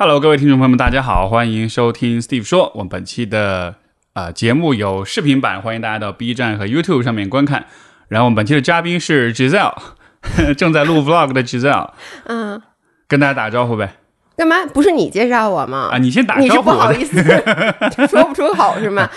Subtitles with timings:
[0.00, 2.70] Hello，各位听众朋友们，大家好，欢迎收听 Steve 说。
[2.76, 3.74] 我们本期的
[4.12, 7.66] 呃节目有视频版，欢迎大家到 B 站和 YouTube 上面观看。
[8.06, 9.74] 然后我们本期的嘉宾是 Giselle，
[10.56, 11.90] 正在录 Vlog 的 Giselle，
[12.26, 12.62] 嗯，
[13.08, 13.96] 跟大家打招呼呗。
[14.36, 14.64] 干嘛？
[14.72, 15.88] 不是你介绍我吗？
[15.90, 16.70] 啊，你先打你是招呼。
[16.70, 17.20] 不好意思
[18.08, 19.10] 说不出口是吗？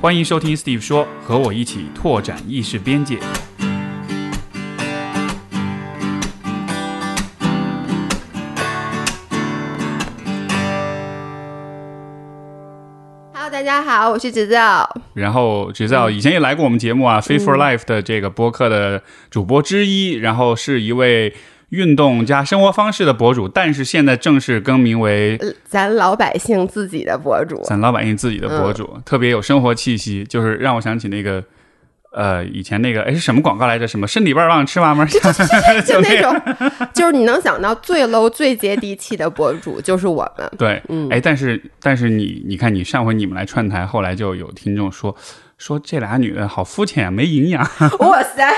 [0.00, 3.18] 欢迎收听 Steve 说，和我一起拓展意识边界。
[13.72, 14.86] 家好，我是子造。
[15.14, 21.34] 然后 Giselle 以前也来过我们节目啊、Free for Life 的这个播客的主播之一，然后是一位
[21.70, 31.42] 运动加生活方式的博主，但是现在正式更名为呃咱老百姓自己的博主，咱老百姓自己的博主，特别有生活气息，就是让我想起那个。
[32.12, 33.88] 呃，以前那个哎是什么广告来着？
[33.88, 36.40] 什么身体倍儿棒，吃嘛嘛， 就就那种，
[36.92, 40.50] 就是你能想到最 low、最接地气的博主，就是我们。
[40.58, 45.14] 对，嗯哎，但是但是你你看，你上回你们来串台，后来就有听众说
[45.58, 47.66] 说这俩女的好肤浅，没营养。
[48.00, 48.54] 哇塞！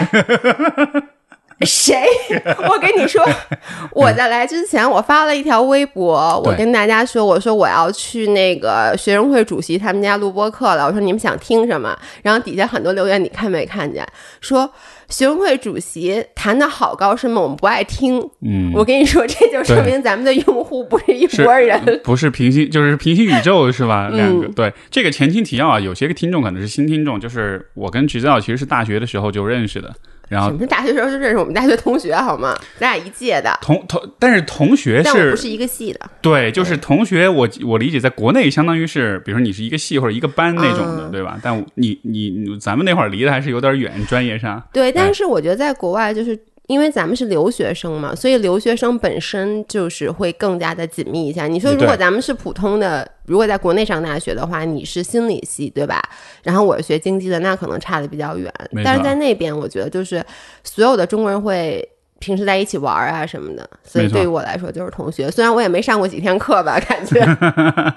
[1.61, 1.97] 谁？
[2.69, 3.23] 我跟你说，
[3.93, 10.87] 我在来之前，我发了一条微博，我跟大家说，我说我要去那个学生会主席他们家录播课了。
[10.87, 11.97] 我说你们想听什么？
[12.23, 14.07] 然后底下很多留言，你看没看见？
[14.41, 14.71] 说
[15.09, 17.41] 学生会主席谈的好高深吗？
[17.41, 18.19] 我们不爱听。
[18.43, 22.01] 嗯，我跟你说，这就说明咱们的用户不是 一拨人。
[22.03, 24.09] 不是平行，就是平行宇宙是吧？
[24.11, 29.93] 嗯两个对这个前情提要啊，有些个听众可能是新听众，就是我跟橘子奥其实是大学的时候就认识的，
[30.29, 32.57] 然后你们大学时候就认识我们大学同学好吗？
[32.79, 36.01] 咱俩一届的，同同，但是同学是不是一个系的。
[36.21, 41.39] 对，就是同学，我我理解，在国内相当于是，比如说你是一个系或者一个班那种的，嗯对吧？
[41.43, 44.63] 但你你你咱们那会儿离得还是有点远，专业上。
[44.73, 51.47] 对，哎但是我觉得在国外，就是因为咱们是留学生嘛，所以留学生本身就是会更加的紧密一下。
[51.47, 56.03] 你说，如果咱们是普通的，如果在国内上大学的话，你是心理系，对吧？
[56.43, 58.53] 然后我是学经济的，那可能差的比较远。
[58.85, 60.25] 但是在那边，我觉得就是
[60.63, 61.87] 所有的中国人会。
[62.21, 65.31] 平时在一起玩儿啊什么的，所以对于我来说就是同学。
[65.31, 67.21] 虽然我也没上过几天课吧，感觉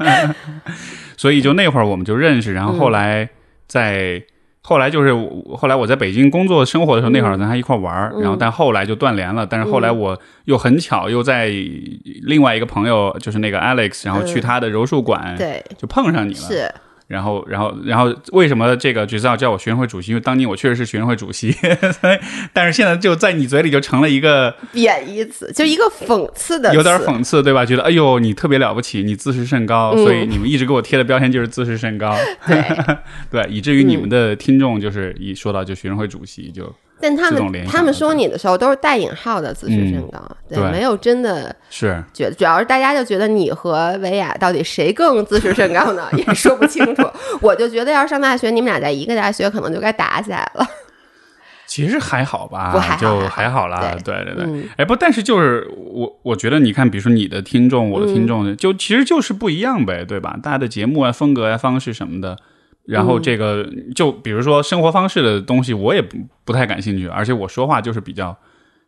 [1.16, 3.30] 所以就那会儿我们就认识，然后后来
[3.68, 4.22] 在、
[4.68, 5.14] 后来就是
[5.56, 9.48] 后来我在北京工作生活的时候，那会儿咱还一块儿玩儿，然后但后来就断联了。
[9.48, 11.48] 但是后来我又很巧又在
[12.24, 16.40] 另外一个朋友，就是那个 Alex，然后去他的柔术馆，对，就碰上你了。
[16.40, 16.70] 是
[17.08, 20.12] 然后，然后，然后，为什么这个角色要叫我学生会主席？
[20.12, 21.52] 因为当年我确实是学生会主席，
[22.02, 22.18] 所以，
[22.52, 27.66] 但是现在就在你嘴里就成了一个贬义词，就一个讽刺的词，有点讽刺，对吧？
[27.66, 32.14] 觉得哎呦，你特别了不起，你自视甚高，嗯所以你们一直给我贴的标签就是自视甚高，
[32.46, 32.64] 对。
[33.32, 40.20] 对，以至于你们的听众就是一说到就学生会主席就但他们他们说你的时候都是带引号的自视甚高，
[40.50, 46.10] 对，没有真的是觉得，主要是大家就觉得你和维亚到底谁更自视甚高呢？
[46.18, 47.08] 也说不清楚。
[47.42, 50.66] 我就觉得要是上大学，你们俩在一个大学，可能就该打起来了。
[51.68, 53.80] 其实还好吧，还好就还好好啦。
[54.04, 60.40] 对对对，嗯哎不，但是就是我我觉得你看，比如说你的听众，我的听众，嗯就其实就是不一样呗，对吧？
[60.42, 62.38] 大家的节目啊、风格啊、方式什么的。
[62.88, 68.36] 然后这个就比如说生活方式的东西，我也不不太感兴趣，而且我说话就是比较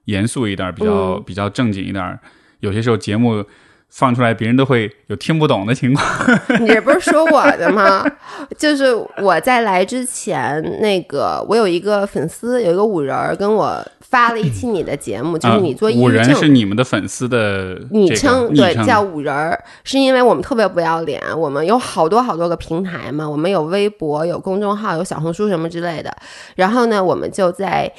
[0.06, 2.20] 严肃一点，比较、嗯比较正经一点。
[2.62, 3.46] 有些时候节目
[3.90, 6.06] 放出来，别人都会有听不懂的情况。
[6.62, 8.06] 你这不是说我的吗？
[8.58, 16.36] 就是我在来之前，那个我有一个粉丝，有一个五人儿跟我发了一期你的节目，就是你做抑郁症。
[16.36, 26.16] 是你们的粉丝的昵称对叫五人儿，是因为我们特别不要脸，我们有好多好多个平台嘛，我们有微博、有公众号、有小红书什么之类的。
[26.56, 27.92] 然后呢，我们就在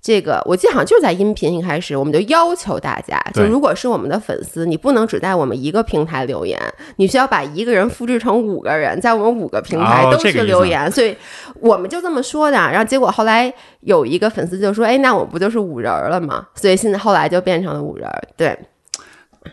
[0.00, 6.58] 这个，我记得好像就是在音频一开始，我们就要求大家，就如果是我们的粉丝，你不能只在我们一个平台留言，
[6.96, 10.90] 你需要把一个人复制成五个人，在我们五个平台都去哦这个意思留言。
[10.90, 11.16] 所以
[11.60, 12.56] 我们就这么说的。
[12.56, 18.58] 然后结果后来有一个粉丝就说：“哎，那我不就是五人儿了吗？”所以现在后来就变成了五人儿，对。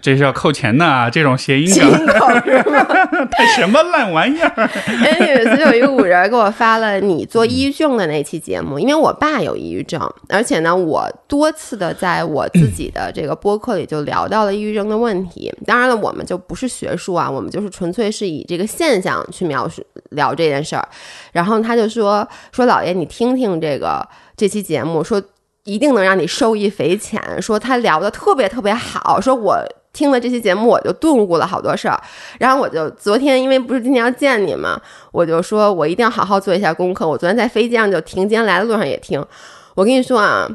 [0.01, 1.09] 这是要扣钱的啊！
[1.09, 1.68] 这种谐音？
[3.31, 4.69] 太什么烂玩意儿？
[5.03, 10.00] 哎， 有一次有一个五人给我发了你做抑郁症的那期节目，因为我爸有抑郁症，
[10.30, 15.53] 而且呢，我多次的在我自己的这个播客里就聊到了抑郁症的问题。
[15.65, 20.88] 当然了，我们就不是学术啊，我们就是纯粹是以这个现象去描述聊这件事儿。
[21.31, 25.21] 然后他就说说老爷，你听听这个这期节目，说
[25.63, 27.21] 一定能让你受益匪浅。
[27.41, 29.57] 说他聊的特别特别好，说我。
[29.95, 31.97] 听了这期节目，我就顿悟了好多事儿。
[32.38, 34.80] 然后我就昨天，因为不是今天要见你嘛，
[35.13, 37.07] 我就说我一定要好好做一下功课。
[37.07, 39.25] 我昨天在飞机上就听，今天来的路上也听。
[39.74, 40.45] 我跟你说啊，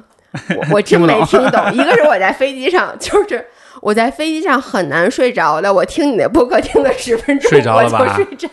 [0.57, 1.73] 我我真没听懂。
[1.73, 3.43] 一个是我在飞机上， 就是
[3.81, 8.15] 我在飞机上很难睡着的，我听你的播客听了十分钟，睡着了吧？
[8.15, 8.49] 睡着。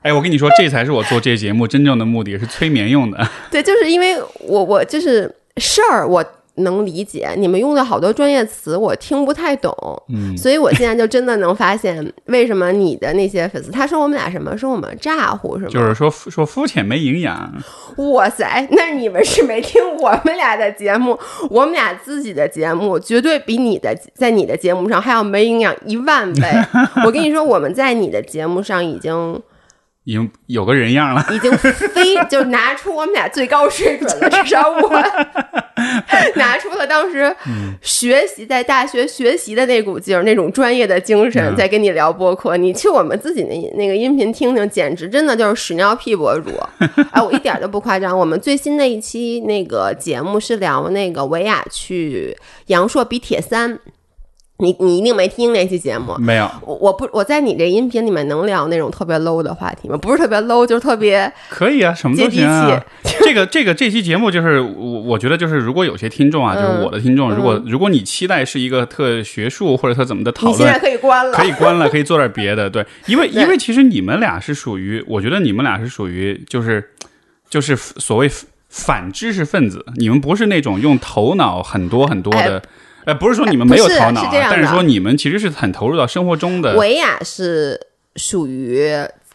[0.00, 3.28] 哎，我跟你说，这才是我做这节目真正的目的，是催眠用的。
[3.50, 6.24] 对，就是因为我我就是事儿我。
[6.56, 9.72] 能理解你们用的好多专业词，我听不太懂，
[10.08, 15.70] 嗯，所以我现在就真的能发现为什么你的那些粉丝他说我们俩什么说我们咋呼是吗？
[15.70, 17.52] 就是说说肤浅没营养。
[17.96, 21.18] 哇塞， 那你们是没听我们俩的节目，
[21.50, 26.42] 我们俩自己的节目绝对比你的在你的节目上还要没营养一万倍。
[27.04, 29.40] 我跟你说，我们在你的节目上已经。
[30.06, 35.02] 已经有个人样了，已经非就拿出我们俩最高水准了， 至少我
[36.36, 37.34] 拿出了当时
[37.82, 42.56] 学习在大学学习的那股劲儿，那种专业的精神，在跟你聊播客。
[42.56, 46.50] 你去我们自己那那个音频听听，简直真的就是屎尿屁博主。
[47.10, 48.16] 哎，我一点都不夸张。
[48.16, 52.36] 我们最新的一期那个节目是聊那个维亚去
[52.66, 53.76] 阳朔比铁三。
[54.58, 56.50] 你你一定没听那期节目，没有。
[56.62, 59.96] 我我不我在你这音频里面能聊那种特别 low 的话题吗？
[59.98, 62.82] 不是特别 low，就是特别可以啊，什么都行啊。
[63.20, 72.70] 这个这个这期节目就是我我觉得就是如果有些听众啊，就是我的听众，如果如果你期待是一个特学术或者特怎么的讨论，现在可以关了，可以关了，可以做点别的。
[72.70, 76.82] 对，因为 因为其实你们俩是属于，我觉得你们俩是属于就是
[77.50, 78.30] 就是所谓
[78.70, 82.56] 反知识分子，你们不是那种用头脑很多很多的。
[82.58, 82.62] 哎，
[83.14, 86.76] 不是说你们没有头脑，但是说你们其实是很投入到生活中的。
[86.76, 87.80] 维亚是
[88.16, 88.90] 属于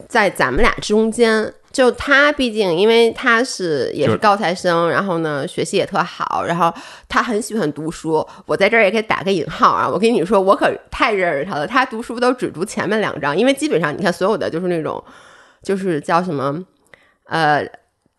[0.07, 6.73] 在咱们俩中间，就他毕竟因为他是也是高材生，然后呢学习也特好，然后
[7.07, 8.27] 他很喜欢读书。
[8.45, 11.65] 我在这儿也可以打个引号啊，我跟你说，我可太认识他了。
[11.65, 15.01] 他读书都只读前面两章，因为基本上你看所有的就是那种，
[15.63, 16.65] 就是叫什么，
[17.25, 17.65] 呃。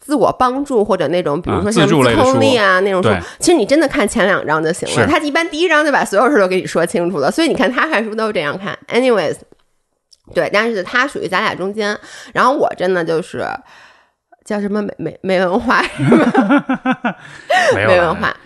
[0.05, 3.09] 自我帮助或者那种，比如说像自控力啊那种书，
[3.39, 5.07] 其实你真的看前两章就行了。
[5.07, 8.77] 他一般第一章就把所有事都给你说清楚了，所以你看他看书都是这样看。
[8.89, 9.37] Anyways，
[10.35, 11.97] 对，但是他属于咱俩中间，
[12.35, 13.47] 然后我真的就是
[14.45, 15.81] 叫什么没没没文化，
[17.73, 18.37] 没文化。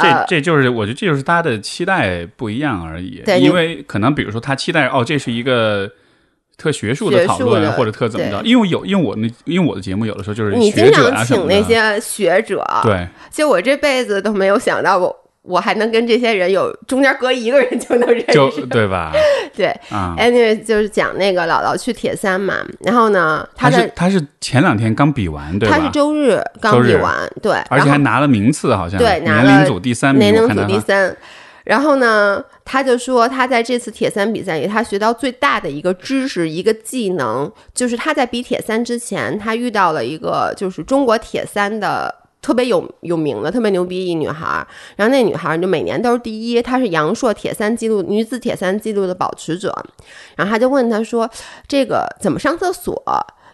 [0.00, 3.22] 这这就是我觉得这就是大家的期待不一样而已。
[3.38, 5.90] 因为可能比如说他期待哦，这是一个。
[6.56, 8.40] 特学术的讨论或者特怎么着？
[8.44, 19.12] 因为有，因为我那，因为我的节目有的时候就是你经常请那些学者，对，就我这辈子都没有想到，我我还能跟这些人有中间隔一个人就能认识，对吧？
[19.56, 19.66] 对。
[19.90, 25.76] 啊，anyway 就是讲那个姥姥去铁三嘛，然后呢，他是他是前两天刚比完，对吧？
[25.76, 27.12] 他是周日刚比完，
[27.42, 31.16] 对，而且还拿了名次，好像对，年龄组第三名，年龄组第三。
[31.64, 44.66] 然后呢，他就说他在这次铁三比赛里，他学到最大的一个知识、一个技能，就是他在比铁三之前，他遇到了一个就是中国铁三的特别有有名的、特别牛逼一女孩。
[44.96, 49.72] 然后那女孩就每年都是第一，她是阳朔铁三纪录女子铁三纪录的保持者。
[50.34, 51.30] 然后他就问他说
[51.68, 53.00] ：“这个怎么上厕所？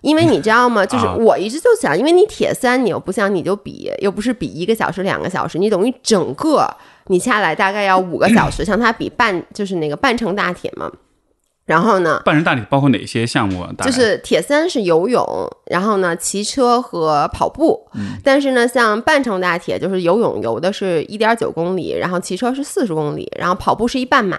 [0.00, 0.85] 因为你知道吗？
[0.87, 6.69] 就是我一直就想，因为你铁三，你又不像你就比，又不是比一个小时、两个小时，你等于整个。”
[7.11, 10.93] 你下来大概要五个小时， 像他比半就是那个半程大铁嘛，
[11.65, 12.21] 然后呢？
[12.23, 13.71] 半程大铁包括哪些项目啊？
[13.79, 15.25] 就是铁三是游泳，
[15.71, 17.89] 然后呢骑车和跑步。
[17.95, 18.19] 嗯。
[18.23, 24.38] 但是呢，像半程大铁就是游泳游的是一点九公里，然后骑车是四十公里，然后跑步是一半马，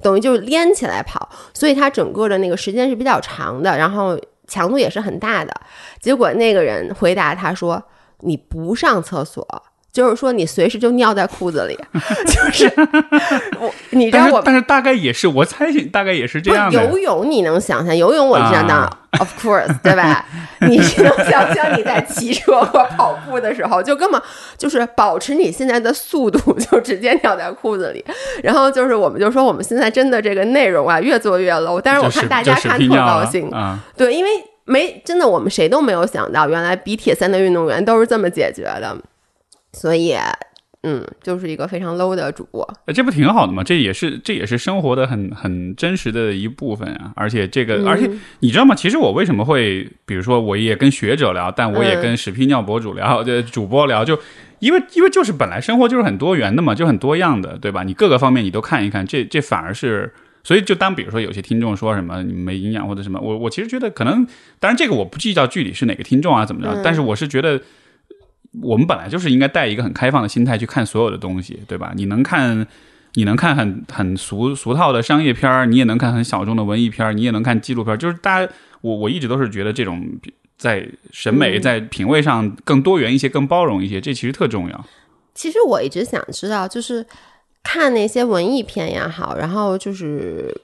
[0.00, 5.52] 等于就是连起来跑，所以它整个的那个时间是比较长的，然后强度也是很大的。
[6.00, 7.82] 结果那个人回答他说
[8.20, 9.46] ：“你不上厕所。”
[9.94, 11.78] 就是说，你随时就尿在裤子里，
[12.26, 12.66] 就是
[13.60, 16.84] 我，你知道我，但是大概也是，我猜想大概也是这样的。
[16.84, 17.96] 游泳你能想象？
[17.96, 20.26] 游泳我知道，of course，对吧？
[20.68, 24.20] 你能想象你在骑车或跑步的时候，就根本
[24.58, 28.04] 就是保持你现在的速度，就直接尿在裤子里。
[28.42, 31.80] 然后就是，我们就说我们现在真的这个内容啊，越做越 low。
[31.80, 33.48] 但是我看大家看特高兴，
[33.96, 34.30] 对，因为
[34.64, 38.96] 没真的，我们谁都没有想到，原来比铁三的运动员都是这么解决的。
[39.74, 40.14] 所以，
[40.82, 42.66] 嗯，就是一个非常 low 的主播。
[42.94, 43.64] 这不挺好的吗？
[43.64, 47.10] 这也是这也是生活的很很真实的一部分啊！
[47.16, 48.74] 而且这个，而且你知道吗？
[48.74, 54.18] 其实我为什么会，比如说我也跟学者聊，但我也跟屎屁尿博主聊，就主播聊，就
[54.58, 57.82] 因为因为就是本来生活就是很多元的嘛，就很多样的，对吧？
[57.82, 60.12] 你各个方面你都看一看，这这反而是，
[60.42, 64.26] 所以就当比如说有些听众说什么你没营养或者什么，我我其实觉得可能，
[64.60, 67.58] 当然这个我不计较具体是哪个听众啊怎么着，但是我是觉得。
[68.62, 71.92] 我们本来就是应该带一个很开放的心态去看所有的东西，对吧？
[71.96, 72.66] 你能看，
[73.14, 77.96] 你能看很很俗俗套的商业片儿，你也能看很小众的文艺片儿，你也能看纪录片儿。
[77.96, 80.06] 就是大家，我我一直都是觉得这种
[80.56, 84.84] 在审美、在品味上更多元一些、更包容一些，这其实特重要。
[85.34, 87.04] 其实我一直想知道，就是
[87.62, 90.54] 看那些文艺片也好，然后就是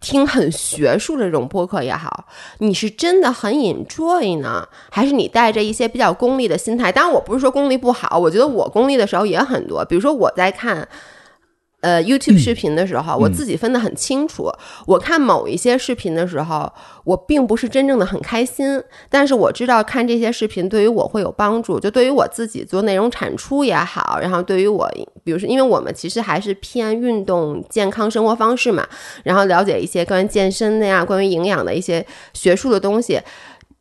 [0.00, 2.26] 听很学术的这种播客也好，
[2.58, 6.90] 你是真的很 enjoy 呢，还是你带着一些比较功利的心态？
[6.90, 9.84] 当然，我不是说功利不好，我觉得我功利的时候也很多。
[9.84, 10.88] 比如说我在看。
[11.80, 14.50] 呃，YouTube 视频的时候，我自己分得很清楚。
[14.86, 16.70] 我看某一些视频的时候，
[17.04, 24.90] 我并不是真正的很开心，但是我知道看这些视频对于我会有帮助，就对于我自己做内容产出也好，然后对于我，
[25.24, 28.86] 比如说，因为我们其实还是偏运动健康生活方式嘛，
[29.24, 33.20] 然后了解一些关于健身的呀、关于营养的一些学术的东西。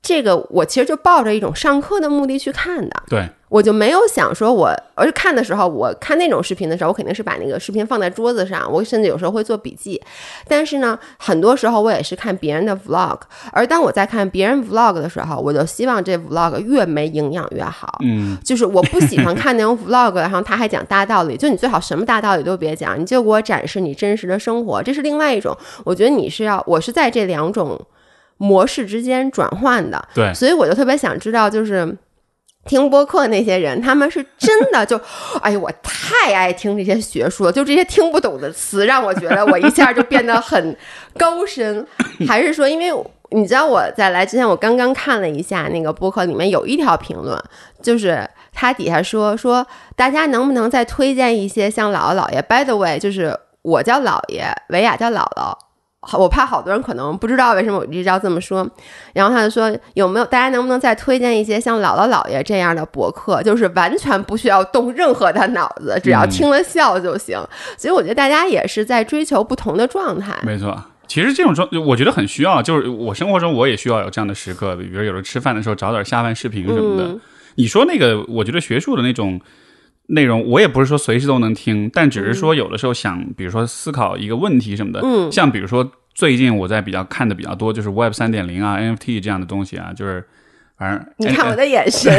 [0.02, 10.00] 这个我其实就抱着一种上课的目的去看的，对，我就没有想说我，而且看的时候，我看那种视频的时候，我肯定是把那个视频放在桌子上，我甚至有时候会做笔记。
[10.48, 13.20] 但是呢，很多时候我也是看别人的 vlog，
[13.52, 17.98] 而当我在看别人 vlog 的时候，我就希望这 vlog 越没营养越好。
[18.04, 25.58] 嗯，就是我不喜欢看那种 vlog，然后他还讲大道理，就你最好什么大道理都别讲，你就给我展示你真实的生活，这是另外一种。
[25.84, 27.80] 我觉得你是要，我是在这两种。
[28.42, 31.94] 模式之间转换的，对，所以我就特别想知道，就是
[32.70, 34.96] 听播客那些人，他们是真的就，
[35.42, 40.78] 哎呦，我太爱听这些学术了，就这些听不懂的词，让我觉得我一下就变得很
[41.18, 41.84] 高深，
[42.30, 42.94] 还是说，因为
[43.32, 47.36] 你知道我在来之前，我刚刚看了一下那个播客，里面有一条评论，
[47.82, 55.58] 就是他底下说说大家能不能再推荐一些像姥姥姥爷？By the way，就是我叫姥爷，维亚叫姥姥。
[56.18, 58.66] 我怕好多人可能不知道为什么我一直要这么说，
[59.14, 67.38] 然后他就说有没有大家能不能再推荐一些像姥姥姥爷这样的博客，就是完全不需要动任何的脑子，只要听了笑就行。
[67.78, 70.34] 所以我觉得大家也是在追求不同的状态。
[70.44, 77.20] 没错，其实这种状我觉得很需要，就是我生活中我也需要有这样的时刻，比如有时候吃饭的时候找点下饭视频什么的。
[77.56, 79.42] 你说那个，我觉得学术的那种
[80.10, 85.92] 内容，我也不是说随时都能听，但只是说有的时候想，比如说思考一个问题什么的，嗯，像比如说。
[86.16, 90.22] 最近我在比较看的比较多，就是 Web 三点零啊，NFT 这样的东西啊，就是
[90.78, 92.14] 反正你看我的眼神，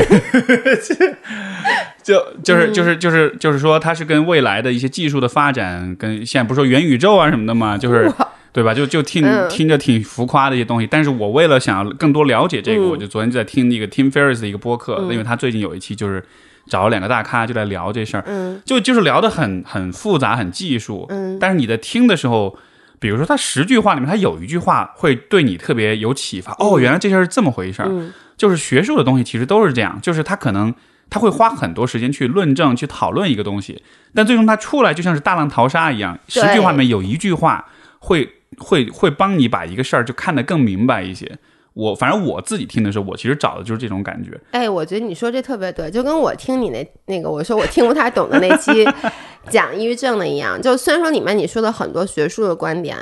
[2.02, 8.10] 就就是就是就是就是说，它是跟未来的一些技术的发展，跟现在不是说元宇宙啊什么的嘛，就是
[8.54, 8.72] 对吧？
[8.72, 10.86] 就就听听着挺浮夸的一些东西。
[10.86, 16.24] 但是我为了想要更多了解这个，我就昨天就在听那个 Tim Ferriss 的一个播客，因为他最近有一期就是
[16.70, 22.56] 找了两个大咖就来聊这事儿，嗯，就就是聊的很很复杂，很技术，嗯，但是你在听的时候。
[23.02, 26.54] 比如说，他十句话里面，他有一句话会对你特别有启发。
[26.58, 27.88] 哦，原来这事儿是这么回事儿。
[28.36, 30.74] 就是学术的东西其实都是这样，就是他可能
[31.08, 33.82] 他会花很多时间去论证、去讨论一个东西，
[34.14, 36.18] 但最终他出来就像是大浪淘沙一样。
[36.28, 37.64] 十句话里面有一句话
[38.00, 41.38] 会会会帮你把一个事儿就看得更明白一些。
[41.74, 44.38] 我反正我自己听的时候，我其实找的就是这种感觉。
[44.50, 48.72] 哎，我觉得你说这特别对，就跟我听你那那个我说我听不太懂的那期
[49.48, 50.60] 讲抑郁症的一样。
[50.60, 52.96] 就虽然说里面你说的很多学术的观点。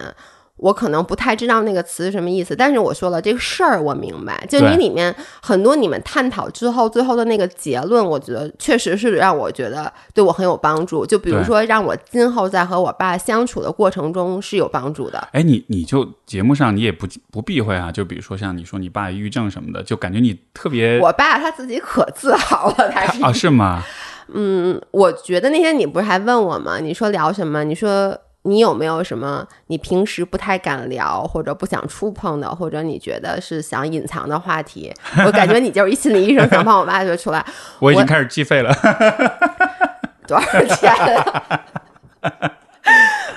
[0.58, 4.44] 我可能不太知道那个词是什么意思，但是我说了这个事儿我明白。
[4.48, 11.06] 就你里面很多你们探讨之后最后的那个结论，我觉得确实是让我觉得对我很有帮助。
[11.06, 15.28] 就比如说让我今后在和我爸相处的过程中是有帮助的。
[15.32, 20.98] 哎，你你就节目上你也不不避讳啊，就比如说像你说你爸抑郁症什么的，就感觉你特别。
[20.98, 23.82] 我爸他自己可自豪了，他是啊，是吗？
[24.34, 26.78] 嗯，我觉得那天你不是还问我吗？
[26.80, 27.62] 你说聊什么？
[27.62, 28.18] 你说。
[28.48, 34.90] 你有没有什么你平时不太敢聊或者不想触碰的，或者你觉得是想隐藏的话题？
[35.26, 37.44] 我感觉你就是一心理医生，想帮我挖掘出来。
[37.78, 38.74] 我已经开始计费了，
[40.26, 40.94] 多少钱？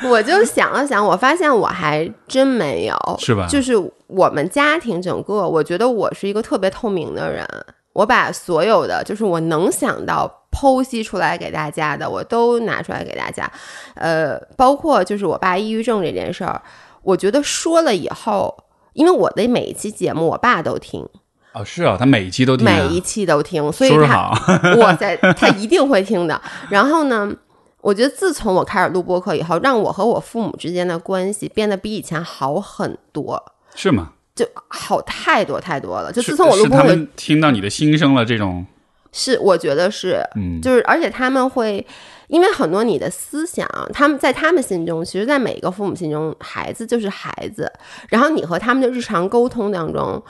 [0.09, 3.45] 我就想了想，我发现我还真没有，是吧？
[3.47, 3.73] 就是
[4.07, 7.45] 我们家庭整个，我觉得我是一个特别透明的人。
[7.93, 10.40] 我把所有的，就是我能想到。
[10.51, 13.49] 剖析出来给大家的，我都拿出来给大家，
[13.95, 16.61] 呃，包括就是我爸抑郁症这件事儿，
[17.03, 21.07] 我觉得说了以后，因为我的每一期节目我爸都听，
[21.53, 24.31] 哦，是啊，他每一期都听，每一期都听，所以他，
[24.77, 26.41] 我在，他一定会听的。
[26.69, 27.33] 然后呢，
[27.79, 33.41] 我觉得自从我开始录播客以后，让我和我父母之间的关系变得比以前好很多，
[33.73, 34.11] 是吗？
[34.33, 36.11] 就好太多太多了。
[36.11, 38.65] 就自从我录播客，听到你的心声了，这种。
[39.11, 41.85] 是，我觉得是，嗯，就是，而且他们会，
[42.27, 47.71] 因为很多你的思想，他们在他们心中，其实，在每一个父母心中，孩子就是孩子。
[48.09, 50.23] 然后你和他们的日常沟通当中，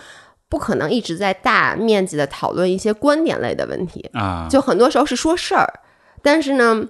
[0.50, 5.72] 不可能一直在大面积的讨论一些观点类的问题啊，就很多时候是说事儿。
[6.24, 6.84] 但是呢，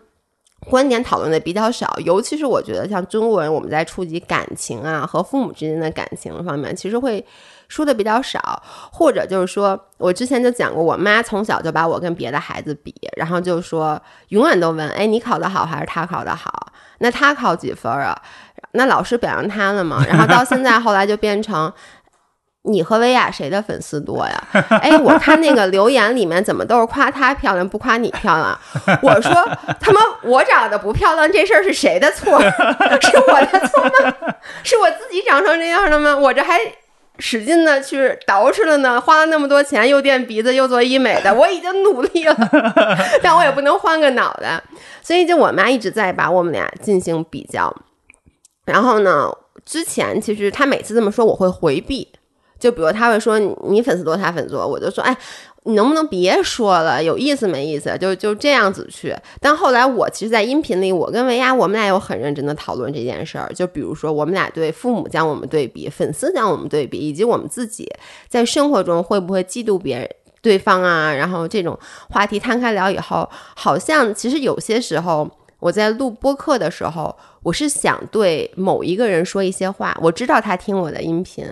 [0.69, 7.25] 观点讨论的比较少，尤其是我觉得像中国人，我们在触及感情啊和父母之间的感情方面，其实会
[7.67, 13.99] 说的比较少，或者就是说我之前就讲过，我妈从小就把我跟别的孩子比，然后就说
[14.29, 16.71] 永远都问，哎，你考得好还是他考得好？
[16.99, 18.15] 那他考几分啊？
[18.73, 20.05] 那老师表扬他了吗？
[20.07, 21.71] 然后到现在后来就变成。
[22.63, 24.47] 你和薇娅谁的粉丝多呀？
[24.69, 28.59] 哎，我看那个留言里面怎么都是夸她漂亮，不夸你漂亮。
[29.01, 29.31] 我说
[29.79, 32.39] 他妈我长得不漂亮这事儿是谁的错？
[33.01, 34.13] 是我的错吗？
[34.63, 36.15] 是我自己长成这样的吗？
[36.15, 36.59] 我这还
[37.17, 42.35] 使劲的去捯饬了呢，花了那么多钱又垫鼻子又做医美的，我已经努力了，
[43.23, 44.61] 但我也不能换个脑袋。
[45.01, 47.75] 所以就我妈一直在把我们俩进行比较。
[48.65, 49.31] 然后呢，
[49.65, 52.07] 之前其实她每次这么说，我会回避。
[52.61, 55.17] 就比如他会说你粉丝多，他粉丝多，我就说哎，
[55.63, 57.97] 你能不能别说了，有意思没意思？
[57.99, 59.15] 就就这样子去。
[59.39, 63.51] 但后来我其实，在音频里，我跟维亚我们俩有很认真的讨论这件事儿。
[63.55, 67.91] 就比如说，我们俩对父母将我们对比，粉丝将我们对比，以及我们自己
[68.29, 70.07] 在生活中会不会嫉妒别人
[70.43, 71.11] 对方啊？
[71.11, 71.75] 然后这种
[72.11, 75.27] 话题摊开聊以后，好像其实有些时候
[75.59, 81.43] 我在录播客的时候，我是想对某一个人说一些话，我知道他听我的音频。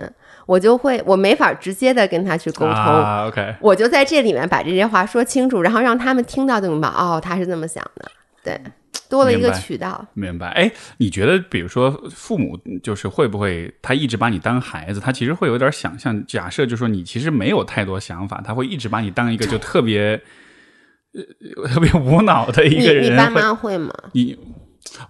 [0.50, 8.10] 我就会，我没法直接的跟他去沟通，OK，我就在这里面把这些话说清楚，然后让他们听到就明白，哦，他是这么想的，
[8.42, 8.60] 对，
[9.08, 10.04] 多了一个渠道。
[10.12, 10.48] 明白？
[10.48, 20.20] 哎，你觉得，比如说父母，就是会不会他一直把你当孩子，他其实会有点想象，假设就说你其实没有太多想法，他会一直把你当一个就特别，
[21.14, 23.12] 呃，特别无脑的一个人。
[23.12, 23.94] 你爸妈会吗？
[24.14, 24.36] 你。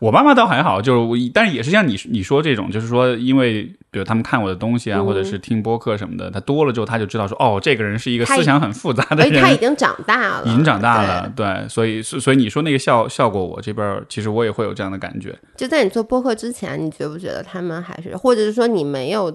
[0.00, 9.40] 我爸妈倒还好，就是我，但是也是像你你说这种，就是说，因为比如他们看我的东西啊，或者是听播客什么的，他多了之后，他就知道说，哦，这个人是一个思想很复杂的人。
[9.40, 15.38] 他已经长大了，已经长大了，对，所以所以你说那个效效果，我这边其实我也会有这样的感觉。
[15.56, 19.34] 就在你做播客之前，你觉不觉得他们还是，或者是说你没有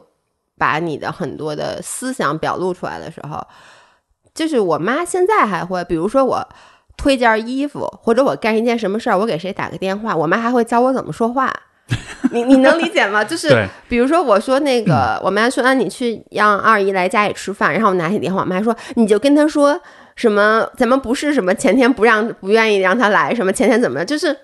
[0.57, 3.41] 把你的很多的思想表露出来的时候，
[4.33, 6.47] 就是我妈现在还会，比如说我。
[6.97, 11.53] 推件衣服，或者我干一件什么事儿，我给谁打个电话，我妈还会教我怎么说话。
[12.31, 13.23] 你你能理解吗？
[13.23, 19.79] 就是比如说，我说那个，我妈说啊，你去让二姨来家里吃饭，然后我拿起电话，我妈说你就跟她说
[20.15, 24.35] 什么，咱们不是什么前天不让不愿意让她来，什么前天怎么就是。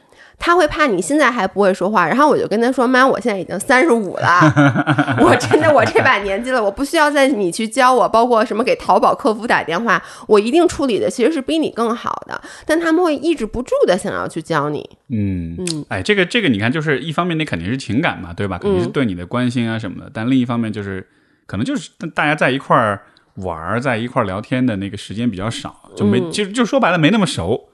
[0.43, 4.41] 他会怕你现在还不会说话，然后我就跟他说：“妈，我现在已经三十五了，
[5.21, 12.41] 我真的我这把年纪了，我不需要再你去教我，包括什么给淘宝客服打电话，我一定处理的其实是比你更好的。
[12.65, 14.89] 但他们会抑制不住的想要去教你。
[15.09, 18.57] 嗯嗯，哎，这个这个你看，就是一方面你肯定是情感嘛，对吧？
[18.57, 20.09] 肯定是对你的关心啊什么的。
[20.11, 21.07] 但另一方面就是
[21.45, 22.99] 可能就是大家在一块儿
[23.35, 27.67] 玩，在一块儿聊天的那个时间比较少，就没就就说白了没那么熟。”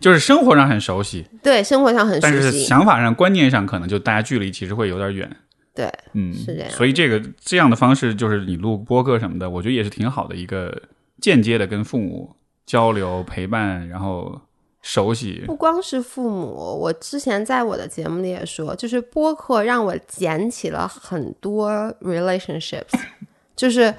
[0.00, 5.30] 就是生活上很熟悉，对，生活上很熟悉，但是想法上、观念上可能就大家距离其实会有点远。
[5.74, 6.70] 对，嗯，是这样。
[6.70, 10.82] 所以这个这样的方式，就是你录播客什么的，我觉得也是挺好的一个
[11.20, 12.34] 间接的跟父母
[12.66, 14.40] 交流、陪伴，然后
[14.82, 15.44] 熟悉。
[15.46, 16.46] 不光是父母，
[16.80, 22.98] 我之前在我的节目里也说，就是播客让我捡起了很多 relationships。
[23.54, 23.94] 就是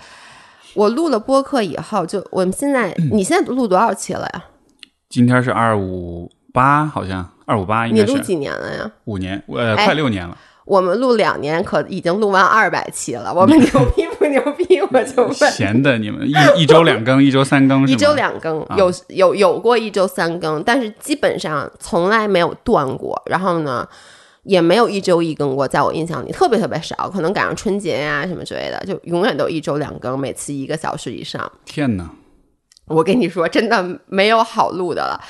[0.74, 4.46] 我录了播客以后，就我们现在，你现在录多少期了呀？
[5.10, 8.06] 今天是二五八，好像二五八应该是。
[8.06, 8.92] 你录几年了呀？
[9.06, 10.38] 五年，呃，快六年了。
[10.66, 13.34] 我们录两年，可已经录完二百期了。
[13.34, 14.80] 我们牛逼不牛逼？
[14.80, 15.34] 我就问。
[15.34, 23.20] 闲的，你们一一周两更，一周三更 一周两更，有有有过一周三更，但是基本上从来没有断过。
[23.26, 23.88] 然后呢，
[24.44, 31.52] 也没有一周一更过，在我印象里特别特别少，可能赶上春节呀什么之类的，就永远都一周两更，每次一个小时以上。
[31.66, 32.08] 天哪！
[32.90, 35.22] 我跟你说，真的没有好录的了，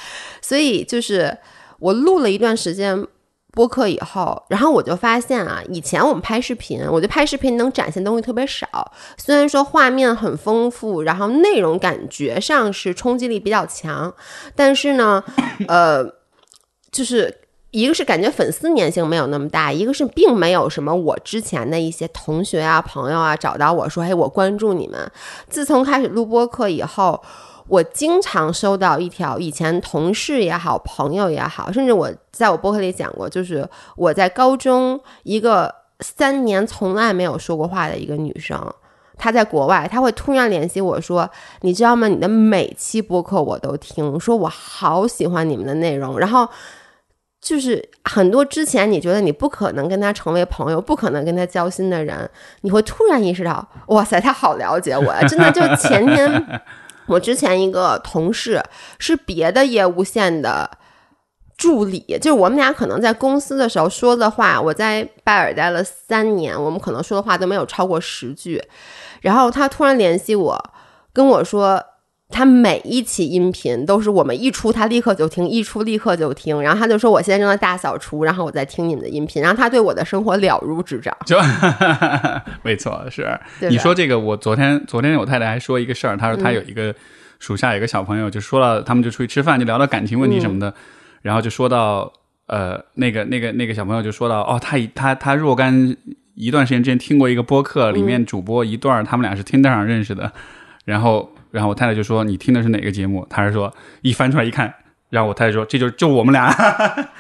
[0.42, 1.38] 所以就是
[1.80, 3.06] 我录了一段时间
[3.52, 14.14] 播客以后，然后我就发现啊，以前我们拍视频，我觉得拍视频能展现东西特别少，虽然说画面很丰富，然后内容感觉上是冲击力比较强，
[14.56, 15.24] 但是呢，
[15.68, 16.04] 呃，
[16.92, 17.36] 就是。
[17.72, 25.12] 一个是感觉粉丝粘性没有那么大，一个是并没有什么我之前的一些同学啊、朋友啊找到我说：“嘿，我关注你们。”
[25.48, 27.22] 自从开始录播课以后，
[27.70, 38.60] 我经常收到一条以前同事也好、朋友也好，甚至我在我播客里讲过，就是我在高中一个三年从来没有说过话的一个女生，
[39.18, 41.30] 她在国外，她会突然联系我说
[41.62, 42.08] ：“你知道吗？
[42.08, 46.50] 你的每期播客我都听，说我好喜欢你们的内容。”然后。
[47.42, 52.30] 就是很多之前你觉得你不可能跟他成为朋友，不可能跟他交心的人，
[52.64, 55.26] 你会突然意识到，哇塞，他好了解我呀！
[55.26, 56.62] 真的，就前天
[57.10, 58.64] 我之前一个同事
[59.00, 60.70] 是别的业务线的
[61.58, 68.64] 助理，就是我们俩可能在公司的时候说的话，我在拜尔待了三年，我们可能说的话都没有超过十句。
[69.22, 70.74] 然后他突然联系我，
[71.12, 71.84] 跟我说，
[72.30, 76.62] 他每一期音频都是我们一出他立刻就听，一出立刻就听。
[76.62, 79.42] 然后他就说，我现在正在大扫除，然后我在听你们的音频。
[79.42, 81.16] 然后他对我的生活了如指掌。
[81.26, 81.38] 就
[82.62, 83.28] 没错，是
[83.70, 86.94] 你说这个，我昨天昨天我太太还说一个事儿，她说她有一个
[87.40, 90.72] 属下有一个小朋友，就说了，他们就出去吃饭，就聊到感情问题什么的，
[91.24, 92.14] 然后就说到
[92.46, 95.98] 呃那个那个那个小朋友就说到哦，他他他若干
[96.36, 100.32] 一段时间之前听过一个播客，里面主播一段儿他们俩是 Tinder 上认识的，
[100.86, 103.26] 然后然后我太太就说你听的是哪个节目？
[103.30, 104.74] 他是说一翻出来一看。
[105.10, 106.50] 然后我太太说：“这就就我们俩，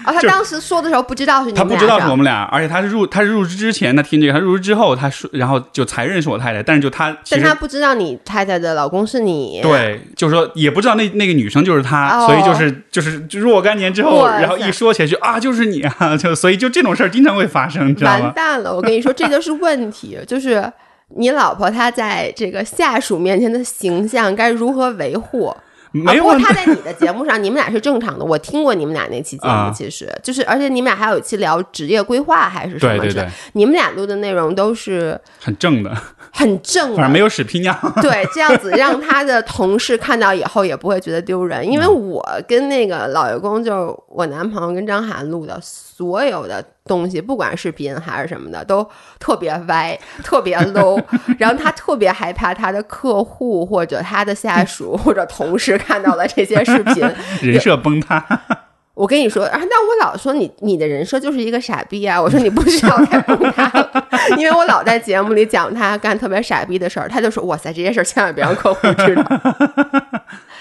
[0.06, 18.26] 哦，他当时说的时候不知道是你俩他不知道是我们俩，而且他是入他是入职之前他听这个，他入职之后他说，然后就才认识我太太，但是就他但他不知道你太太的老公是你。，对，就是说也不知道那那个女生就是他，哦所以就是就是若干年之后，然后一说起来就啊就是你啊，就所以就这种事儿经常会发生，知道吗？
[18.26, 18.72] 完蛋了！
[18.72, 20.72] 我跟你说，这就是问题，就是
[21.16, 25.48] 你老婆她在这个下属面前的形象该如何维护？
[25.48, 25.58] 啊、
[25.92, 28.24] 没有问不过她在你的节目上， 你们俩是正常的。
[28.24, 35.92] 我听过你们俩那期节目，啊其实就是，而且你们俩还有一期聊职业规划还是什么之类对对对，你们俩录的内容都是很正的，
[36.32, 37.76] 很正的，反正没有屎屁尿。
[38.04, 48.86] 对，这样子让他的同事看到以后也不会觉得丢人，因为我跟那个老员工，就是我男朋友跟张涵录的所有的东西，不管视频还是什么的，都
[49.20, 51.02] 特别歪， 特别 low，
[51.38, 57.08] 然后他特别害怕他的客户或者他的下属或者同事看到了这些视频，
[57.42, 58.26] 人设崩塌，
[58.96, 62.22] 我跟你说，啊，但我老说你你的人设就是一个傻逼啊！
[62.22, 64.06] 我说你不需要再崩塌了，
[64.38, 69.24] 因为我老在节目里讲他干特别傻逼的事儿，他就说哇塞，这些事儿千万别让客户知道。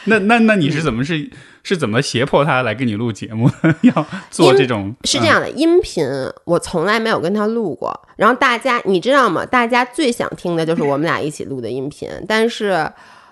[0.08, 1.30] 那那那你是怎么是
[1.62, 3.50] 是怎么胁迫他来跟你录节目？
[3.82, 6.04] 要做这种是这样的，音频
[6.44, 7.98] 我从来没有跟他录过。
[8.16, 9.44] 然后大家你知道吗？
[9.46, 12.90] 大家最想听的就是我们俩一起录的音频，但是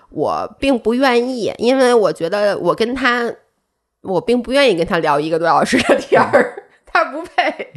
[0.09, 3.31] 我并不愿意，因为我觉得我跟他，
[4.01, 6.63] 我并不愿意跟他聊一个多小时的天儿。
[6.89, 7.73] 他不配，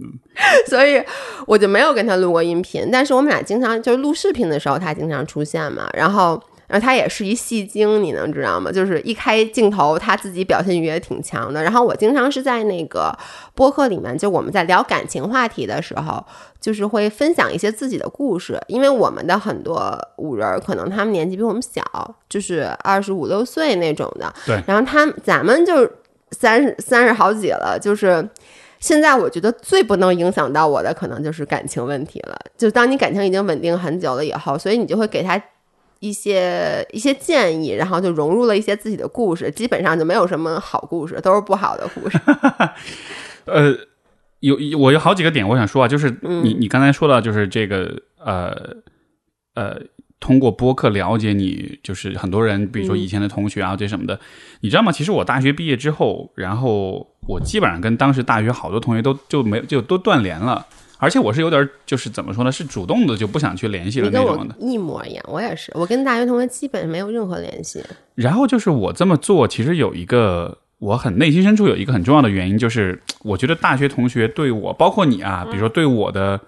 [0.66, 1.02] 所以
[1.46, 2.88] 我就没有跟他录过音频。
[2.90, 5.90] 但是我们俩经常就是录视频的时候，他经常出现嘛。
[5.92, 8.72] 然后，然后他也是一戏精，你能知道吗？
[8.72, 11.62] 就是一开镜头，他自己表现欲也挺强的。
[11.62, 13.14] 然后我经常是在那个
[13.54, 16.24] 播客里面，就我们在聊感情话题的时候，
[16.58, 21.82] 就是会分享一些自己的故事，因为我们的很多五人儿可能他们年纪比我们小，
[22.30, 24.32] 就是二十五六岁那种的。
[24.46, 25.86] 对然后他们咱们就
[26.30, 28.26] 三十三十好几了，就是。
[28.80, 32.36] 现在我觉得最不能影响到我的，可能就是感情问题了。
[32.58, 35.40] 就当你感情已经稳定很久了以后，所以你就会给他
[36.02, 42.18] 一些一些建议，然后就融入了一些自己的故事，基本上就没有什么好故事，都是不好的故事。
[43.46, 43.72] 呃，
[44.40, 48.52] 有有我有好几个点我想说啊，就是嗯你、你刚才说到就是这个呃
[49.54, 49.80] 呃，
[50.18, 54.18] 通过播客了解你，就是很多人，比如说以前的同学啊这什么的，
[54.62, 54.90] 你知道吗？
[54.90, 60.66] 其实我大学毕业之后，然后我基本上跟当时大学好多同学都就没就都断联了。
[61.02, 64.54] 而且我是有点，就是怎么说呢，是主动的就不想去联系了那种的。
[64.60, 67.82] 一模一样，我也是，我跟大学同学基本没有任何联系。
[68.14, 76.40] 然后就是我这么做，其实有一个我很内心深处有一个很重要的原因，就是我觉得大学同学对我，包括你啊，比如说对我的，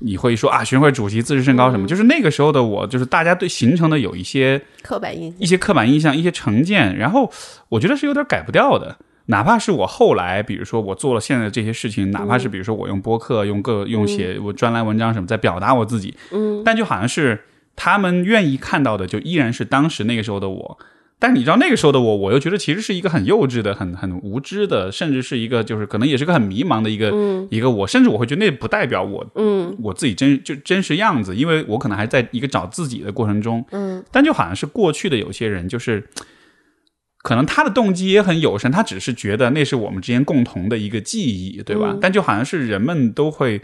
[0.00, 7.30] 你会说啊，学生会主席自视甚高什么，就是那个时候的我，就是大家对形成的有一些刻板印象一些刻板印象、一些成见，然后
[7.68, 8.96] 我觉得是有点改不掉的。
[9.26, 20.78] 哪怕是我后来，比如说我做了现在的这些事情，哪怕是比如说我用播客、用各用写我专栏文章什么，在表达我自己，嗯，但就好像是他们愿意看到的，就依然是当时那个时候的我。
[21.16, 27.10] 但是你知道那个时候的我，我又觉得其实是一个很幼稚的、很很无知的，甚至是一个就是可能也是个很迷茫的一个、
[27.50, 29.74] 一个我，甚至我会觉得那不代表我嗯。
[29.80, 33.64] 我自己真就真实样子，因为我可能还在一个找自己的过程中。
[33.70, 36.06] 嗯，但就好像是过去的有些人，就是
[37.24, 41.92] 可能他的动机也很友善，他只是觉得那是我们之间共同的一个记忆，对吧？
[41.94, 43.62] 嗯但就好像是人们都会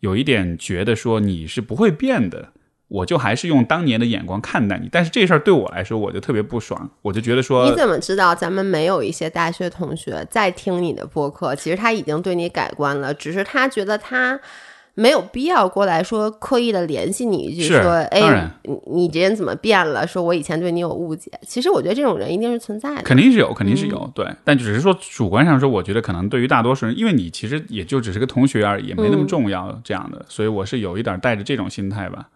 [0.00, 2.50] 有一点觉得说你是不会变的。
[2.88, 11.52] 我就还是用当年的眼光看待你，但是这事儿对我来说，我就特别不爽，我就觉得说，你怎么知道咱们没有一些大学同学在听你的播客？
[11.56, 14.38] 其实他已经对你改观了，只是他觉得他
[14.98, 20.06] 没有必要过来说刻意的联系你一句说，哎，你你这人怎么变了？
[20.06, 21.30] 说我以前对你有误解。
[21.46, 23.02] 其实我觉得这种人一定是存在的。
[23.02, 24.26] 肯定是有，肯定是嗯有，对。
[24.42, 32.30] 但只是说主观上说，我觉得可能对于大多数人，因为你其实也就只是个同学而已，也没那么嗯重要这样的，所以我是有一点带着这种心态吧。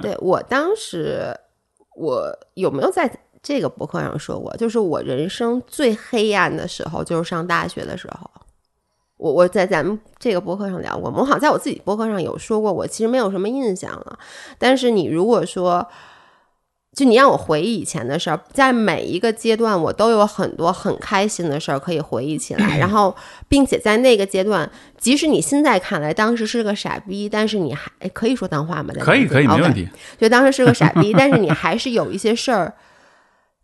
[0.00, 1.36] 对我当时，
[1.96, 8.30] 我有没有在这个博客上说过，就是我人生最黑暗的时候，就是上大学的时候。
[9.24, 14.18] 我我在咱们这个博客上聊过，我好像在我自己博客上有说过，我其实没有什么印象了。
[14.58, 15.88] 但是你如果说，
[16.94, 22.76] 就你让我回忆以前的事儿，在每一个阶段，我都有很多很开心的事儿可以回忆起来。
[22.76, 23.16] 然后，
[23.48, 28.92] 并且在那个阶段，即使你现在看来当时是个傻逼，但是你还可以说脏话吗？
[29.00, 29.88] 可以可以，没问题。
[30.18, 32.74] 就当时是个傻逼，但是你还是有一些事儿。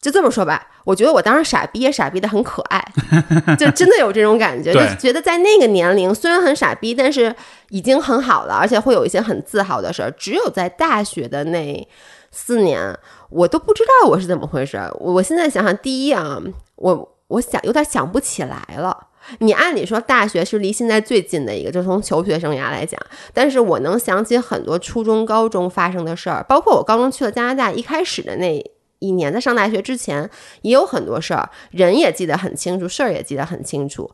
[0.00, 2.82] 就这么说吧，我觉得我当时傻逼也傻逼的很可爱，
[3.58, 7.34] 就真的有这种感觉，就觉得在那个年龄虽然很傻逼，但是
[7.68, 10.10] 已经很好了，而且会有一些很自豪的事儿。
[10.12, 11.86] 只有在大学的那
[12.30, 14.80] 四年，我都不知道我是怎么回事。
[14.98, 16.40] 我现在想想，第一啊，
[16.76, 19.08] 我我想有点想不起来了。
[19.40, 22.98] 你按理说大学是离现在最近的一个，就从求学生涯来讲，
[23.34, 28.72] 但是我能想起很多初中、高中发生的事儿，包括我高中去了加拿大，一开始的那。
[29.00, 30.30] 一年在上大学之前
[30.62, 34.10] 也有很多事儿，人也记得很清楚，事儿也记得很清楚。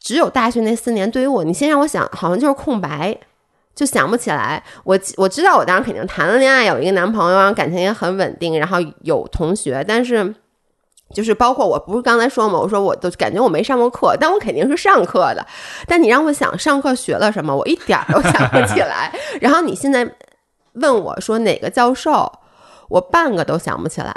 [0.00, 3.18] 只有大学那四年，对于我，你先让我想，好像就是空白，
[3.74, 4.62] 就想不起来。
[4.84, 10.32] 我我知道我当时肯定谈了恋爱，有一个男朋友，然后感情也很稳定，然后有同学，但是
[11.12, 15.44] 就是包括我不是刚才说嘛，我说我都感觉我没上过课，但我肯定是上课的。
[15.88, 19.12] 但你让我想上课学了什么，我一点儿都想不起来。
[19.42, 20.08] 然后你现在
[20.74, 22.30] 问我说哪个教授？
[22.88, 24.14] 我半个都想不起来，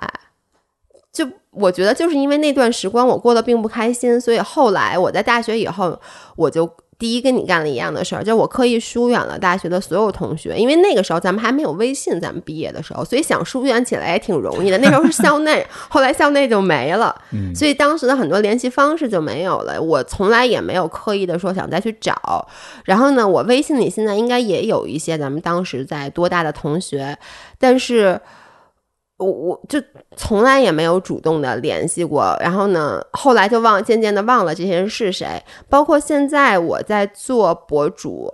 [1.12, 6.00] 就我觉得就是因为那段时光我过得并不开心，所以后来我在大学以后，
[6.36, 14.78] 我就第一跟你干了一样的事儿，就我刻意疏远了大学的所有同学，因为那个时候咱们还没有微信，咱们毕业的时候，所以想疏远起来也挺容易的。
[14.78, 17.16] 那时候是校内， 后来校内就没了，
[17.56, 19.82] 所以当时的很多联系方式就没有了。
[19.82, 22.48] 我从来也没有刻意的说想再去找，
[22.86, 27.18] 然后呢，我微信里现在应该也有一些咱们当时在多大的同学，
[27.58, 28.22] 但是。
[29.20, 29.82] 我我就
[30.16, 35.28] 从来也没有主动的联系过，然后呢，后来就忘，渐渐的忘了这些人是谁。
[35.70, 38.32] 包括现在我在做博主，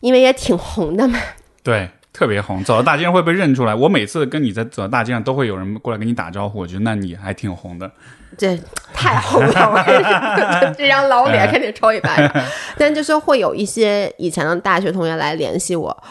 [0.00, 1.18] 因为也挺红的嘛。
[1.64, 3.74] 对，特别红，走到大街上会被认出来。
[3.74, 6.58] 我每次跟你在走到大街上，都会有人过来跟你打招呼。
[6.58, 7.90] 我觉得那你还挺红的。
[8.36, 8.56] 这
[8.92, 9.84] 太红了，
[10.76, 12.30] 这张老脸肯定抽一百。
[12.76, 16.04] 但就是会有一些以前的大学同学来联系我。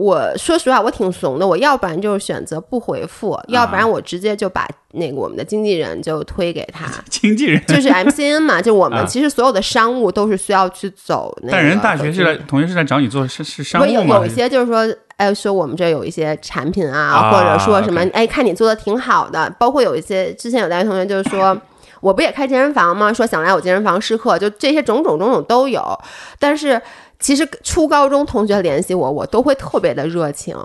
[0.00, 1.46] 我说实话，我挺怂的。
[1.46, 6.86] 我要不然就是选择不回复，要不然我直接就把那个我们的经纪人就推给他。
[7.10, 11.52] 经纪人 就是 MCN 嘛，就我们其实所有的商务都是需要去走那个。
[11.52, 14.16] 但人大学是来，同学是来找你做是是商务吗？
[14.16, 19.54] 有一些就是说，哎，说我们这有一些产品啊，或者说什么，哎，看你做的挺好的。
[19.58, 21.54] 包括有一些之前有大学同学就是说，
[22.00, 23.12] 我不也开健身房吗？
[23.12, 26.00] 说想来我健身房试课，就这些种种种种都有，
[26.38, 26.80] 但是。
[27.20, 30.56] 其实初高中同学联系我，我都会特别的热情，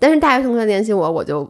[0.00, 1.48] 但是大学同学联系我，我就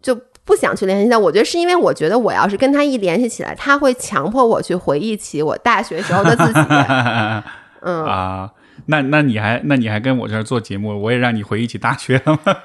[0.00, 1.18] 就不想去联系他。
[1.18, 6.60] 我觉得是因为我觉得我要是跟他一联系起来，他会强迫我去回忆起我大学时候的自己。
[7.84, 8.50] 嗯啊，
[8.86, 12.56] 那那你还那你还跟我这儿做节目，我也让你回忆起大学了吗？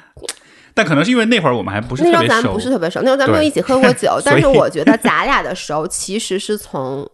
[0.74, 4.20] 但可能是因为那会儿我们还不是那时候咱不是特别熟，那时候咱没有一起喝过酒。
[4.22, 7.08] 但是我觉得咱俩的熟其实是从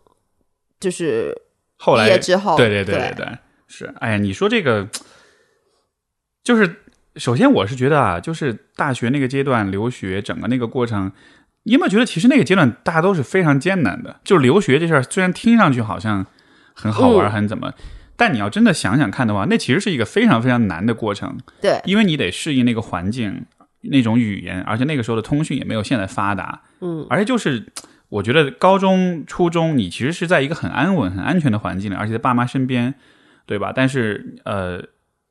[0.80, 1.32] 就是。
[1.84, 3.92] 后来之后，对对对对对，是。
[3.98, 4.88] 哎呀，你说这个，
[6.44, 6.76] 就是
[7.16, 11.10] 首先我是觉得啊，就是大学那个阶段留学，整个那个过程，
[11.64, 14.20] 你有没有觉得其实那个阶段大家都是非常艰难的？
[14.22, 16.24] 就留学这事儿，虽然听上去好像
[16.72, 17.72] 很好玩，很怎么，
[18.16, 21.36] 但你要真的想想看的话，那其实是一个非常非常难的过程。
[21.60, 23.44] 对，因为你得适应那个环境，
[23.80, 26.62] 那种语言，而且那个时候的通讯也没有现在发达。
[26.80, 27.66] 嗯，而且就是。
[28.12, 32.92] 我觉得高中、初中，你其实是在一个很安稳、很安全的环境里，而且在爸妈身边，
[33.46, 33.72] 对吧？
[33.74, 34.84] 但是，呃，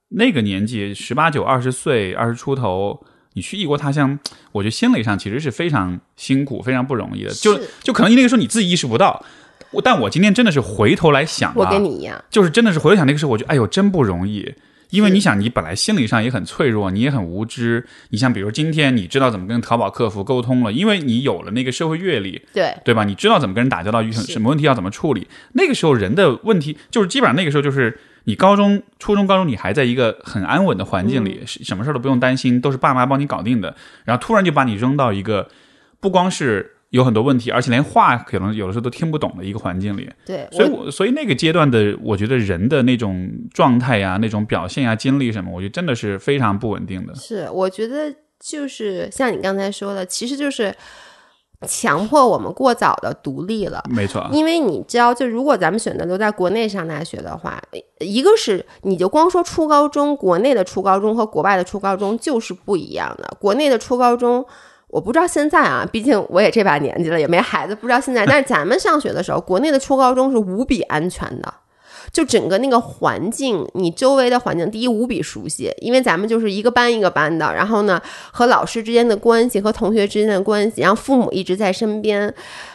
[0.10, 4.18] 那个年纪，十八九、二十岁、二十出头，你去异国他乡，
[4.52, 7.30] 我觉得心理上其实是非常辛苦、非常不容易的。
[7.30, 9.24] 就就可能你那个时候你自己意识不到，
[9.84, 14.52] 但我今天真的是回头来想，我跟你一样，就是真的是回头想那个时候，我觉得哎呦，真不容易。
[14.92, 17.86] 因为你想，你本来心理上也很脆弱，你也很无知。
[18.10, 23.04] 你像，比如今天你知道怎么跟淘宝客服沟通了，因为你有了那个社会阅历，对对吧？
[23.04, 25.28] 你知道怎么跟人打交道，遇什么问题要怎么处理。
[25.54, 33.76] 那个时候人的问题就是基本上那个时候就是你高中、初中、高中，你还在一个很安稳的环境里，什么事儿都不用担心，都是爸妈帮你搞定的。
[34.06, 35.50] 然后突然就把你扔到一个
[36.00, 36.76] 不光是。
[36.92, 40.10] 有很多问题，而且连话可能有的时候都听不懂的一个环境里。
[40.26, 47.16] 对，所以，我所以那个阶段的，我觉得人的那种状态呀、那种表现呀、经历什么，我觉得真的是非常不稳定的。
[47.16, 50.76] 是，我觉得就是像你刚才说的，其实就是
[51.66, 53.82] 强迫我们过早的独立了。
[53.90, 57.64] 没错，因为你知道，就如果咱们选择留在国内上大学的话，
[58.00, 63.38] 一个是你就光说初高中，国内的初高中和国外的初高中就是不一样的。
[63.40, 64.46] 国内的初高中。
[64.92, 68.26] 我不知道现在啊，毕竟我也这把年纪了，也没孩子，不知道现在。
[68.26, 71.54] 但是咱们上学的时候，国内的初高中是无比安全的，
[72.12, 78.02] 就整个那个环境，你周围的环境，第一无比熟悉，因为咱们就是一个班一个班的，然后呢，
[78.32, 82.34] 和老师之间的关系，和同学之间的关系，然后父母一直在身边。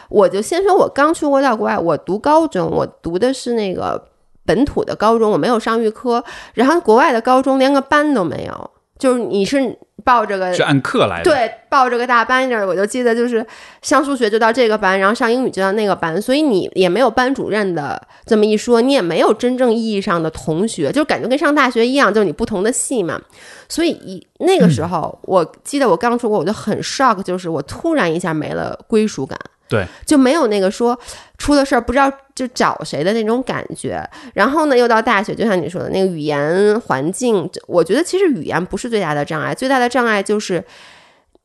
[0.09, 4.07] 我就先说，我刚出国到国外，我读高中，我读的是那个
[4.43, 6.23] 本土的高中，我没有上预科，
[6.55, 9.77] 然后国外的高中连个班都没有，就是你是。
[10.03, 13.45] 报这个是按课来的，对，报这个大班儿，我就记得就是
[13.81, 23.19] 上数学就到这个班，然后上英语就到那个班，所以你也没有班主任的这么一说，你也没有真正意义上的同学，就感觉跟上大学一样，就是你不同的系嘛。
[23.67, 29.37] 所以一那个时候，我记得我刚出国，我就很 shock，就是我突然一下没了归属感。
[29.69, 30.97] 对，就没有那个说
[31.37, 34.01] 出了事儿不知道就找谁的那种感觉。
[34.33, 40.63] 然后呢，又到大学，就像你说的那个语言环境，我觉得其实语言不是最大的障碍，最大的障碍就是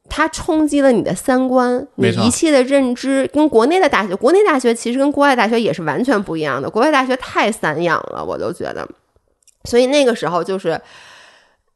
[0.09, 3.29] 它冲击了你的三观，你一切的认知。
[3.33, 6.71] 跟国内的大学，国内大学其实跟国外大学也是完全不一样的。
[6.71, 8.87] 国外大学太散养了，我都觉得。
[9.65, 10.81] 所以那个时候就是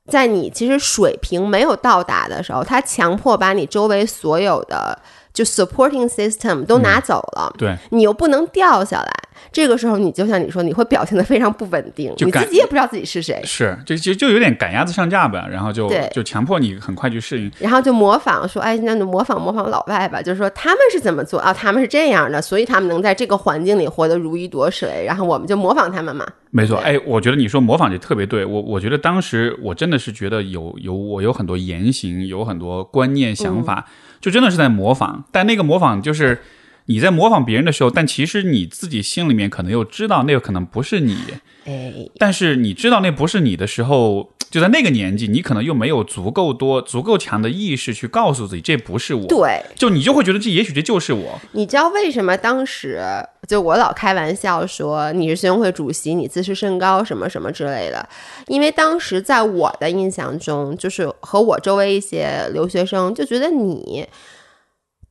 [0.09, 4.97] 在你其实水平没有到达的时候，他强迫把你周围所有的。
[5.37, 7.77] 就 supporting system 都拿走了，对。
[7.91, 9.13] 你又不能掉下来，
[9.53, 26.27] 这个时候你就像你说，你会表现的非常不稳定，你自己也不知道自己是谁，是就就就有点赶鸭子上架吧，然后就就强迫你很快去适应，然后就模仿说，哎，那就模仿模仿老外吧，就是说他们是怎么做啊，他们是这样的，所以他们能在这个环境里活得如鱼得水，然后我们就模仿他们嘛。
[26.51, 33.85] 没错，哎，我觉得你说模仿就特别对，我我觉得当时我真的是觉得有有我有很多言行，有很多观念想法。
[34.27, 36.43] 就真的是在模仿，但那个模仿就是
[36.87, 41.17] 你在模仿别人的时候，但其实你自己心里面可能又知道那个可能不是你，
[41.65, 51.39] 哎，但是你知道那不是你的时候，就在那个年纪，你可能又没有足够多、足够强的意识去告诉自己这不是我，对，就你就会觉得这也许这就是我。
[51.53, 53.05] 你知道为什么当时
[53.47, 58.09] 就我老开玩笑说你是学生会主席，你自视甚高什么什么之类的？
[58.47, 64.07] 因为当时在我的印象中，就是和我周围一些留学生就觉得你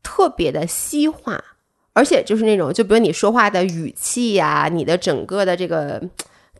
[0.01, 1.39] 特别的西化，
[1.93, 6.01] 而且就是那种，就比如你说话的语气呀，你的整个的这个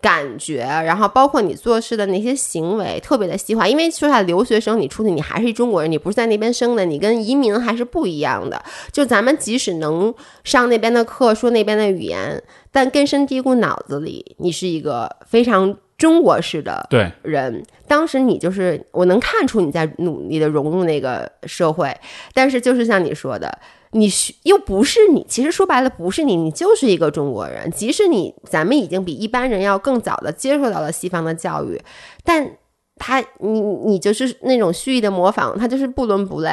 [0.06, 3.68] 感觉，然后包括你做事的那些行为，特别的细化。
[3.68, 8.63] 因为说下留学生，你出去你还是一中国人，你不是在那边生的，你跟移民还是不一样的。
[8.91, 10.13] 就咱们即使能
[10.44, 12.39] 上那边的课，说那边的语言，
[12.72, 15.76] 但根深蒂固脑子里，你是一个非常。
[15.98, 21.89] 中国式的对人，当时你就是我能看出你在努力的融入那个社会，
[22.34, 23.50] 但是就是像你说的，
[23.96, 24.10] 你
[24.44, 27.72] 又不是你，其实说白了不是你，你就是一个中国人。
[27.72, 31.82] 即使你咱们已经比一般人要更早的接受到了西方的教育，
[32.24, 32.58] 但
[32.98, 36.52] 他你你就是那种蓄意的模仿，他就是不伦不类。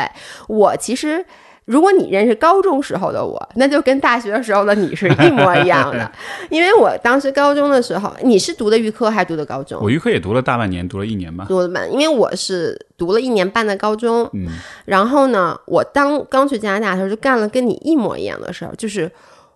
[0.49, 1.25] 我其实。
[1.65, 6.11] 如果你认识高中时候的我， 那就跟大学时候的你是一模一样的。
[6.51, 9.81] 因为我当时高中的时候，你是读的预科还是读的高中？
[9.83, 11.45] 我预科也读了大半年，读了一年吧。
[11.49, 14.29] 读了半，因为我是读了一年半的高中。
[14.33, 14.49] 嗯。
[14.87, 19.09] 然后呢，我当刚去加拿大的时候，就干了跟你一模一样的事儿，就是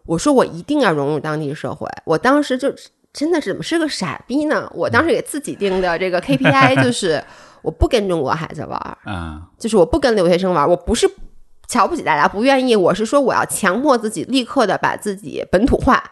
[0.04, 1.88] 我说我一定要融入当地社会。
[2.04, 2.72] 我当时就
[3.12, 4.70] 真的是怎么是个傻逼呢？
[4.74, 7.20] 我当时给自己定的这个 KPI 就是
[7.62, 11.10] 我不跟中国孩子玩儿 啊，就是我不跟留学生玩，我不是。
[11.68, 12.74] 瞧不起大家，不愿意。
[12.74, 16.02] 我是说，我要强迫自己立刻的把自己本土化。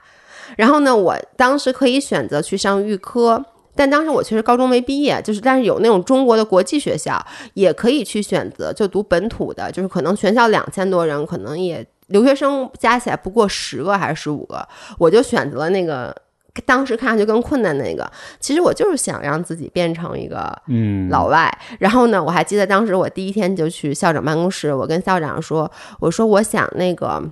[0.57, 16.15] 然后呢，我当时可以选择去上预科，但当时我确实高中没毕业，就是但是有那种中国的国际学校，也可以去选择就读本土的，就是可能全校两千多人，可能也留学生加起来不过十个还是十五个，我就选择了那个。
[16.63, 21.53] 当时看上去更困难那个，其实我就是想让自己变成一个嗯老外。
[21.79, 27.23] 然后呢，我还记得当时我第一天就去校长办公室，我跟校长说：“我说我想那个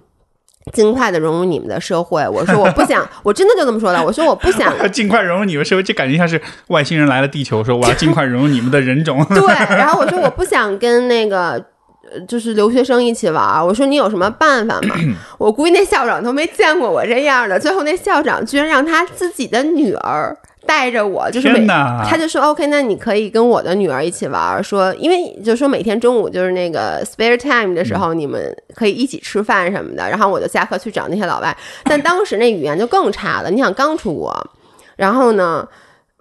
[0.72, 2.26] 尽快的融入你们的社会。
[2.28, 4.04] 我说我不想， 我真的就这么说的。
[4.04, 9.24] 我说我不想要 尽快融入你们社会，就感觉像是外星人来了地球，说我要尽快融入你们的人种。
[9.26, 11.64] 对，然后我说我不想跟那个。”
[12.28, 14.94] 就是留学生一起玩，我说你有什么办法吗？
[15.38, 17.58] 我估计那校长都没见过我这样的。
[17.58, 24.62] 最后那校长居然让他自己的女儿带着我，就是每他就说 OK，那你可以跟我的女儿一起玩。
[24.62, 30.08] 说因为就说每天中午就是那个 spare time 的时候，你们可以一起吃饭什么的。
[30.08, 33.50] 然后我就下课去找那些老外，但当时那语言就更差了。
[33.50, 34.50] 你想刚出国，
[34.96, 35.66] 然后呢？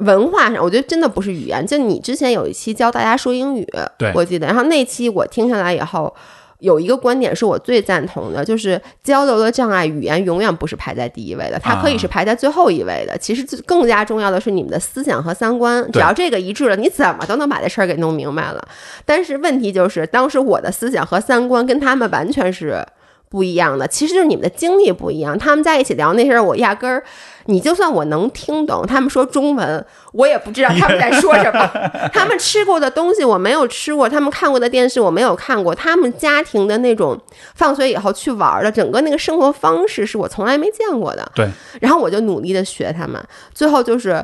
[0.02, 1.66] 文化上，我觉得真的不是语言。
[1.66, 4.46] 就你之前有一期教大家说英语，对我记得。
[4.46, 6.14] 然后那期我听下来以后，
[6.60, 13.18] 有一个观点是我最赞同的，就是交流的障碍，语言永远不是排在第一位的，它可以是排在最后一位的。
[13.18, 18.68] 其实更加重要的是你们的思想和三观，只要这个一致了，你怎么都能把这事儿给弄明白了。
[19.06, 22.86] 但是问题就是，当时我的思想和三观跟他们完全是。
[23.32, 25.40] 不一样的，其实就是你们的经历不一样。
[25.40, 27.02] 他们在一起聊那些，我压根儿，
[27.46, 31.66] 你就算我能听懂他们说中文，我也不知道 他们在说什么。
[32.12, 37.18] 他们吃过的东西我没有吃过，他们看过的电视我没有看过，他们家庭的那种
[37.56, 41.32] 放学以后去玩的整个那个生活方式是我从来没见过的。
[41.34, 43.24] 对，然后我就努力的学他们，
[43.54, 44.24] 最后就是。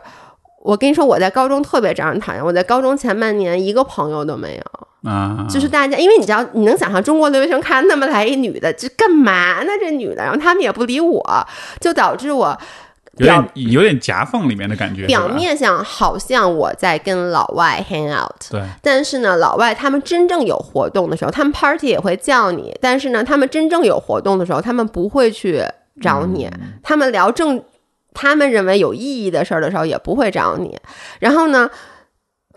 [0.64, 2.44] 我跟你说，我在高中特别招人讨厌。
[2.44, 4.64] 我在高中前半年一个朋友都没有
[5.08, 9.70] 啊，就是大家，因为你知道，你能想象中国留学生看那么来一女的，这干嘛呢？
[9.80, 11.24] 这女的，然后他们也不理我，
[11.80, 12.58] 就导致我
[13.18, 15.06] 有点有点夹缝里面的感觉。
[15.06, 25.64] 表面上好像我在跟老外 hang out，对，但是呢，老外他们真正有活动的时候，他们 party 也会叫你，但是呢，他们真正有活动的时候，他们不会去
[26.02, 26.50] 找你，
[26.84, 27.64] 他们聊正。
[28.20, 30.76] 他们认为有意义的事儿的时候，也不会找你。
[31.20, 31.70] 然后呢，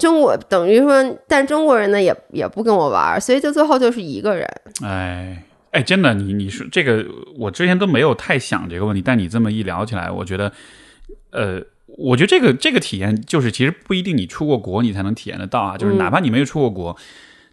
[0.01, 4.45] 中国等于说，但中国人呢，也也不跟我玩，所以就最后就是一个人。
[4.83, 7.07] 哎哎，真的，你你说这个，
[7.39, 10.51] 我之前都没有太想这个问题，但你这么一聊起来，我觉得，
[11.31, 15.77] 呃，我觉得这个这个体验，就是其实不一定你出过国你才能体验得到啊。
[15.77, 16.97] 就是哪怕你没有出过国，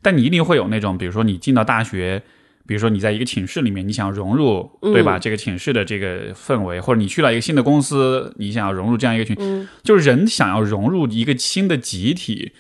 [0.02, 2.24] 但你一定会有那种，比如说你进到大学。
[2.68, 5.18] 比如说，你在一个寝室里面，你想融入，对吧？
[5.18, 12.52] 这个寝室的这个氛围，或者你去了一个新的公司，你想要融入这样一个群，就是人想要融入一个新的集体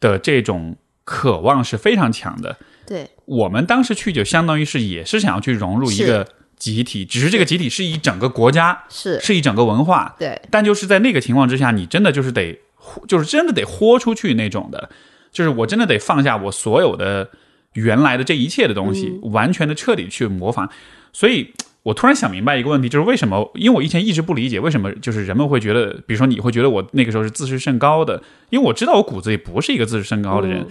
[0.00, 2.58] 的这种渴望是非常强的。
[2.86, 10.14] 对，我们当时去就相当于是也是想要去融入一个集体，只是这个集体是一整个国家，是是一整个文化。
[10.18, 12.60] 对，但就是在那个情况之下，你真的就是得，
[13.08, 14.90] 就是真的得豁出去那种的，
[15.32, 17.30] 就是我真的得放下我所有的。
[17.74, 20.68] 原来的这一切的东西，完全的彻底去模仿，
[21.12, 21.52] 所以
[21.82, 23.50] 我突然想明白一个问题，就是为什么？
[23.54, 30.66] 因为我以前一直不理解，为什么就是人们会觉得，比如说你会觉得我那个时候是自视甚高的，因为我知道我骨子里不是一个自视甚高的人，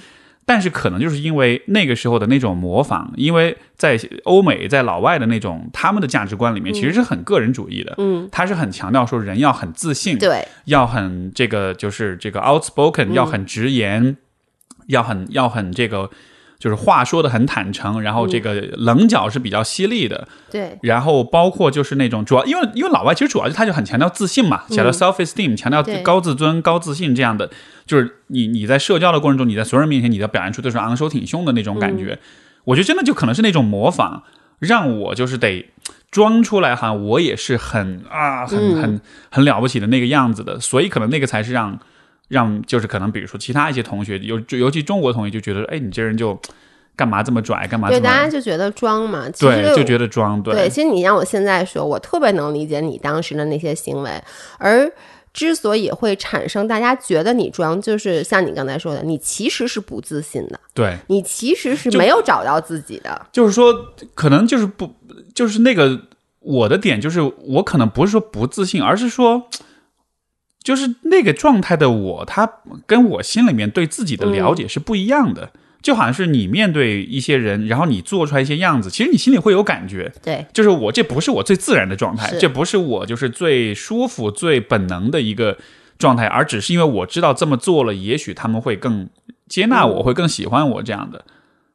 [0.46, 14.18] 但是可能就是因为那个时候的那种模仿，因为在欧美在老外的那种他们的价值观里面，其实是很个人主义的，嗯，他是很强调说人要很自信，对，要很这个就是这个 outspoken，要很直言，
[14.88, 16.10] 要很要很这个。
[16.64, 20.80] 就是话说的很坦诚，然后这个棱角是比较犀利的，对。
[20.82, 27.50] 然后包括就是那种主要，因为因为老外其实主要就他就很强调自信嘛，强调 self esteem，强调高自尊、高自信这样的。
[27.86, 32.18] 就是你你在社交的过程中，你在所有人面前，你要表现出都是昂首挺胸的那种感觉。
[32.64, 34.24] 我觉得真的就可能是那种模仿，
[34.60, 35.70] 让我就是得
[36.12, 40.58] 装出来，哈，我也是很啊，很很很了不起的那个样子的。
[40.62, 41.78] 所以可能那个才是让。
[42.34, 46.38] 让就是可能，比如说其他一些同学，尤尤其中国同学就觉得，哎，你这人就
[46.96, 47.90] 干嘛这么拽，干嘛？
[47.90, 49.30] 对，大家就觉得装嘛。
[49.40, 50.42] 对，就觉得装。
[50.42, 54.10] 对，其实你让我现在说，我特别能理解你当时的那些行为。
[54.58, 54.92] 而
[55.32, 60.60] 之所以会产生大家觉得你装，就是像你刚才说的，你其实是不自信的。
[60.74, 63.28] 对，你其实是没有找到自己的。
[63.32, 63.72] 就是说，
[64.16, 64.92] 可能就是不，
[65.36, 66.02] 就是那个
[66.40, 69.48] 我的点，就是我可能不是说不自信，而是说。
[70.64, 72.50] 就是那个状态的我，他
[72.88, 75.52] 跟我心里面对自己的了解是不一样的。
[75.82, 80.10] 就好像是你面对一些人，然后你做出来一些样子，其实你心里会有感觉。
[80.24, 85.58] 对，就是我这不是我最自然的状态，这不是我就是最舒服、最本能的一个
[86.00, 89.10] 状态，而只是因为我知道这么做了，也许他们会更
[89.50, 91.26] 接纳我，会更喜欢我这样的。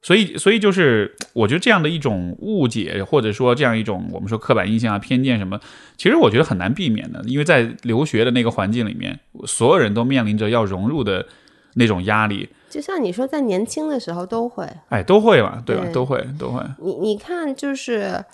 [0.00, 5.60] 所以，所以就是我觉得这样的一种误解，或者说这样一种我们说刻板印象啊、偏见什么，
[5.96, 11.26] 其实我觉得很难避免的，因为在留学的那个环境里面，所有人都面临着要融入的
[11.74, 12.48] 那种压力。
[12.70, 15.84] 就像你说，在年轻的时候都会，哎，都会吧，对吧？
[15.92, 16.62] 都会，都会。
[16.80, 18.24] 你你看，就是，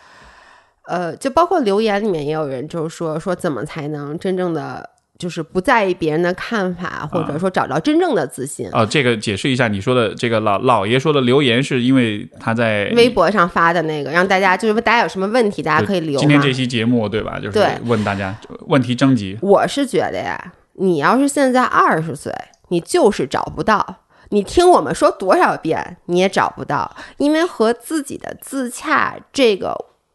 [0.87, 4.91] 呃，就包括留言里面也有人就是说说怎么才能真正的。
[5.25, 8.69] 就是不在意别人的看法，或者说找到真正的自信。
[8.75, 16.21] 哦，这个解释一下，你说的这个老老爷说的留言，是因为他在微博上发的那个，让大家就是大家有什么问题，大家可以留。
[16.21, 17.41] 今天这期节目对吧？
[17.41, 19.39] 就是问大家问题征集。
[19.41, 22.31] 我是觉得呀，你要是现在二十岁，
[22.69, 24.01] 你就是找不到。
[24.29, 29.75] 你听我们说多少遍，你也找不到，因为和自己的自洽，这个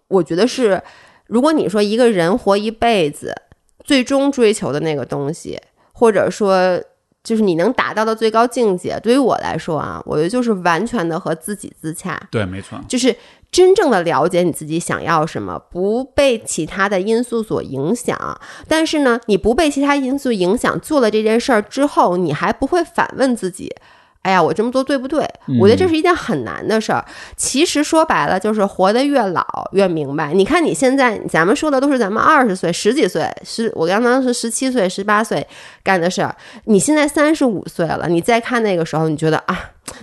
[0.10, 0.80] 我觉得是，
[1.26, 3.36] 如果你说一个人活一辈子。
[3.84, 5.60] 最终追求的那个东西，
[5.94, 6.82] 或者说
[7.24, 12.20] 就是你能达到的最高境界，对于我来说啊，我觉得就是完全的和自己自洽。
[12.32, 13.16] 对，没错，就是
[13.52, 18.40] 真正的了解你自己想要什么，不被其他的因素所影响。
[18.68, 23.76] 但是呢，你不被其他因素影响，做了这件事儿之后，你还不会反问自己
[24.22, 25.26] 哎呀，我这么做对不对？
[25.59, 27.03] 我觉得这是一件很难的事儿。
[27.38, 30.34] 其实说白了，就是活得越老越明白。
[30.34, 35.47] 你看你现在，咱们说的都是咱们二十岁、十几岁、十，我刚刚是十七岁、十八岁
[35.84, 36.36] 干的事儿。
[36.65, 39.57] 你现在三十五岁了，你再看那个时候，你觉得啊，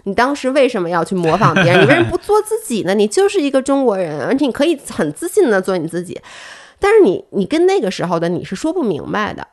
[0.04, 1.82] 你当时为什么要去模仿别人？
[1.82, 2.94] 你为什么不做自己呢？
[2.94, 6.18] 你就是一个中国人，而且你可以很自信的做你自己。
[6.80, 9.46] 但是你，你跟那个时候的你是说不明白的。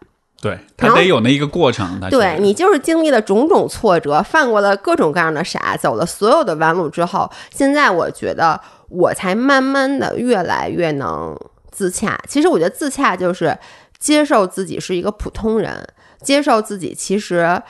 [0.44, 11.34] 对他得有那一个过程，对你就是经历了种种挫折，犯过了各种各样的傻，走了所有的弯路之后，现在我觉得我才慢慢的越来越能
[11.72, 12.20] 自洽。
[12.28, 13.58] 其实我觉得自洽就是
[13.98, 15.88] 接受自己是一个普通人，
[16.22, 17.62] 接受自己其实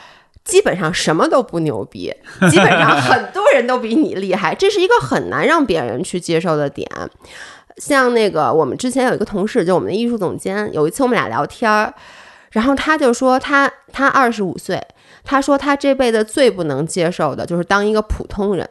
[0.44, 2.12] 基本上什么都不牛逼，
[2.50, 6.90] 基本上很多人都比你厉害，这是一个很难让别人去接受的点。
[7.76, 11.94] 像那个我们之前有一个同事，就我们的艺术总监，有一次我们俩聊天儿。
[12.54, 14.80] 然后他就说他他二十五岁，
[15.24, 18.66] 他说他这辈子最不能接受的就是当一个普通人，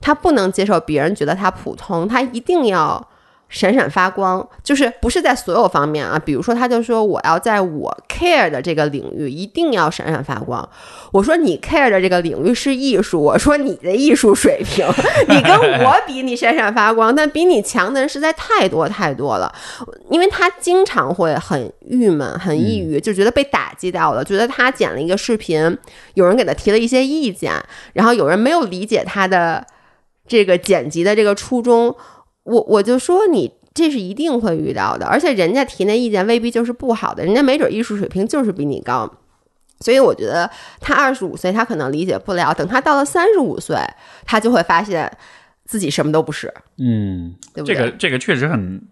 [0.00, 3.08] 他不能接受别人觉得他普通，他一定要。
[3.52, 6.18] 闪闪发光，就是不是在所有方面啊？
[6.18, 10.66] 比如说，他就说我要在我 care 的这个领域一定要闪闪发光。
[11.12, 14.86] 我说你 care 的这个领域是艺术，我说你的艺术水平，
[15.28, 19.54] 你跟我比，你闪闪发光，但比你强的人实在太多太多了。
[20.08, 25.76] 因为他经常会很郁闷、很抑郁，就觉得被打击到了，觉得他剪了一个视频，
[26.14, 27.52] 有人给他提了一些意见，
[27.92, 29.62] 然后有人没有理解他的
[30.26, 31.94] 这个剪辑的这个初衷。
[32.44, 39.10] 我我就说你这是一定会遇到的，而且人家提那意见未必就是不好的，人家没准艺术水平就是比你高，
[39.80, 43.76] 所以我觉得他二十五岁他可能理解不了，等他到了三十五岁，
[44.26, 45.10] 他就会发现
[45.64, 46.52] 自己什么都不是。
[46.78, 47.34] 嗯，
[47.64, 48.82] 这个这个确实很，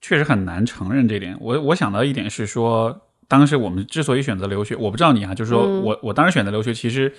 [0.00, 1.36] 确实很难承认这点。
[1.40, 7.12] 我我想到一点是说，当时我们之所以选择留学，我不知道你啊，就是说我我当时选择留学，其实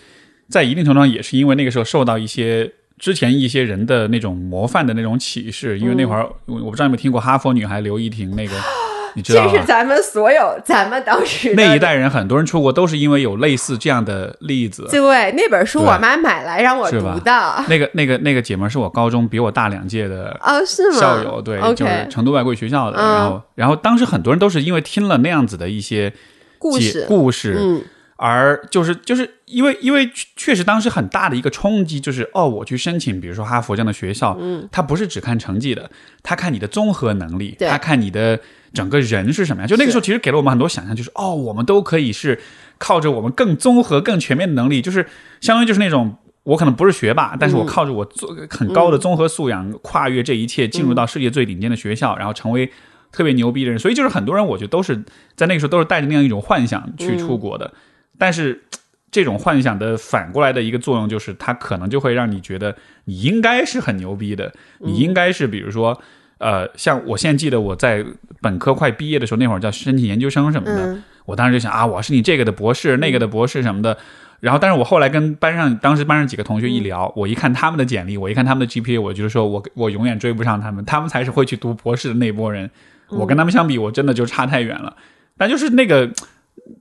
[0.50, 2.74] 在一定程度上也是因为那个时候受到一些。
[2.98, 8.54] 之前一些人的那种模范的那种启示，因为那会儿我不知道有没有听过哈佛女孩刘亦婷那个，
[9.16, 14.88] 你知道这是咱们所有咱们当时那一代人很多人出国都是因为有类似这样的例子。
[14.90, 17.64] 对，那本书我妈买来让我读的。
[17.68, 20.98] 那个那个那个姐们是我高中比我大两届的哦，是吗？
[20.98, 22.98] 校友对，就是成都外国语学校的。
[22.98, 26.14] 然后然后当时很多人都是因为听了那样子的一些
[26.58, 27.84] 故事故事。
[28.18, 35.90] 而就是就是因为因为确实当时很大的一个冲击就是哦，我去申请，比如说哈佛这样的学校，嗯，他不是只看成绩的，
[36.24, 38.40] 他看你的综合能力，他看你的
[38.74, 39.68] 整个人是什么样。
[39.68, 42.40] 就那个时候，其实给了我们很多想象，就是哦，我们都可以是
[42.78, 45.06] 靠着我们更综合、更全面的能力，就是
[45.42, 52.72] 相当于就是那种我可能不是学霸，但是我靠着我做很高的综合素养，跨越这一切，进入到世界最顶尖的学校，然后成为
[53.12, 53.78] 特别牛逼的人。
[53.78, 55.04] 所以就是很多人，我觉得都是
[55.36, 57.74] 在那个时候都是带着那样一种幻想去出国的。
[58.18, 58.64] 但是，
[59.12, 65.98] 这种幻想的反过来的一个作用，就是它可能就会让你觉得你应该是很牛逼的，你应该是比如说，
[66.40, 68.06] 呃，像我现在记得我在
[68.42, 73.98] 本科快毕业的时候，那会儿叫申请研究生什么的，我当时就想啊，我是你这个的博士，那个的博士什么的。
[74.42, 82.70] 然后，但是我后来跟班上当时班上几个同学一聊，我一看他们的简历，我一看他们的 GPA，我就是说我我永远追不上他们，他们才是会去读博士的那波人，
[83.08, 84.98] 我跟他们相比，我真的就差太远了。
[85.38, 86.12] 但就是那个，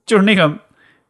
[0.05, 0.59] 就是那个。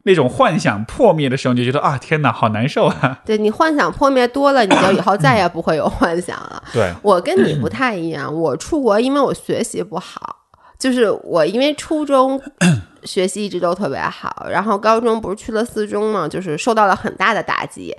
[0.07, 3.19] 那种幻想破灭的时候，你就觉得啊，天哪，好难受啊！
[3.25, 6.61] 对你幻想破灭多了，你就以后再也不会有幻想了。
[6.71, 10.35] 对我跟你不太一样， 我出国因为我学习不好，
[10.77, 12.39] 就是我因为初中
[13.03, 17.95] 学习一直都特别好，然后高中不是去了四中嘛，就是受到了很大的打击，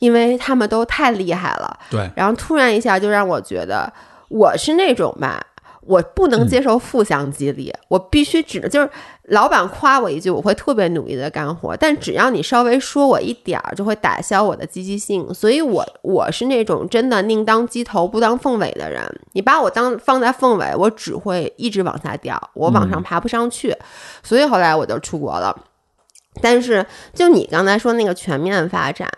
[0.00, 1.78] 因为他们都太厉害了。
[1.88, 3.92] 对，然后突然一下就让我觉得
[4.28, 5.40] 我是那种吧。
[5.86, 8.90] 我不能接受负向激励，我必须只能就是
[9.28, 11.76] 老板夸我一句，我会特别努力的干活。
[11.76, 15.32] 但只要你稍微说我一点儿，就会打消我的积极性。
[15.32, 19.02] 所以，我我是那种真的宁当鸡头不当凤尾的人。
[19.32, 23.76] 你把我当放在凤尾，我只会一直往下掉，我往上爬不上去。
[24.22, 25.56] 所以后来我就出国了。
[26.42, 26.84] 但是，
[27.14, 29.08] 就你刚才说那个全面发展，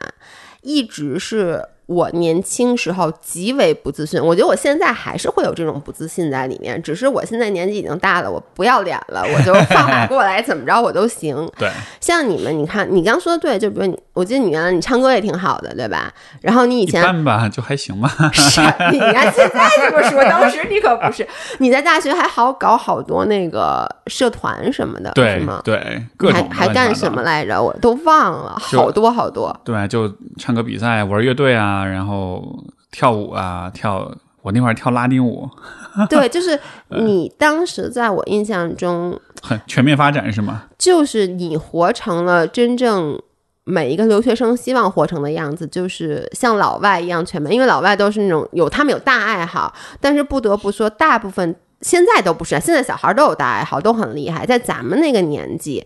[0.62, 1.64] 一直是。
[1.88, 11.50] 我年轻时候极为不自信，我觉得我现在还是会有这种不自信在里面，只是我现在年纪已经大了，我不要脸了， 我就放马过来，怎么着我都行。
[11.58, 16.12] 对，像你们，你看你刚说的对，就比如你，我记得你原来你唱歌也挺好的，对吧？
[16.42, 18.08] 然后你以前一般吧，就还行吧。
[18.34, 18.60] 是
[18.92, 21.26] 你看现在这么说，当时你可不是。
[21.56, 25.62] 你在大学还好搞好多那个社团什么的，对吗？
[25.64, 27.58] 对，还还干什么来着？
[27.62, 29.58] 我都忘了，好多好多。
[29.64, 31.77] 对，就唱歌比赛，玩乐队啊。
[31.84, 34.10] 然后跳舞啊，跳
[34.42, 35.48] 我那会儿跳拉丁舞。
[36.08, 36.58] 对，就是
[36.88, 40.64] 你当时在我印象中很全面发展是吗？
[40.78, 43.20] 就是你活成了真正
[43.64, 54.46] 每一个留学生希望活成的样子，就是像老外一样全面，因为老外都是那种有他们有大爱好，但是不得不说，大部分现在都不是，现在小孩都有大爱好，都很厉害。
[54.46, 55.84] 在咱们那个年纪，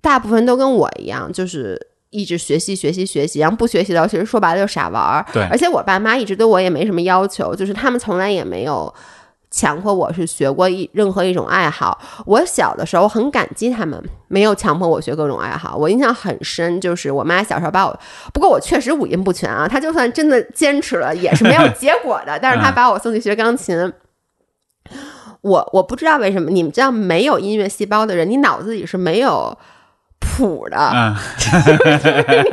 [0.00, 1.78] 大部分都跟我一样，就是
[2.16, 5.24] 一直学习学习学习，然后不学习的话，其实说白了就傻玩儿。
[5.32, 8.92] 对而且我爸妈一直对我也没什么要求，就是他们从来也没有
[9.50, 11.98] 强迫我是学过一任何一种爱好。
[12.24, 15.76] 我小的时候很感激他们没有强迫我学各种爱好。
[15.76, 18.00] 我印象很深，就是我妈小时候把我，
[18.32, 22.38] 不过我确实五音不全啊，她就算真的坚持了，也是没有结果的。
[22.42, 23.92] 但是她把我送去学钢琴。
[25.42, 29.56] 我我不知道为什么，你们知道没有音乐细胞的人，你脑子里是没有
[30.20, 30.76] 谱的。
[30.76, 31.14] 嗯，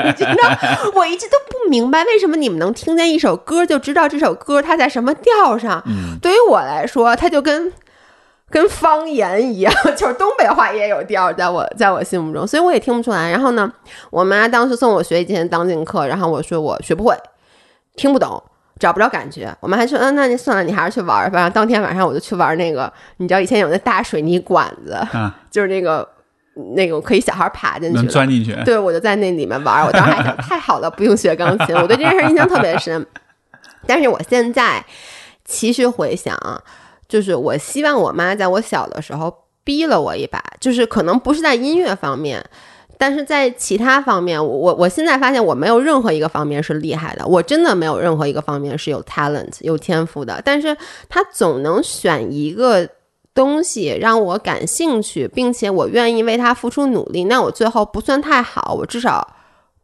[0.06, 0.50] 你知道，
[0.96, 5.82] 我一直都不明白为什么你们能听见一首歌就知道这首歌它在什么调上。
[5.86, 7.72] 嗯对于我来说，它就跟
[8.50, 13.30] 跟方言一样， 就是东北话也有调，在我在我心目中，所以我也听不出来。
[13.32, 13.72] 然后呢，
[14.10, 17.16] 我妈当时送我学一节当进课，然后我说我学不会，
[17.96, 18.42] 听不懂。
[18.80, 21.50] 找不着感觉，我妈还说，嗯，那你算了，你还是去玩儿吧。
[21.50, 26.06] 当天晚上我就去玩那个，你知道以前有那大水泥管子，啊， 就是那个
[26.76, 28.56] 那种可以小孩爬进去能，钻进去。
[28.64, 29.86] 对，我就在那里面玩儿。
[29.86, 31.76] 我当时还想，太好了，不用学钢琴。
[31.76, 33.06] 我对这件事印象特别深。
[33.88, 34.86] 但是我现在
[35.44, 36.38] 其实回想，
[37.08, 39.34] 就是我希望我妈在我小的时候
[39.64, 42.44] 逼了我一把，就是可能不是在音乐方面。
[42.98, 50.42] 但是在其他方面，我我我现在发现我没有任何一个方面是厉害的，我真的没有任何一个方面是有 talent 有天赋的。
[50.46, 50.78] 但是
[51.10, 52.88] 他总能选一个
[53.34, 59.36] 东西让我感兴趣，并且我愿意为它付出努力，那我最后不算太好，我至少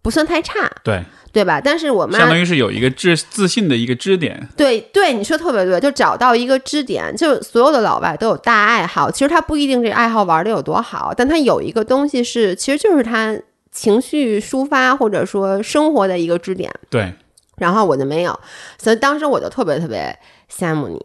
[0.02, 1.60] 不算太差，对，对吧？
[1.60, 4.47] 但是我妈相当于是有一个自自信的一个支点。
[4.56, 13.38] 对对，你说特别对，就找到一个支点，就所有的老外都有大爱好，其实他不一定这爱好玩的有多好，但他有一个东西是，其实就是他
[13.72, 16.72] 情绪抒发或者说生活的一个支点。
[16.89, 17.14] 对，
[17.58, 18.39] 然后我就没有，
[18.78, 20.18] 所以当时我就特别特别
[20.52, 21.00] 羡慕你。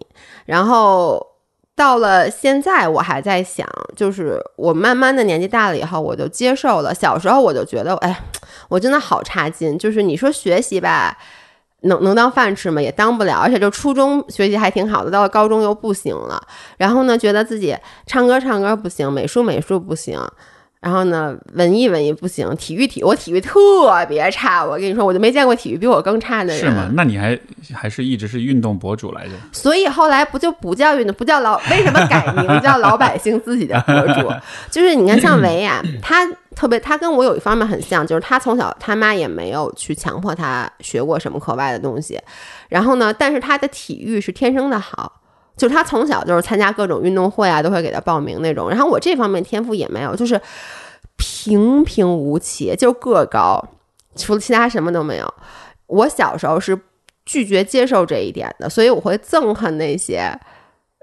[0.46, 1.26] 然后
[1.76, 6.94] 到了现在，我还在想，就是我慢慢的年纪大了以后，我就接受了。
[6.94, 8.24] 小时候我就觉得，哎，
[8.68, 9.76] 我真的好差劲。
[9.76, 11.18] 就是你说学习吧，
[11.80, 12.80] 能能当饭吃吗？
[12.80, 13.40] 也当不了。
[13.40, 16.40] 而且就初中学习还挺好的，到了高中又不行了。
[16.76, 20.20] 然后呢，觉得自己唱歌唱歌不行，美术美术不行。
[20.84, 24.62] 然后呢，文艺文艺不行，体育体我体育特别差。
[24.62, 26.58] 我跟你说，我就没见过体育比我更差的人。
[26.58, 26.90] 是吗？
[26.92, 27.40] 那你还
[27.72, 29.30] 还是一直是运动博主来着？
[29.50, 34.30] 所以后来不就不叫运动，不叫老，为什么改名叫老百姓自己的博主？
[34.70, 42.20] 就是你看，像维亚，他特别，他跟我有一方面很像，就是他从小他妈也没有去强迫他学过什么课外的东西，
[42.68, 45.22] 然后呢，但是他的体育是天生的好。
[45.56, 48.68] 就是他从小就是参加各种运动会啊，都会给他报名那种。
[48.68, 50.40] 然后我这方面天赋也没有，就是
[51.16, 53.64] 平平无奇，就个儿高，
[54.16, 55.34] 除了其他什么都没有。
[55.86, 56.78] 我小时候是
[57.24, 60.36] 拒绝接受这一点的，所以我会憎恨那些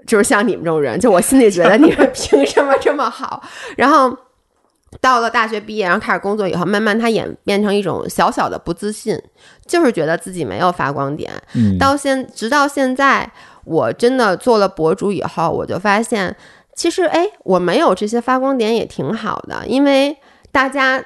[0.06, 3.42] 就是像你们这种人，就我心里觉得你们 凭什么这么好？
[3.76, 4.14] 然后
[5.00, 9.18] 到了大学毕业，然后开始工作以后，慢慢他演变成一种小小的不自信，
[9.66, 11.32] 就是觉得自己没有发光点。
[11.54, 13.32] 嗯，到现直到现在，
[13.64, 16.36] 我真的做了博主以后，我就发现，
[16.74, 20.16] 其实哎，我没有这些发光点也挺好的，因为
[20.50, 21.04] 大家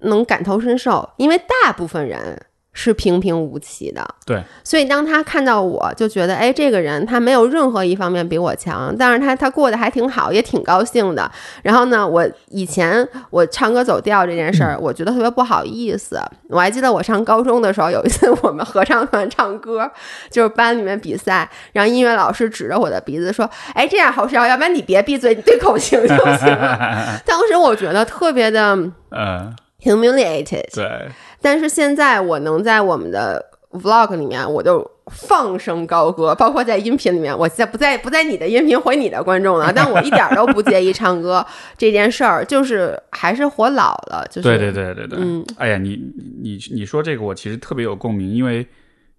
[0.00, 2.45] 能感同身受，因为大部分人
[2.78, 4.06] 是平平无奇的。
[4.26, 11.30] 对，所以当他看到我，就觉得，哎，这个人他没有任何一方面比我强，但是他他过得还挺好，也挺高兴的。
[11.62, 16.20] 然后呢，我以前我唱歌走调这件事儿，我觉得特别不好意思。
[16.50, 19.90] 我还记得我上高中的时候，有一次我们合唱团唱歌，
[20.30, 27.18] 就是班里面比赛，然后音乐老师指着我的鼻子说：“哎，这样侯世瑶，要不然你别闭嘴，你对口型就行了。
[27.24, 28.78] ”当时我觉得特别的
[29.10, 29.50] 呃
[29.82, 31.08] ，humiliated，对，
[31.40, 41.44] 但是现在我能在我们的 vlog 里面，我就放声高歌，包括在音频里面，我在不在不在你的音频回你的观众了， 但我一点都不介意唱歌
[41.76, 46.00] 这件事儿，就是还是活老了，就是对对对对对，嗯，哎呀，你
[46.42, 48.66] 你你说这个，我其实特别有共鸣，因为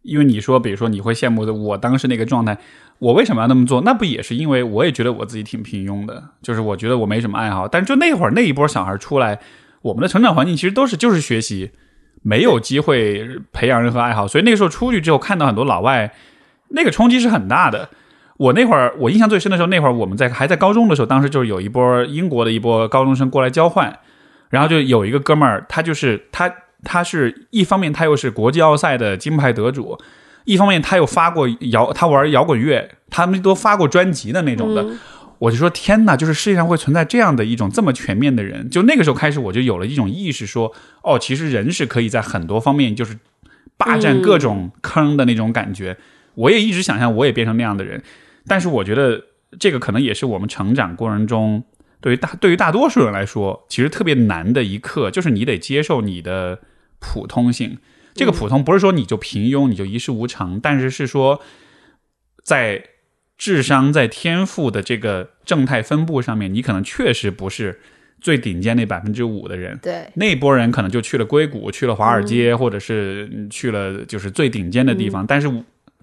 [0.01, 2.57] 因为你说，比如说你会羡慕的我当时那个状态，
[2.99, 3.81] 我为什么要那么做？
[3.81, 9.39] 那不也是因为我也觉得我自己挺平庸的，就是我觉得我没什么爱好，但就那会儿那一波小孩出来，
[9.83, 11.71] 我们的成长环境其实都是就是学习，
[12.27, 16.13] 没有机会培养任何爱好，所以那个时候出去之后看到很多老外，
[16.71, 17.87] 那个冲击是很大的。
[18.35, 23.97] 我那会儿我印象最深的时候，那会儿我们在还在高中的时候，当时就是有一波英国的一波高中生过来交换，
[24.49, 26.53] 然后就有一个哥们儿，他就是他
[26.83, 29.97] 他是一方面他又是国际奥赛的金牌得主，
[30.43, 34.85] 一方面他又发过摇他玩摇滚乐，他们都发过专辑的那种的。
[35.39, 38.69] 我就说天哪，就是世界上会存在这样的一种这么全面的人。
[38.69, 40.73] 就那个时候开始，我就有了一种意识，说
[41.03, 43.17] 哦，其实人是可以在很多方面就是
[43.77, 45.97] 霸占各种坑的那种感觉。
[46.35, 48.01] 我也一直想象我也变成那样的人，
[48.47, 49.23] 但是我觉得
[49.59, 51.63] 这个可能也是我们成长过程中
[52.01, 56.59] 对于大对于大多数人来说，其实特别难的一刻，就是你得接受你的
[56.99, 57.77] 普通性。
[58.15, 61.41] 这个普通不是说你就平庸，你就一事无成，但是是说
[62.43, 62.83] 在。
[63.37, 67.79] 智商在天赋的这个正态分布上面，你可能确实不是
[68.19, 69.77] 最顶尖那百分之五的人。
[69.81, 75.25] 对，那波人可能就去了硅谷，去了华尔街，或者是去了就是最顶尖的地方。
[75.25, 75.51] 但是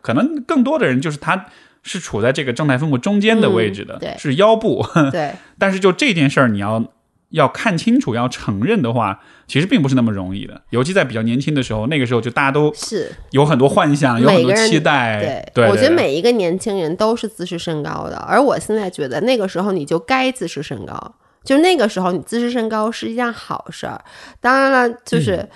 [0.00, 1.46] 可能更多的人就是他
[1.82, 4.86] 是处在这个正态分布中间的位置的，是腰部。
[5.10, 6.92] 对， 但是就这件事儿，你要。
[7.30, 10.60] 要看清楚，要承认的话，其实并不是那么容易的。
[10.70, 15.44] 尤其在比较年轻的时候，那个时候就大家都是有很多幻想，有很多期待。
[15.54, 18.16] 对，我觉得每一个年轻人都是自视甚高的。
[18.16, 21.14] 而我现在觉得，那个时候你就该自视甚高，
[21.44, 24.02] 就那个时候你自视甚高是一件好事儿。
[24.40, 25.46] 当然了，就是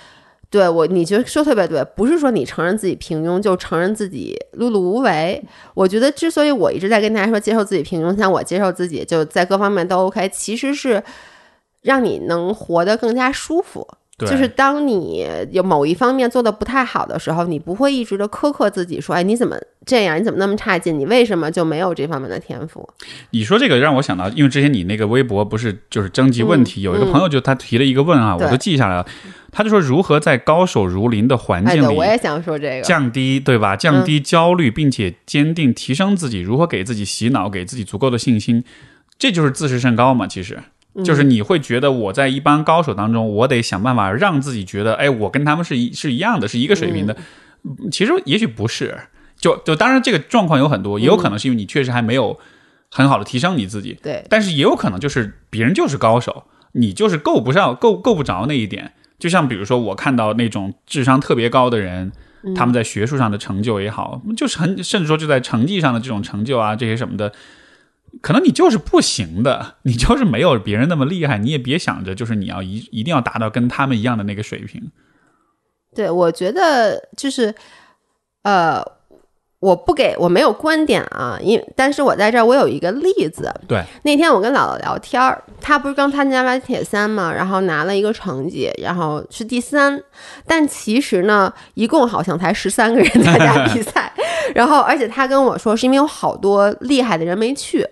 [0.51, 5.43] 对我，你觉得说特别对，不是说你承认自己平庸就承认自己碌碌无为。
[5.75, 11.03] 我觉得之所以我一直在跟大家说接受自己平庸，像我接受自己就在各方面都 OK，其实是。
[11.83, 13.87] 让你能活得更加舒服，
[14.19, 19.57] 就是当你有某一方面做的不太好的时候，你不会一直的苛刻自己，说：“哎，你怎么
[19.87, 20.19] 这样？
[20.19, 20.99] 你怎么那么差劲？
[20.99, 22.89] 你为什么就没有这方面的天赋？”
[23.31, 29.07] 你说这个让我想到，因为之前你那个微博不是就是征集问题，有一个朋友就他提了一个问啊，我都记下来了。
[29.53, 33.77] 他就说如何在高手如林的环境里，我也想说这个降低对吧？
[33.77, 38.65] 降低焦虑，并且坚定提升自己，如何给自己洗脑，给自己足够的信心，
[39.17, 40.27] 这就是自视甚高嘛？
[40.27, 40.59] 其实。
[41.05, 47.17] 就是你会觉得我在一帮高手当中，我得想办法让自己觉得，哎，我跟他们是一是一样的，是一个水平的。
[47.91, 48.99] 其实也许不是，
[49.37, 52.39] 就就当然这个状况有很多，也有可能是因为你确实还没有
[52.91, 53.99] 很好的提升你自己。
[54.03, 58.93] 对，但是也有可能就是别人就是高手，你就是够不上、够够不着那一点。
[59.19, 62.13] 就像比如说我看到那种智商特别高的人，
[62.55, 67.33] 他们在学术上的成就也好，就是很甚至说就在成绩上的这种成就啊，这些什么的。
[68.21, 74.91] 可能你就是不行的， 你就是没有别人那么厉害，你也别想着就是你要一一定要达到跟他们一样的那个水平。
[75.95, 77.55] 对，我觉得就是，
[78.43, 78.85] 呃，
[79.61, 83.53] 我不给我没有观点啊，因但是我在这儿我有一个例子。
[83.67, 90.01] 对，那天我跟姥姥聊天儿，她不是刚参加完铁三嘛，然后拿了一个成绩，然后是第三，
[90.47, 94.13] 但其实呢，一共好像才十三个人参加比赛，
[94.55, 97.85] 然后而且她跟我说是因为有好多厉害的人没去。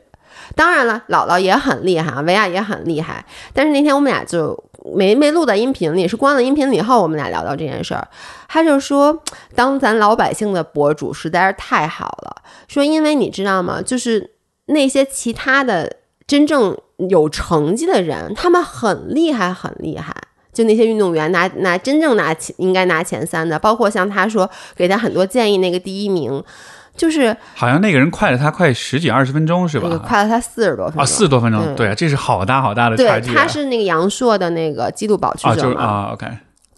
[0.55, 3.25] 当然了，姥姥也很厉害，维亚也很厉害。
[3.53, 4.63] 但是那天我们俩就
[4.95, 8.07] 没没录在音频里，是关了音频以后，我们俩聊到这件事儿。
[8.49, 9.23] 他就说，
[9.55, 13.83] 当咱老百姓的博主实在是太好了，说因为你知道吗？
[13.83, 14.31] 就是
[14.67, 16.77] 那些其他的真正
[17.11, 20.15] 有成绩的人，他们很厉害，很厉害。
[20.53, 26.43] 就那些运动员拿拿真正拿前应该拿前三的，包括像他说给他很多建议那个第一名。
[26.97, 29.89] 就是好像那个人快了他快十几二十分钟是吧？
[29.99, 33.35] 快了他四十多分钟啊，四十多分钟，对啊，这是好大好大的差距。
[33.35, 35.83] 他是那个阳朔的那个纪录保持者嘛？
[35.83, 36.27] 啊，OK，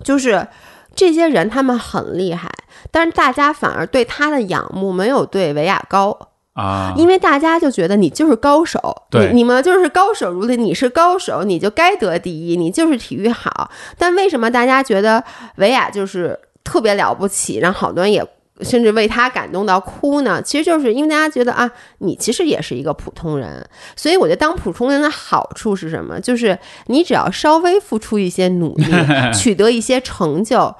[0.02, 0.46] 就是
[0.94, 2.50] 这些人他们很厉害，
[2.90, 6.18] 但是大家反而对他的仰慕没有对维亚高
[6.54, 13.70] 啊，因为大家就觉得你就是高手，对，你们就是高手如林，你是高手，你就该得第一，你就是体育好。
[13.96, 15.22] 但为什么大家觉得
[15.56, 18.26] 维亚就是特别了不起，让好多人也。
[18.60, 26.20] 甚至为他感动到哭呢，其实就是因为大家觉得啊，你其实也是一个普通人，所以我觉得当普通人的好处是什么？
[26.20, 28.84] 就是你只要稍微付出一些努力，
[29.32, 30.74] 取得一些成就，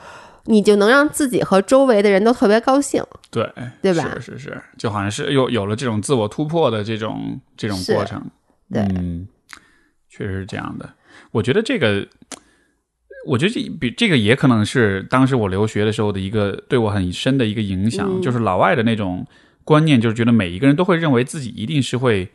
[0.45, 3.05] 你就能让自己和周围的人都特别高兴。
[3.31, 3.49] 对，
[3.81, 4.05] 对吧？
[4.20, 8.22] 是是是，就好像是有有了这种自我突破的这种这种过程。
[8.72, 8.83] 对，
[10.09, 10.89] 确实是这样的。
[11.31, 12.07] 我觉得这个。
[13.29, 19.26] 我觉得这比这个也可能是当时我留学的时候的一个对我很深的一个影响，就是老外的那种
[19.64, 22.31] 观念，就是觉得每一个人都会认为自己一定是会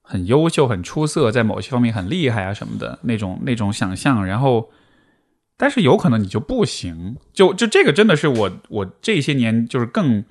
[0.00, 4.24] 很优秀、很出色，在某些方面很厉害啊什么的那种那种想象。
[4.24, 4.70] 然后，
[5.56, 10.24] 但是有可能你就不行，就就这个真的是我我这些年就是更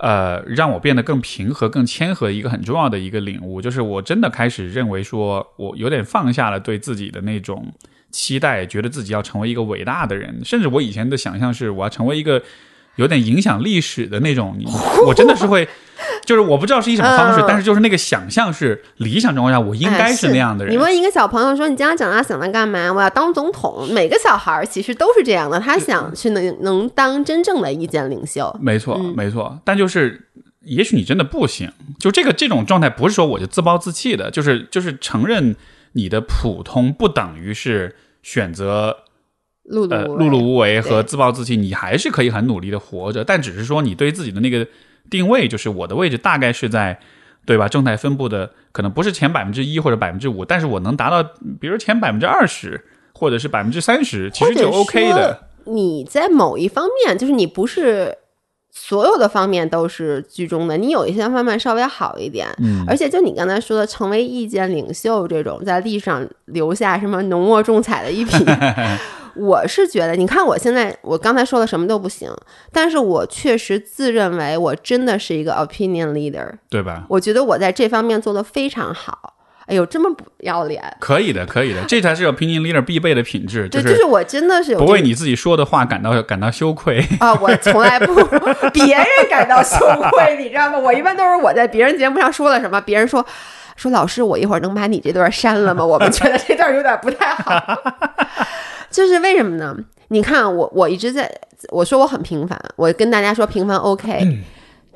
[0.00, 7.74] 呃让我变得更平和、更谦和一个很重要的一个领悟，就是我真的开始认为说我有点放下了对自己的那种。
[8.16, 12.42] 期待觉得自己要成为一个伟大的人，甚至我以前的想象是我要成为一个
[12.96, 14.56] 有点影响历史的那种。
[15.06, 15.68] 我真的是会，
[16.24, 20.72] 就是我不知道是一什么方式，但是就是那个想象是理想状况下我应该是那样的人。
[20.72, 23.86] 你问一个小朋友说：“你将来长大想来干嘛？”我要当总统。
[23.92, 28.56] 每个小孩其实都是这样的，他想去能能当真正的意见领袖。
[28.58, 29.60] 没错，没错。
[29.62, 30.28] 但就是
[30.62, 31.70] 也许你真的不行。
[31.98, 35.54] 就这个这种状态，不是说我就自暴自弃的，就是就是承认
[35.92, 37.94] 你的普通不等于是
[38.26, 39.04] 选择
[39.70, 44.66] 碌呃碌碌碌无为和自暴自弃，你还是可以很努力的活着，但只是说你对自己的那个
[45.08, 46.98] 定位，就是我的位置大概是在。
[47.46, 47.68] 对吧？
[47.68, 51.22] 正态分布的可能不是前百分之一或者百分之五，但是我能达到，
[51.60, 55.48] 比如前百分之二十或者是百分之三十，其实就 OK 的。
[55.66, 58.18] 你在某一方面，就是你不是
[58.78, 62.46] 所有的方面都是居中的，你有一些方面稍微好一点。
[62.58, 68.32] 嗯，而且就你刚才说的，成为意见领袖这种，在历史上留下什么浓墨重彩的一笔，
[69.34, 72.30] 我是觉得，你看我现在，我刚才说的什么都不行，
[72.70, 77.06] 但是我确实自认为我真的是一个 opinion leader，对吧？
[77.08, 79.35] 我觉得我在这方面做的非常好。
[79.66, 80.80] 哎呦，这么不要脸！
[81.00, 87.04] 可以的，可以的，这才是 opinion leader 必备的品质，对，就是我真的是有不为你自己说的话感到感到羞愧。
[87.18, 88.14] 啊，我从来不
[88.72, 89.76] 别人感到羞
[90.12, 90.78] 愧，你知道吗？
[90.78, 93.24] 我一般都是我在别人节目上说了什么，别人说
[93.74, 95.84] 说老师，我一会儿能把你这段删了吗？
[95.86, 97.76] 我们觉得这段有点不太好，
[98.88, 99.76] 就是为什么呢？
[100.08, 101.28] 你看我我一直在
[101.70, 104.44] 我说我很平凡，我跟大家说平凡 OK。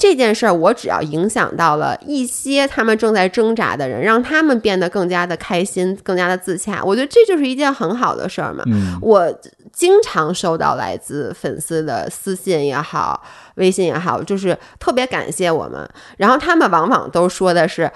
[0.00, 8.64] 这件事儿，我只要影响到了一些他们正在挣扎的人，让他们变得更加的开心、更加的自洽，我觉得这就是一件很好的事儿嘛。
[8.66, 9.30] 嗯，我
[9.70, 13.22] 经常收到来自粉丝的私信也好，
[13.56, 15.86] 微信也好，就是特别感谢我们，
[16.16, 17.90] 然后他们往往都说的是。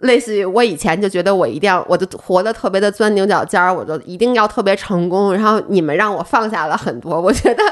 [0.00, 5.32] 类似于我以前就觉得我一定要，我就活得特别的钻牛角尖儿，我就一定要特别成功。
[5.32, 7.62] 然后你们让我放下了很多，我觉得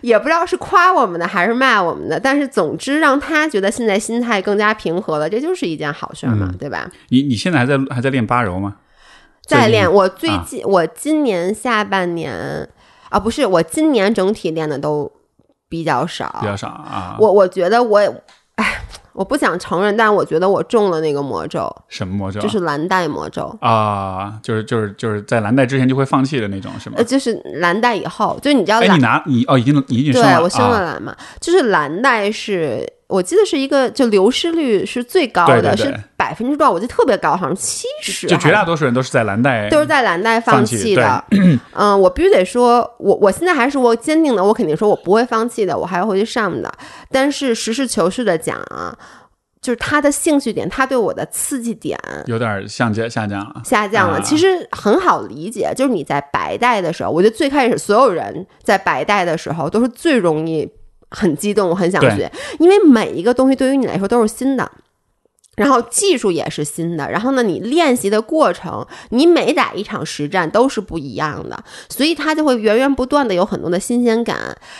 [0.00, 6.90] 也不知道是夸我们的还是骂我们的，但是总之让他觉得现在心态更加平和了，这就是一件好事儿嘛，对吧？
[7.10, 8.76] 你你现在还在还在练八柔吗？
[9.46, 12.66] 在练，我最啊近、我今年下半年
[13.10, 15.12] 啊，不是我今年整体练的都
[15.68, 17.18] 比较少，比较少啊。
[17.20, 18.00] 我我觉得我
[19.14, 22.40] 我不想承认，但是我觉得我中了那个魔咒，什么魔咒？
[22.40, 23.56] 就是蓝带魔咒。
[23.60, 27.04] 啊，就是就是就是在蓝带之前就会放弃的那种，是吗呃，？
[27.04, 36.72] 就是蓝带以后，就是你知道哎，你拿你哦，已经你已经生了，对我升了啊蓝嘛，就是蓝带是我记得是一个就流失率是最高的，对对对是百分之多少？
[36.72, 41.24] 我记得特别高，好像七十，就绝大多数人都是在蓝带都是在蓝带放放弃弃的。
[41.74, 46.72] 嗯，我必须得说，我我现在还是我坚定的，我肯定说我不会放弃的，我还会回去上的。
[47.10, 48.96] 但是实事求是的讲啊，
[49.60, 53.62] 就是他的兴趣点，他对我的刺激点有点下降下降了。
[53.64, 54.16] 下降了。
[54.16, 60.66] 啊其实很好理解，就是你在白带的时候，我觉得最开始所有人在白带的时候都是最容易
[61.14, 64.70] 很激动、我很想学，因为每一个东西对于你来说都是新的。
[65.56, 71.56] 然后技术也是新的，然后呢，你练习的过程，你每打一场实战都是不一样的，
[71.88, 74.36] 所以它就会源源不断的有很多的新鲜感。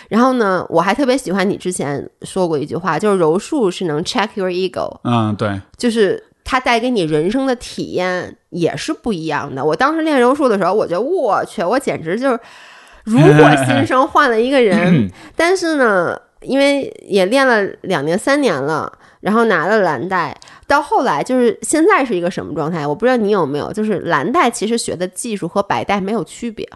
[0.08, 9.64] 然后呢，我还特别喜欢你之前说过一句话，就是柔术是能 check your ego，嗯，对，就是它带给你人生的体验也是不一样的。
[9.64, 12.40] 我当时练柔术的时候，我觉得我去，我简直就是
[13.04, 15.08] 如果 新生，换了一个人。
[15.36, 20.36] 但是呢，因为也练了两年、三年了，然后拿了蓝带，
[20.66, 22.86] 到后来就是现在是一个什么状态？
[22.86, 26.68] 我不知道你有没有，就是蓝带其实学的技术和白带没有区别，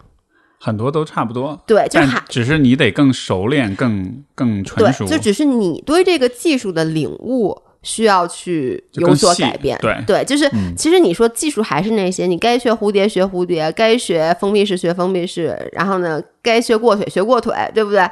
[0.59, 9.79] 很多都差不多，对，就还只是你得更熟练、更更纯对，熟，就只是你对这个技术的领悟需要去有所改变。
[9.81, 18.09] 对对，就是、嗯其实你说技术还是那些，你该学蝴蝶学蝴蝶，该学封闭式学封闭式，然后呢，该学过腿学过腿，对不对？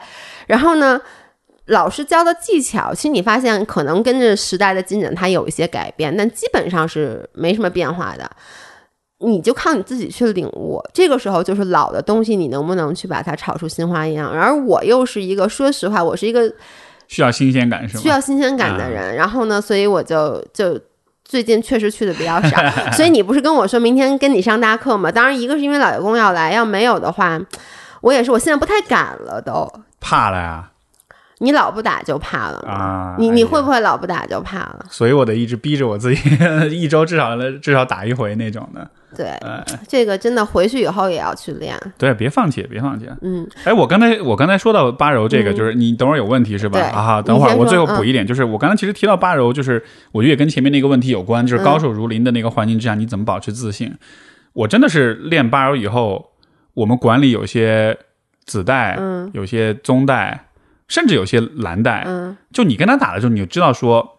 [0.46, 1.00] 然后呢，
[1.66, 8.30] 老师教的技巧，其实你发现可能跟着时代的进展，它有一些改变，但基本上是没什么变化的。
[9.20, 14.28] 你就靠你自己去领悟，这个时候就是老的东西，你能不能去把它炒出新花样？
[14.28, 16.52] 而我又是一个，说实话，我是一个
[17.08, 18.02] 需要新鲜感，是吗？
[18.02, 19.16] 需要新鲜感的人。
[19.16, 20.78] 然后呢，所以我就就
[21.24, 22.58] 最近确实去的比较少。
[22.92, 25.10] 所以你不是跟我说明天跟你上大课吗？
[25.10, 27.40] 当然，一个是因为老爷公要来，要没有的话，
[28.02, 29.66] 我也是，我现在不太敢了都。
[29.98, 30.70] 怕了呀
[31.38, 32.58] 你老不打就怕了？
[32.66, 33.14] 啊！
[33.18, 34.86] 你你会不会老不打就怕了？
[34.90, 36.20] 所以我得一直逼着我自己，
[36.70, 38.90] 一周至少至少打一回那种的。
[39.14, 41.74] 对，呃，这个真的回去以后也要去练。
[41.96, 43.08] 对，别放弃，别放弃。
[43.22, 46.80] 嗯，哎，我刚才我刚才说到八柔这个，嗯就是你等会儿有问题是吧？
[46.80, 49.82] 啊，等会儿我最后补一点，就是我刚才其实提到八柔，就是
[50.12, 53.94] 我觉得也跟前面那个问题有关，就是嗯高手如林的那个环境之下，你怎么保持自信？
[54.52, 56.32] 我真的是练八柔以后，
[56.74, 57.96] 我们馆里有些
[58.44, 60.45] 子代，嗯有些宗带，
[60.88, 64.18] 甚至有些蓝带，嗯，就你跟他打的时候，你就知道说，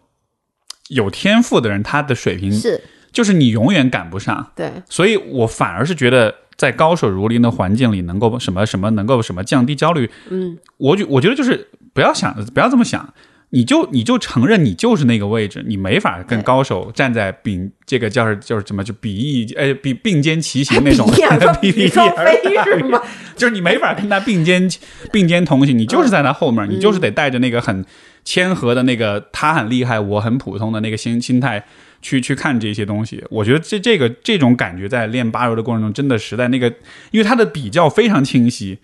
[0.88, 2.82] 有天赋的人他的水平是。
[3.10, 10.58] 就是你永远赶不上，对，所以我反而是觉得在高手如林的环境里，能够什么什么能够什么降低焦虑，嗯。
[10.76, 13.12] 我觉我觉得就是不要想不要这么想，
[13.50, 21.10] 你就你就承认你就是那个位置，你没法跟高手站在并这个叫是就是怎么就比翼哎比并肩齐行那种
[21.60, 23.00] 比翼双飞是吗？
[23.36, 24.68] 就是你没法跟他并肩
[25.10, 27.84] 并肩同行，你就是在他后嗯面，你就是得带着那个很
[28.24, 31.64] 谦和的那个他很厉害，我很普通的那个心心态
[32.02, 33.24] 去去看这些东西。
[33.30, 36.68] 我觉得这这个这种感觉在练八柔的过程中，真的实在那个，
[37.12, 38.78] 因为他的比较非常清晰。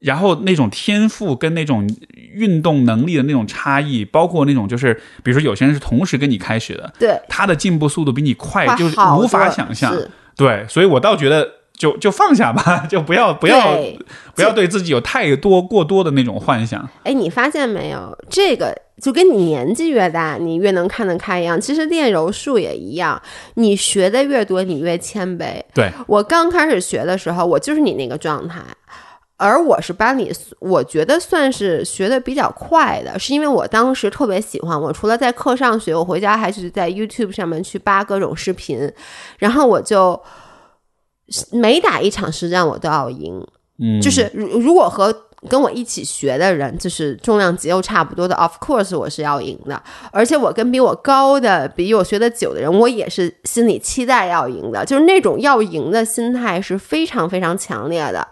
[0.00, 1.88] 然后那种天赋跟那种
[2.32, 9.94] 运动能力的那种差异，包括那种就是，比如说有些人是同时跟你开始的，对，他的进步速度比你快，快就是无法想象。
[10.36, 13.76] 对，所以我倒觉得就就放下吧， 就不要不要
[14.36, 16.88] 不要对自己有太多过多的那种幻想。
[17.02, 18.16] 哎，你发现没有？
[18.30, 18.72] 这个
[19.02, 21.60] 就跟你年纪越大，你越能看得开一样。
[21.60, 23.20] 其实练柔术也一样，
[23.54, 25.60] 你学的越多，你越谦卑。
[25.74, 28.60] 对，我刚开始学的时候，我就是你那个状态，
[29.38, 34.78] 而我是班里，我觉得算是学的比较快的，是因为我当时特别喜欢。
[34.78, 38.92] 我除了在课上学，我回家还是在 YouTube 上面去扒各种视频，
[39.38, 40.20] 然后我就
[41.52, 43.40] 每打一场实战我都要赢。
[43.78, 45.14] 嗯，就是如如果和
[45.48, 49.80] 跟我一起学的人，就是重量级又差不多的，of course 我是要赢的。
[50.10, 58.26] 而且我跟比我高的、比我学的久的人，我也是心里期待要赢的，就是那种要赢的心态是非常非常强烈的。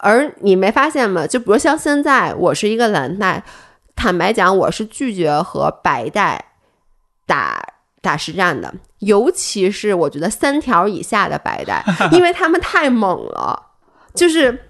[0.00, 1.26] 而你没发现吗？
[1.26, 3.44] 就比如像现在，我是一个蓝带，
[3.94, 6.44] 坦白讲，我是拒绝和白带
[7.26, 7.62] 打
[8.02, 13.70] 打实战的，尤其是我觉得三条以下的白带， 因为他们太猛了，
[14.14, 14.66] 就是。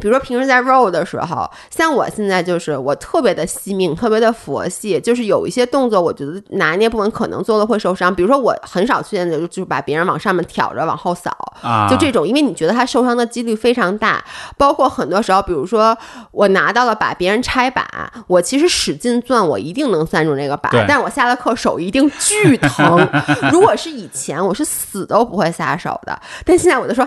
[0.00, 8.12] 比如说平时在 roll 的时候，像我现在就是我特别的惜命，特别的佛系，就是有一些动作，我觉得拿捏不稳，可能做了会受伤。
[8.14, 11.30] 比如说我很少去现在就就把别人往上面挑着往后扫，
[11.60, 14.24] 啊，就这种，因为你觉得他受伤的几率非常大。
[14.56, 15.96] 包括很多时候，比如说
[16.30, 23.06] 我拿到了把别人拆把，我其实使劲攥，我一定能攥住那个把，但是我下了课手一定巨疼。
[23.52, 27.06] 如果是以前，我是死都不会下手的，但现在我就说。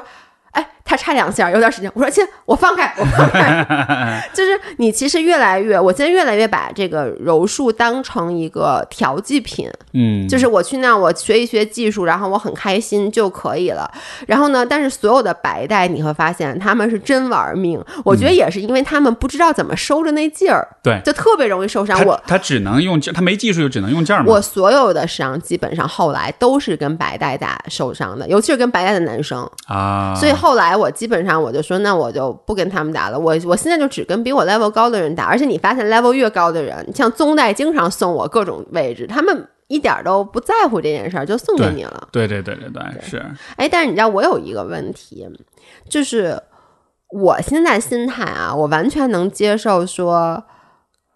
[0.52, 1.92] 哎，他差两下，有点时间。
[1.96, 4.24] 我说亲，我放开，我放开。
[4.34, 13.92] 就是你其实越来越，我现在越来越把这个柔术当成一个调剂品，嗯，就是我去那我学一学技术，然后我很开心就可以了。
[14.28, 21.98] 然后呢，但是所有的白带你会发现他们是真玩命，我觉得也是因为他们不知道怎么收着那劲儿，对，就特别容易受伤。
[21.98, 24.26] 他我他只能用劲，他没技术就只能用劲儿嘛。
[24.28, 29.50] 我所有的伤基本上后来都是跟白带打受伤的，尤其是跟白带的男生。
[29.68, 33.18] 啊，所以后来我基本上我就说，那我就不跟他们打了。
[33.20, 42.08] 我我现在就只跟比我 level 高的人打，而且你发现 level 越高的人，像宗代经常送我各种位置，他们一点都不在乎这件事儿，就送给你了。
[42.12, 45.28] 对对对对对，是哎，但是你知道我有一个问题，
[45.90, 46.42] 就是
[47.10, 50.44] 我现在心态啊，我完全能接受说。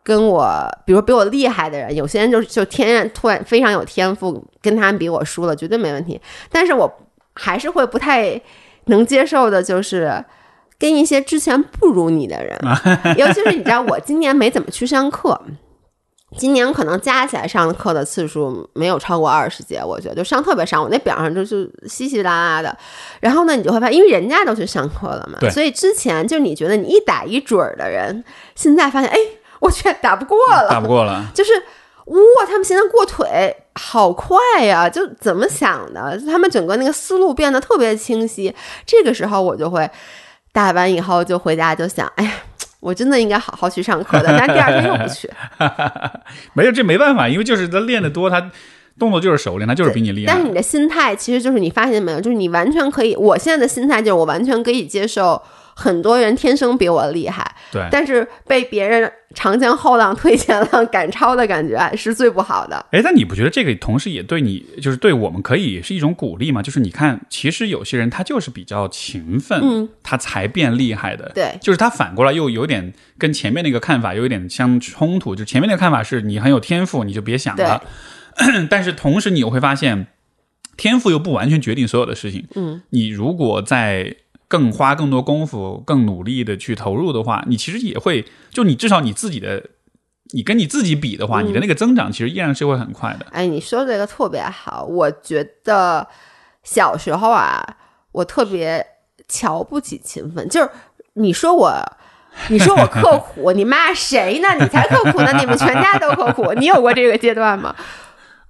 [0.02, 6.20] 跟我，比如比我厉害的人，有些人就就天然突然非常有天赋，跟他们比我输了，绝对没问题。
[6.50, 6.92] 但是我
[7.36, 8.42] 还是会不太
[8.86, 10.24] 能接受的，就是
[10.78, 12.58] 跟一些之前不如你的人，
[13.18, 15.40] 尤其是你知道，我今年没怎么去上课，
[16.38, 22.78] 今年可能加起来上课的次数没有超过二十节，我觉得就上特别少，我那表上就是稀稀拉拉的。
[23.20, 28.24] 然后呢，你就会发现，因为人家都去上课了嘛，所以之前就你觉得你一打一准儿的人，
[28.56, 29.18] 现在发现，哎，
[29.60, 31.30] 我去打不过了，打不过了。
[31.34, 31.52] 就是
[32.10, 36.20] 哇，他们现在过腿好快呀、就怎么想的？
[36.26, 38.54] 他们整个那个思路变得特别清晰。
[38.86, 39.90] 这个时候我就会
[40.52, 42.32] 打完以后就回家就想，哎呀，
[42.80, 45.30] 我真的应该好好去上课的，但第二天又不去。
[46.54, 48.52] 没有，这没办法，因为就是他练得多，他
[48.98, 50.34] 动作就是熟练，他就是比你厉害。
[50.34, 55.40] 但是你的心态其实就是你发现没有，就是你完全可以，我现在的心态就是我完全可以接受。
[55.80, 62.86] 很多人天生比我厉害，对，但是被别人长江后浪推前浪 赶超的感觉是最不好的。
[62.92, 66.62] 哎，但你不觉得这个同时也对你，就是对我们可以是一种鼓励吗？
[66.62, 71.32] 就是你看，其实有些人他就是比较勤奋，嗯，他才变厉害的。
[71.34, 75.34] 对就是他反过来又有点跟前面那个看法有一点相冲突。
[75.34, 77.82] 就前面那个看法是你很有天赋，你就别想了。
[78.70, 80.08] 但是同时你又会发现，
[80.76, 82.48] 天赋又不完全决定所有的事情。
[82.56, 84.16] 嗯，你如果在
[84.50, 89.64] 更花更多功夫、更努力的去投入的话，你其实也会，就你至少你自己的，
[90.34, 93.28] 你跟你自己比的话，嗯你的那个增长其实依然是会很快的。
[93.32, 96.06] 哎，你说这个特别好，我觉得
[96.64, 97.78] 小时候啊，
[98.12, 98.86] 我特别
[99.30, 100.70] 瞧不起勤奋，就是
[101.14, 101.74] 你说我。
[102.48, 104.48] 你说我刻苦，你骂谁呢？
[104.54, 105.34] 你才刻苦呢！
[105.40, 107.76] 你们全家都刻苦，你有过这个阶段吗？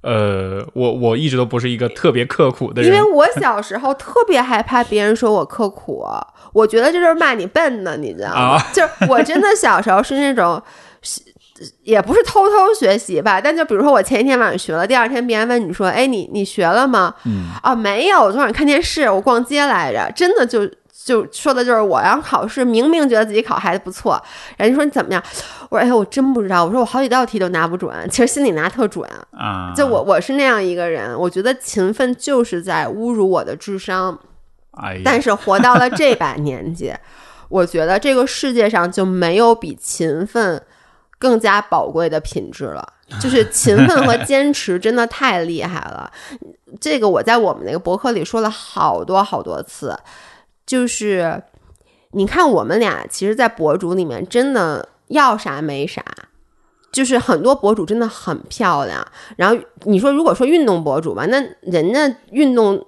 [0.01, 6.05] 呃，我我一直都不是一个特别刻苦的人因为，我小时候特别害怕别人说我刻苦，
[6.53, 8.55] 我觉得这就是骂你笨呢，你知道吗？
[8.55, 10.61] 啊就是我真的小时候是那种。
[11.83, 17.13] 也不是偷偷学习吧，但就比如说我前一天晚上学了，第二天别人问你说，哎，你你学了吗？
[17.25, 20.61] 嗯，啊，没有，我昨晚上看电视，我逛街来着，真的就
[21.05, 24.21] 就说的就是我，然后考试明明觉得自己考还不错，
[24.57, 25.23] 人家说你怎么样？
[25.69, 29.09] 我说哎呀，我真不知道，我说我好几道题都拿不准，其实心里拿特准。
[29.31, 34.19] 啊，就我我是那样一个人，我觉得勤奋就是在侮辱我的智商。
[34.71, 36.93] 哎，但是活到了这把年纪，
[37.49, 40.61] 我觉得这个世界上就没有比勤奋
[41.17, 42.93] 更加宝贵的品质了。
[43.19, 46.11] 就是勤奋和坚持真的太厉害了。
[46.79, 49.97] 这个我在我们那个博客里说了好多好多次，
[50.69, 51.41] 就是
[52.11, 56.05] 你看我们俩，其实，在博主里面真的要啥没啥。
[56.91, 62.85] 就是很多博主真的很漂亮，然后你说如果说运动博主吧，那人家运动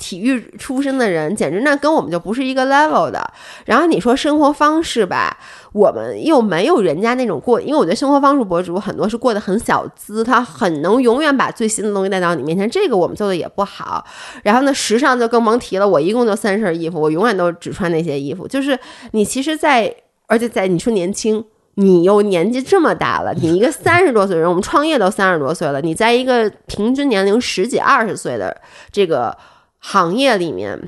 [0.00, 3.32] 体育出身的人，简直那跟我们就不是一个 level 的。
[3.66, 5.36] 然后你说生活方式吧，
[5.72, 14.02] 我们又没有人家那种过，因为我觉得生活方式博主很多是过得很小资，他很能永远把最新的东西带到你面前，这个我们做的也不好。
[14.42, 18.48] 然后呢，时尚就更甭提了，我一共就三身衣服，我永远都只穿那些衣服。
[18.48, 18.78] 就是
[19.12, 19.94] 你其实在，
[20.26, 21.44] 而且在你说年轻。
[21.74, 28.54] 你又年纪这么大了，你一个 三十多岁人，我们创业都三十多岁了，你在一个平均年龄十几二十岁的
[28.90, 29.34] 这个
[29.80, 30.78] 行业里面，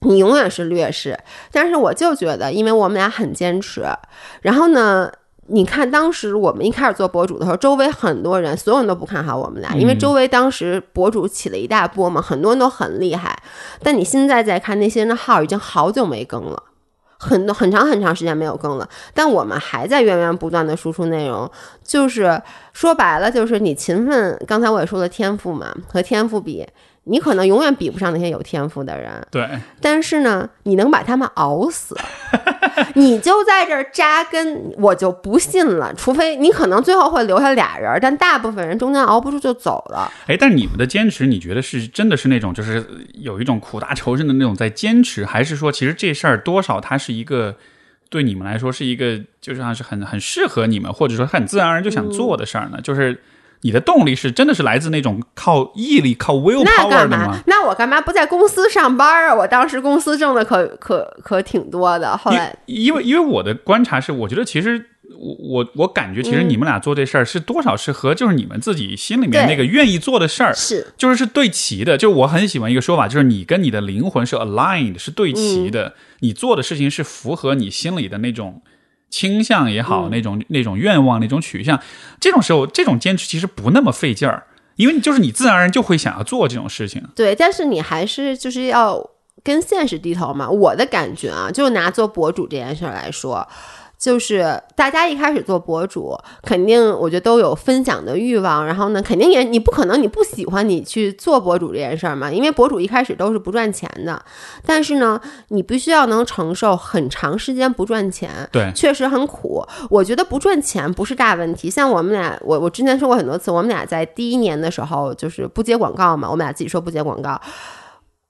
[0.00, 1.18] 你永远是劣势。
[1.50, 3.84] 但是我就觉得，因为我们俩很坚持，
[4.42, 5.10] 然后呢，
[5.46, 13.42] 你看当时我们一开始做博主的时候，周围很多人，所有人都不看好我们俩，因为周围当时博主起了一大波嘛，很多人都很厉害。
[13.82, 16.64] 但你现在再看那些人的号，已经好久没更了。
[17.20, 21.50] 很多很长很长时间没有更了，但我们还在源源不断的输出内容。
[21.82, 22.40] 就是
[22.72, 24.40] 说白了，就是你勤奋。
[24.46, 26.64] 刚才我也说了天赋嘛，和天赋比，
[27.08, 29.10] 你可能永远比不上那些有天赋的人。
[29.30, 29.48] 对，
[29.80, 31.96] 但是呢，你能把他们熬死，
[32.94, 35.92] 你就在这儿扎根，我就不信了。
[35.94, 40.10] 除非你可能最后会留下俩人，但大部分人中间熬不住就走了。
[40.26, 47.56] 哎，但是你们的坚持，你觉得是真的是那种，就是有一种苦大仇深的那种在坚持，还是说其实这事儿多少它是一个
[48.10, 52.80] 对你们来说是一个，就像是很很适合你们，或者说很自然而然就想做的事儿呢？
[52.82, 53.20] 就是
[53.62, 57.38] 你的动力是真的是来自那种靠毅力、靠 will power 的吗？？
[57.46, 59.34] 那我干嘛不在公司上班啊？
[59.34, 64.86] 我当时公司挣的可可可挺多的，后来因因为因为我的观察是，我觉得其实
[65.18, 71.98] 我我我感觉其实你们俩做这事儿是多少是和就是你们自己心里面那个愿意做的事儿是就是是对齐的。
[71.98, 75.94] 就是我很喜欢一个说法，就是你跟你的灵魂是 aligned，是对齐的。
[76.20, 78.62] 你做的事情是符合你心里的那种
[79.10, 81.80] 倾向也好，那种那种愿望、那种取向。
[82.20, 84.44] 这种时候，这种坚持其实不那么费劲儿，
[84.76, 87.02] 因为你就是你自然而然就会想要做这种事情。
[87.14, 89.10] 对，但是你还是就是要
[89.42, 90.48] 跟现实低头嘛。
[90.48, 93.46] 我的感觉啊，就拿做博主这件事儿来说。
[93.98, 104.24] 就是大家一开始做博主，肯定我觉得都有分享的欲望，然后呢，肯定也你不可能你不喜欢你去做博主这件事儿嘛，因为博主一开始都是不赚钱的，
[104.64, 109.64] 但是呢，你必须要能承受很长时间不赚钱，对，确实很苦。
[109.90, 111.68] 我觉得不赚钱不是大问题。
[111.68, 117.40] 像我们俩，我我之前说过很多次，我们俩在第一年的时候就是不接广告嘛，我们俩自己说不接广告。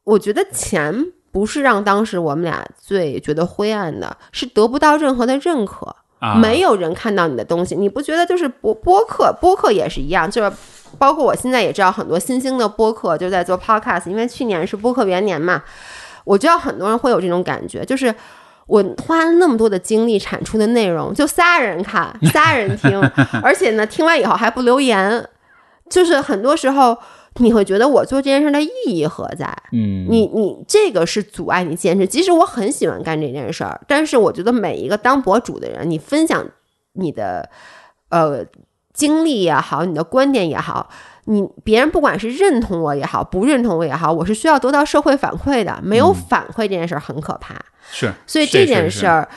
[0.05, 7.77] 我觉得钱不是让当时我们俩最觉得灰暗的，是得不到任何的认可，啊，没有人看到你的东西。
[7.77, 10.51] 你不觉得就是播播客，播客也是一样，就是
[10.99, 15.63] 包括我现在也知道很多新兴的播客就在做 podcast，因为去年是播客元年嘛，
[16.25, 18.13] 我知道很多人会有这种感觉，就是。
[18.67, 23.01] 我花了那么多的精力产出的内容，就仨人看，仨人听，
[23.43, 25.27] 而且呢，听完以后还不留言，
[25.89, 26.95] 就是很多时候
[27.39, 29.47] 你会觉得我做这件事的意义何在？
[29.73, 32.07] 嗯，你你这个是阻碍你坚持。
[32.07, 36.47] 即使我很喜欢干这件事儿，但是我觉得每一个当博主的人，你分享
[36.95, 37.49] 你的
[38.09, 38.45] 呃
[38.93, 40.89] 经历也好，你的观点也好，
[41.27, 45.79] 你别人不管是认同我也好，不认同我也好，我是需要得到社会反馈的。
[45.83, 47.55] 没有反馈这件事儿很可怕。
[47.91, 49.29] 是，所以这件是事儿，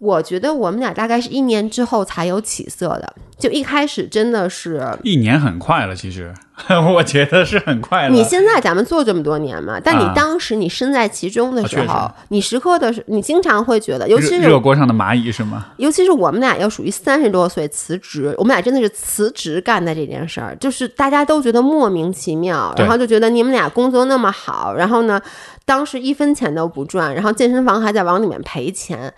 [0.00, 3.14] 我觉得我们俩大概是一年之后才有起色的。
[3.38, 6.30] 就一开始真的是，一年很快了，其实
[6.94, 8.14] 我觉得是很快了。
[8.14, 15.68] 你现在咱们做这么多年嘛，但你啊当时你身在其中的时候，实你时刻的是，你经常会觉得，尤其是热锅上的蚂蚁是吗？
[15.78, 25.18] 尤其是我们俩要属于三十多岁辞职，我们俩真的是辞职干的这件事儿，就是大家都觉得莫名其妙，然后就觉得你们俩工作那么好，然后呢，
[25.64, 29.10] 当时一分钱都不赚，然后健身房还在往里面赔钱，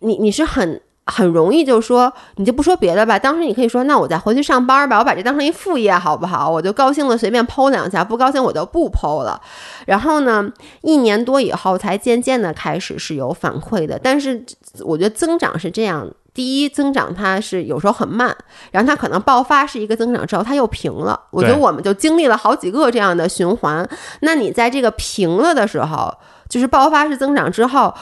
[0.00, 0.80] 你你是很。
[1.10, 3.18] 很容易就说，你就不说别的吧。
[3.18, 6.50] 当时你可以说，那我再回去上班吧，我把这当成一副业好不好？
[6.50, 9.40] 我就高兴了随便剖两下，不高兴我就不剖了。
[9.86, 10.52] 然后呢，
[10.82, 14.44] 一年多以后才渐渐的开始是有反馈的，但是
[14.80, 18.36] 我觉得增长是这样第一增长它是有时候很慢，
[18.72, 21.18] 然后它可能爆发是一个增长之后它又平了。
[21.30, 23.88] 我觉得我们就经历了好几个这样的循环。
[24.20, 26.14] 那你在这个平了的时候，
[26.50, 27.94] 就是爆发式增长之后，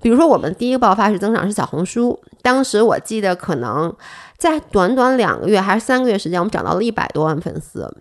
[0.00, 3.94] 比如说我们第一个爆发式增长是小红书，当时我记得可能
[4.36, 7.92] 在短短两个月还是三个月时间，我们涨到了一百多万粉丝。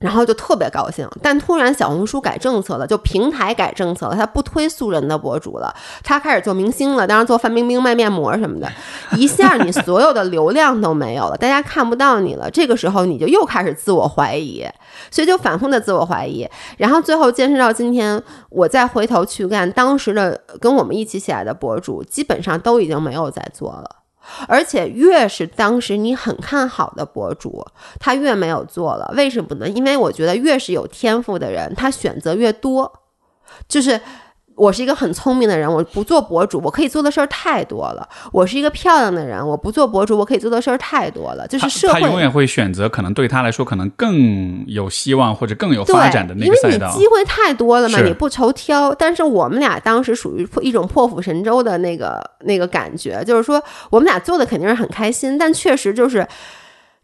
[0.00, 8.66] 然后就特别高兴，但突然小红书改政策了，就平台改政策了，他不推素人的博主了，他开始做明星了，当然做范冰冰卖面膜什么的，
[9.12, 14.66] 一下你所有的流量都没有了，大家看不到你了，这个时候你就又开始自我怀疑，
[15.10, 16.48] 所以就反复的自我怀疑，
[16.78, 23.99] 然后最后坚持到今天，我再回头去看当时的跟我们一起起来的博主，基本上都已经没有在做了。
[24.48, 27.66] 而且越是当时你很看好的博主，
[27.98, 29.12] 他越没有做了。
[29.16, 29.68] 为什么呢？
[29.68, 32.92] 因为我觉得越是有天赋的人，他选择越多，
[33.68, 34.00] 就是。
[34.60, 38.06] 我是一个很聪明的人，我不做博主，我可以做的事儿太多了。
[38.30, 41.48] 我是一个漂亮的人，我不做博主，我可以做的事儿太多了。
[41.48, 46.88] 就是社会，他永远会选择可能对他来说可能更有希望或者更有发展的那个赛道。
[46.88, 48.94] 因为你机会太多了嘛，你不愁挑。
[48.94, 56.28] 但是我们俩当时属于一种破釜沉舟的那个那个感觉，就是说我们俩做的肯定是很开心，但确实就是。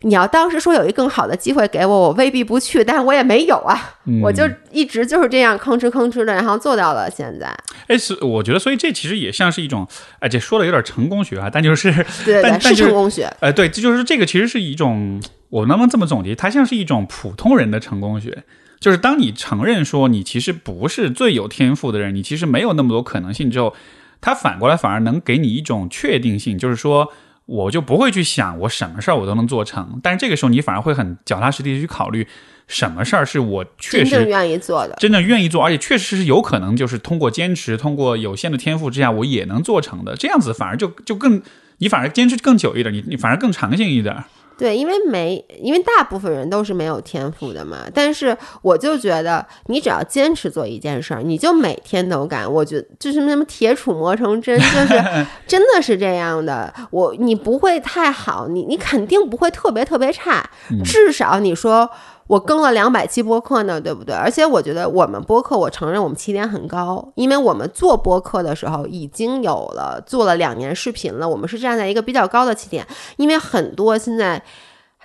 [0.02, 7.46] 你要当时说有一更好的机会给我，我未必不去，但是我也没有啊，我就一直就是这样吭哧吭哧的，然后做到了现在。
[7.86, 11.90] 哎，是我觉得，所以这其实也像是一种，哎，这说的有点成功学啊，但就是，
[12.26, 13.24] 对对，是成功学。
[13.40, 15.18] 哎，对，这就是这个其实是一种，
[15.48, 16.34] 我能不能这么总结？
[16.34, 18.44] 它像是一种普通人的成功学，
[18.78, 23.74] 就是当你承认说你其实不是最有天赋的人，你其实没有那么多可能性之后，
[24.20, 27.10] 它反过来反而能给你一种确定性，就是说。
[27.46, 32.26] 我就不会去想我什么事儿我都能做成，但是这个时候你反而会很脚踏实地的去考虑
[32.66, 40.16] 什么事儿是我确实真正愿意做的，真正愿意做，而且确实是有可能就是通过坚持，通过有限的天赋之下，我也能做成的。
[40.16, 41.40] 这样子反而就就更，
[41.78, 44.24] 你反而坚持更久一点，你你反而更长性一点。
[44.58, 47.80] 对，因为没，因为大部分人都是没有天赋的嘛。
[47.92, 52.50] 但是我就觉得，你只要坚持做一件事儿，你就每天都干。
[52.50, 55.04] 我觉得就是什么铁杵磨成针，就是
[55.46, 56.72] 真的是这样的。
[56.90, 60.48] 我你不会太好，你你肯定不会特别特别差，
[60.84, 61.90] 至少你说。
[62.28, 64.14] 我更了两百期播客呢，对不对？
[64.14, 72.86] 而且我觉得我们播客，我承认我们起点很高，因为我们做播客的时候已经有了做了两年视频了，我们是站在一个比较高的起点。
[73.16, 74.42] 因为很多现在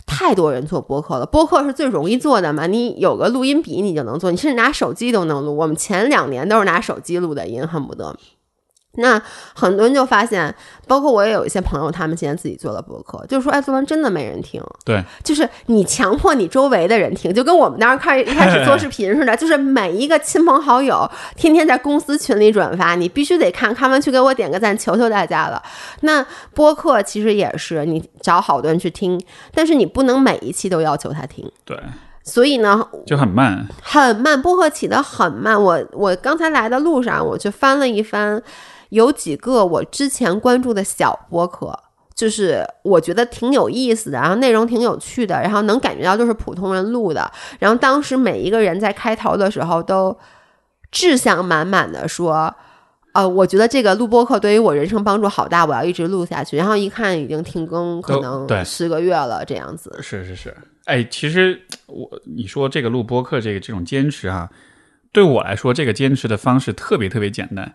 [0.07, 5.55] 太多人做播客了，播客是最容易做的嘛，你有个录音笔你就能做，你甚至拿手机都能录。
[5.55, 8.15] 我们前两年都是拿手机录的音，恨不得。
[8.95, 9.21] 那
[9.55, 10.53] 很多人就发现，
[10.85, 14.61] 包括我也有一些朋友，他们现在自己做了博客，就是说，哎，做完真的没人听。
[14.83, 25.63] 对，就是你强迫你周围的人听，就跟我们当时开一开始做视频似的， 就是每一个亲朋好友天天在公司群里转发，你必须得看看完去给我点个赞，求求大家了。
[26.01, 29.17] 那播客其实也是，你找好多人去听，
[29.53, 31.49] 但是你不能每一期都要求他听。
[31.63, 31.79] 对，
[32.25, 35.63] 所以呢，就很慢，很慢，播客起的很慢。
[35.63, 38.43] 我我刚才来的路上，我去翻了一翻。
[38.91, 41.77] 有几个我之前关注的小播客，
[42.13, 47.31] 就是我觉得挺有意思的，然后内容挺有趣的，然后能感觉到就是普通人录的。
[47.57, 50.15] 然后当时每一个人在开头的时候都
[50.91, 52.53] 志向满满的说
[53.13, 59.97] ：“呃，我觉得这个录播课对于我人生帮助好大，我要一直录下去。”然后一看已经停更，可能十个月了这样子。
[60.01, 60.55] 是是是，
[60.85, 64.49] 哎，其实我你说这个录播课这个这种坚持啊，
[65.13, 67.73] 对我来说，这个坚持的方式特别特别简单。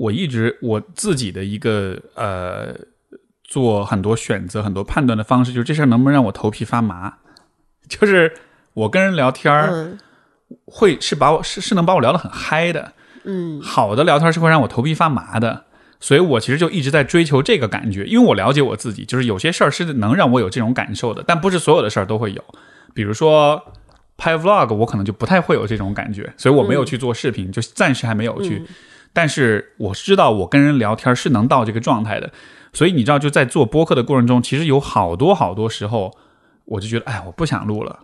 [0.00, 2.74] 我一直我自己的一个呃，
[3.44, 7.18] 做很多选择、很多判断的方式，就是这事儿能不能让我头皮发麻？
[7.86, 8.32] 就是
[8.72, 9.98] 我跟人聊天儿，
[10.64, 12.94] 会是把我是是能把我聊得很嗨的，
[13.24, 15.66] 嗯，好的聊天是会让我头皮发麻的，
[16.00, 22.42] 所以我其实就一直在追求这个感觉，因为我了解我自己，就是有些事儿是能让我有这种感受的，但不是所有的事儿都会有。
[22.94, 23.62] 比如说
[24.16, 28.62] 拍 vlog，我可能就不太会有这种感觉，所以我没有去做视频，就暂时还没有去。
[29.12, 32.30] 但是我知道，我跟人聊天是能到这个状态的，
[32.72, 36.16] 所以你知道，就在做播客的过程中，其实有好多好多时候，
[36.64, 38.00] 我就觉得，哎，我不想录了，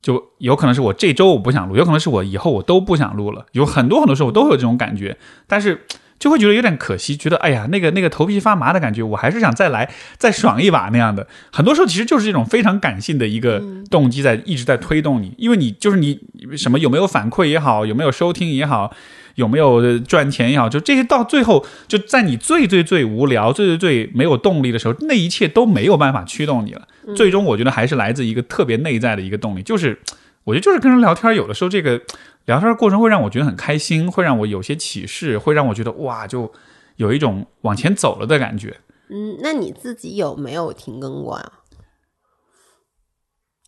[0.00, 5.16] 就有可能是我这周我不想录，有可能是我以后我都不想录了，有很多很多时候我都会有这种感觉，
[5.48, 5.84] 但是
[6.20, 11.26] 就会觉得有点可惜，觉得，哎呀，那个那个头皮发麻的感觉，我还是想再来 再爽一把那样的。
[11.50, 13.60] 很多时候其实就是这种非常感性的一个
[13.90, 16.20] 动机在一直在推动你，因为你就是你
[16.56, 18.94] 什么有没有反馈也好，有没有收听也好。
[19.34, 26.86] 有没有赚钱也好，就这些到最后，就在你最最最无聊、最最最没有动力的时候，那一切都没有办法驱动你了。
[27.16, 29.98] 最终，我觉得还是来自一个特别内在的一个动力，就是
[30.44, 32.00] 我觉得就是跟人聊天，有的时候这个
[32.46, 36.52] 聊天过程会让我觉得很开心，会让我有些启示，会让我觉得哇，就
[36.96, 38.78] 有一种往前走了的感觉。
[39.10, 41.52] 嗯，那你自己有没有停更过啊？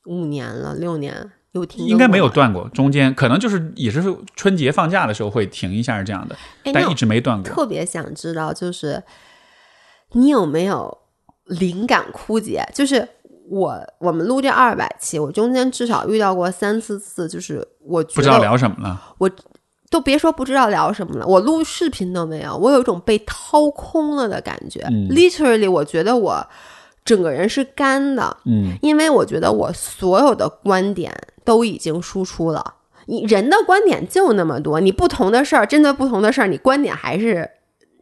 [0.07, 1.91] 五年了，六年有停过？
[1.91, 4.03] 应该没有断过，中间可能就是也是
[4.37, 6.37] 春节放假的时候会停一下这样的，
[6.73, 7.51] 但一直没断过。
[7.51, 9.03] 特别想知道，就是
[10.13, 10.99] 你有没有
[11.45, 12.65] 灵感枯竭？
[12.75, 13.09] 就是
[13.49, 19.31] 我我们录这二百期，我中间至少遇到过三四次，就是我不知道聊什么了，我
[19.89, 24.81] 都别说不知道聊什么了，我录视频都没有，我有一种被掏空了的感觉。
[24.91, 26.45] 嗯 Literally，我觉得我
[27.07, 31.11] 整个人是干的，嗯，因为我觉得我所有的观点
[31.45, 32.75] 都已经输出了。
[33.07, 37.49] 你人的观点就那么多，你不同的事儿，针对不同的事儿，你观点还是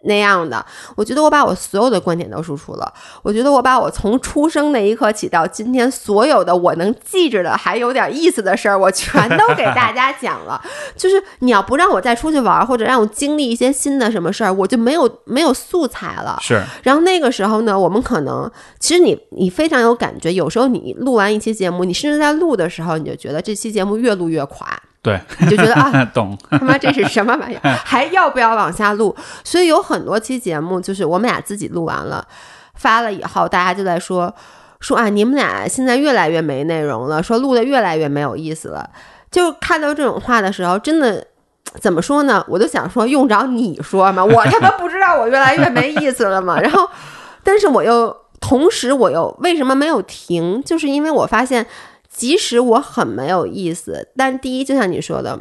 [0.04, 0.64] 那样的。
[0.96, 2.92] 我觉得我把我所有的观点都输出了。
[3.22, 10.60] 我觉得我把我从出生那一刻起到今天所有的我能记着的还有点意思的事儿，我全都给大家讲了。
[10.96, 16.38] 就是你要不让我再出去玩儿，或者让我经历一些新的什么事儿，我就没有没有素材了。
[16.40, 29.14] 是然后那个时候呢，我们可能其实你你非常有感觉，有时候你录完一期节目，你甚至在录的时候，你就觉得这期节目越录越垮，对，你就觉得啊， 懂，他妈这是什么玩意儿， 还要不要往下录？
[29.44, 32.26] 所以有很多期节目就是我们俩自己录完了，
[32.74, 34.34] 发了以后，大家就在说
[34.80, 38.88] 说啊，你们俩现在越来越没内容了，说录的越来越没有意思了。
[39.30, 41.24] 就看到这种话的时候，真的。
[41.80, 42.44] 怎么说呢？
[42.46, 44.24] 我就想说，用着你说吗？
[44.24, 46.56] 我他妈不知道我越来越没意思了吗？
[46.62, 46.88] 然后，
[47.42, 50.62] 但是我又同时我又为什么没有停？
[50.62, 51.66] 就是因为我发现，
[52.16, 55.36] 即使我很没有意思，但第一，就像你说的，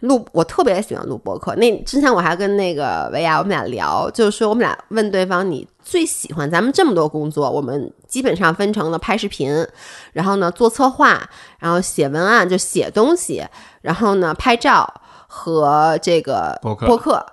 [0.00, 1.54] 录我特别喜欢录播客。
[1.54, 9.64] 那之前我还跟那个维亚我们俩聊，就是说我们俩问对方你最喜欢咱们这么多工作，我们基本上分成了拍视频，
[10.12, 11.22] 然后呢做策划，
[11.60, 13.46] 然后写文案就写东西，
[13.80, 14.92] 然后呢拍照
[15.28, 17.24] 和这个播客播客。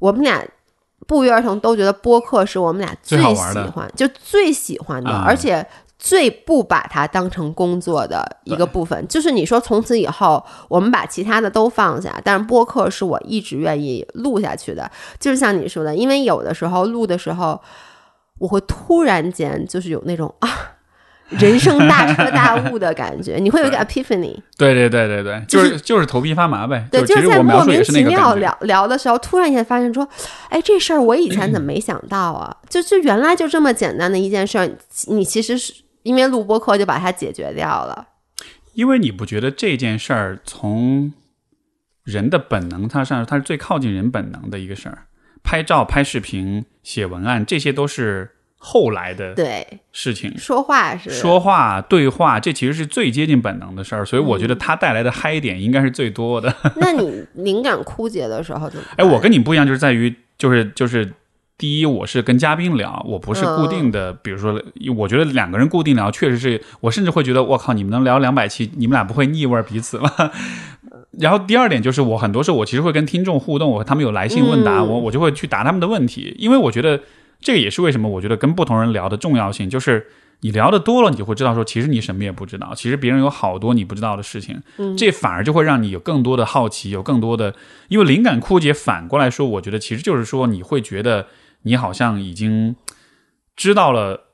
[0.00, 0.44] 我们俩
[1.06, 3.24] 不约而同都觉得播客是我们俩最喜
[3.70, 5.64] 欢，就最喜欢的，啊而且
[5.98, 9.06] 最不把它当成工作的一个部分。
[9.08, 14.90] 就是你说从此以后，我们把其他的都放下，但是播客是我一直愿意录下去的。
[15.18, 17.60] 就是像你说的，因为有的时候录的时候，
[18.38, 20.48] 我会突然间就是有那种 啊。
[21.30, 26.88] 人生大彻大悟的感觉，你会有一个 epiphany， 对对对对对，就就是就是头皮发麻呗。
[26.90, 28.02] 对，就是在莫名其。
[28.02, 30.08] 妙聊聊的时候，突然间发现说，
[30.48, 32.56] 哎，这事儿我以前怎么没想到啊？
[32.70, 34.70] 就就原来就这么简单的一件事儿，
[35.08, 35.74] 你其实是
[36.08, 38.08] 因为录播课就把它解决掉了。
[38.72, 41.12] 因为你不觉得这件事儿从
[42.02, 45.04] 人的本能它上，它是最靠近人本能的一个事儿。
[45.42, 50.36] 拍照、拍视频、写文案，这些都是后来的对，事情。
[50.38, 56.54] 说话是说话、对话，这其实是最接近本能的事儿，所以我觉得它带来的嗨点应该是最多的。
[56.76, 58.84] 那 你灵感枯竭的时候怎么？
[58.96, 61.12] 哎，我跟你不一样，就是在于，就是就是，
[61.58, 64.62] 第一，我是跟嘉宾聊，我不是固定的，比如说，
[64.96, 70.08] 我觉得两个人固定聊，确实是我甚至会觉得，我靠，你们能聊两百期，你们俩不会腻味儿彼此吗？
[71.18, 74.86] 然后第二点就是，我很多时候我其实会跟听众互动，我他们有来信问答，嗯。
[74.88, 77.00] 我我就会去答他们的问题，因为我觉得
[77.40, 80.06] 这个也是为什么我觉得跟不同人聊的重要性，就是
[80.42, 84.62] 你聊的多了，你就会知道说，其实你什么也不知道，其实别人有好多你不知道的事情，
[84.96, 87.52] 这反而就会让你有更多的好奇，有更多的，
[87.88, 91.26] 因为灵感枯竭，反过来说，我觉得其实就是说，你会觉得
[91.62, 92.76] 你好像已经
[93.56, 94.24] 知道了。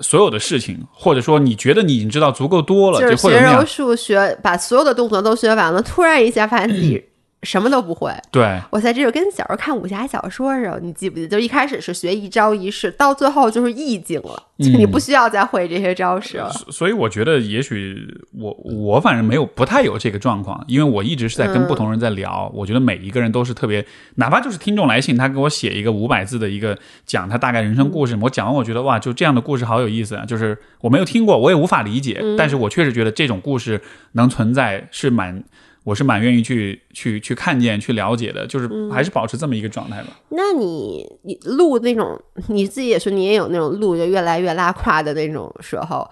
[0.00, 7.04] 所有的事情，或者说你觉得你已经知道足够多了，就是学会有那样柔术学把所有的动作都学完了，突然一下发现自己
[7.42, 8.12] 什么都不会。
[8.30, 11.28] 对我才这就跟小时候看武侠小说似的，你记不记得？
[11.28, 16.50] 就一开始是学一招一式，到最后就是意境了，就你不需要再会这些招式了。
[16.70, 17.96] 所以我觉得，也许
[18.38, 22.50] 我我反正没有不太有这个状况，因为我一直是在跟不同人在聊。
[22.54, 23.84] 我觉得每一个人都是特别，
[24.16, 30.24] 哪怕就是听众来信，他给我写一个五百字的一个讲他大概人生故事，我讲完我觉得哇，就这样的故事好有意思啊！
[30.24, 33.80] 就是我没有听过，我也无法理解，但是我确实觉得这种故事
[34.12, 35.42] 能存在是蛮。
[35.84, 40.08] 我是蛮愿意去去去看见、去了解的，就是还是保持这么一个状态吧。
[40.28, 46.08] 那你你录那种你自己也说你也有那种录就越来越拉胯的那种时候，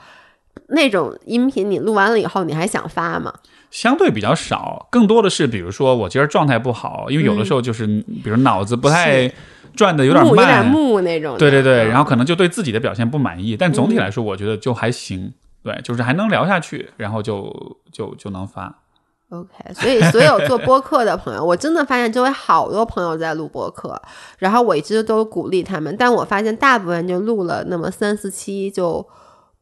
[0.69, 3.33] 那种音频你录完了以后你还想发吗？
[3.71, 7.87] 相对比较少，更多的是比如说我今儿状态不好，因为有的时候就是、
[8.25, 9.33] 比如脑子不太
[9.77, 11.39] 转的有点木有点慢，木那种。
[11.39, 15.33] 对对对，嗯然后可能就对自己的表现不满意，但总体来说我觉得就还行，
[15.63, 18.83] 对，就是还能聊下去，然后就就就能发。
[19.31, 24.01] OK，所以所有做播客的朋友，我真的发现周围好多朋友在录播客，
[24.39, 29.07] 然后我一直都鼓励他们，但我发现大部分就录了那么三四期就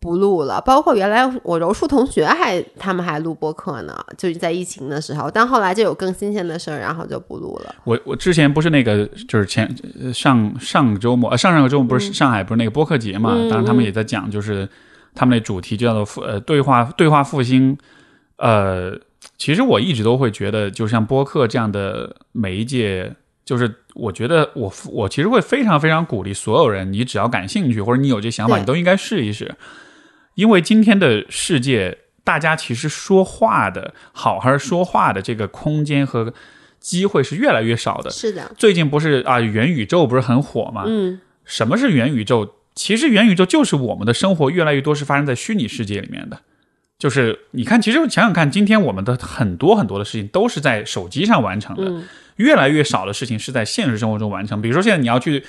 [0.01, 0.59] 不录了。
[0.63, 7.75] 包括原来我柔术同学还他们还录播客呢，就是在疫情的时候，但后来就有更新鲜的事儿，然后就不录了。
[7.85, 9.71] 我我之前不是那个就是前
[10.03, 13.35] 呃上上周末呃上上个周末不是上海不是那个播客节嘛？
[13.35, 14.67] 嗯当然他们也在讲，就是
[15.15, 17.77] 他们那主题就叫做复呃对话对话复兴。
[18.39, 18.93] 呃，
[19.37, 23.15] 其实我一直都会觉得，就像播客这样的媒介，
[23.45, 29.55] 就是我觉得我我其实会非常非常鼓励所有人，你只要感兴趣或者你有这想法，你都应该试一试，
[30.35, 36.33] 因为今天的世界，大家其实说话的好好说话的这个空间和
[36.81, 38.11] 机会是越来越少的。
[38.11, 40.85] 是的，最近不是啊，元宇宙不是很火吗？
[40.87, 42.55] 嗯，什么是元宇宙？
[42.75, 46.41] 其实元宇宙就是我们的生活越来越多是发生在虚拟世界里面的。
[46.99, 52.05] 就是你看，其实想想看，今天我们的很多很多的事情都是在手机上完成的，嗯
[52.37, 54.63] 越来越少的事情是在现实生活中完成。
[54.63, 55.45] 比如说现在你要去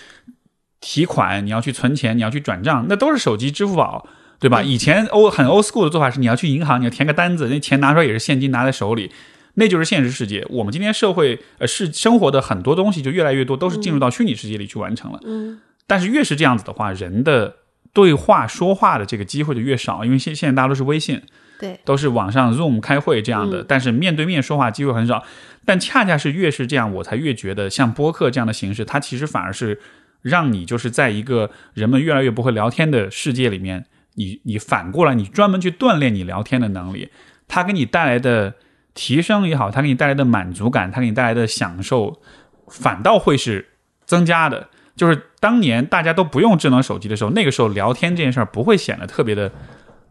[0.79, 4.07] 提款，你要去存钱，你要去转账，那都是手机、支付宝，
[4.39, 4.61] 对吧？
[4.61, 9.11] 对以前欧很 old school 的做法是，你要去银行，你要填个单子，那钱拿出来也是现金拿在手里。
[9.55, 10.45] 那就是现实世界。
[10.49, 15.19] 我们今天社会呃是生活的很多东西就越来越多都是进入到虚拟世界里去完成了。
[15.25, 17.55] 嗯，但是越是这样子的话，人的
[17.93, 21.21] 对话说话的这个机会就越少，因为现现在大家都是微信，
[21.59, 25.23] 对，都是网上 Zoom 开会这样的，嗯但是面对面说话机会很少。
[25.65, 29.79] 但恰恰是越是这样，我才越觉得像播客这样的形式，它其实反而是
[30.21, 33.85] 让你就是在一个人们越来越不会聊天的世界里面，
[34.15, 37.09] 你你反过来你专门去锻炼你聊天的能力，
[37.47, 38.55] 它给你带来的
[38.93, 42.19] 提升也好，它给你带来的满足感，它给你带来的享受，
[42.67, 43.67] 反倒会是
[44.05, 44.69] 增加的。
[44.99, 49.49] 就是当年大家都不用智能手机的时候，那个时候聊天这件事儿不会显得特别的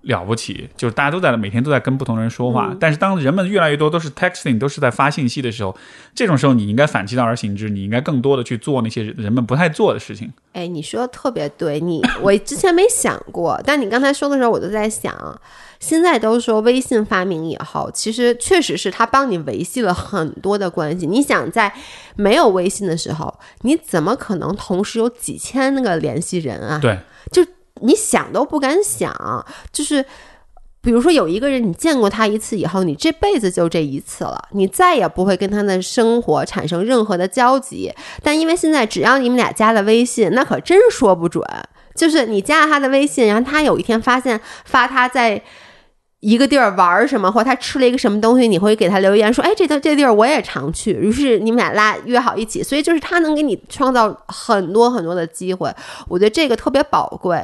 [0.00, 2.74] 了不起，就是大家都在每天都在跟不同人说话。
[2.80, 5.76] 但是当人们越来越多都是 texting，都是在发信息的时候，
[6.14, 10.32] 这种时候你应该反其道而行之，你应该更多的去做那些人们不太做的事情。
[10.54, 15.12] 哎，你说的特别对，你我之前没想过，但你刚才说的时候，我就在想，
[15.80, 21.06] 现在都说微信发明以后，其实确实是它帮你维系了很多的关系。
[21.06, 21.72] 你想在
[22.16, 26.78] 没有微信的时候，你怎么可能同时有几千那个联系人啊？
[26.78, 26.98] 对，
[27.30, 27.44] 就
[27.82, 30.04] 你想都不敢想，就是。
[30.80, 37.92] 比如说有一个人，你见过他一次以后，你这辈子就这一次了，你再也不会跟他的生活产生任何的交集。
[38.22, 41.44] 但因为现在只要你们俩加了微信，那可真说不准。
[41.96, 45.42] 就是你加了他的微信，然后他有一天发现发他在
[46.20, 55.72] 一个地儿玩儿什么，或者他吃了一个什么东西，你会给他留言说：“哎，这地这地儿我也常去。”于是你们俩拉约好一起，所以就是他能给你创造很多很多的机会，
[56.08, 57.40] 我觉得这个特别宝贵。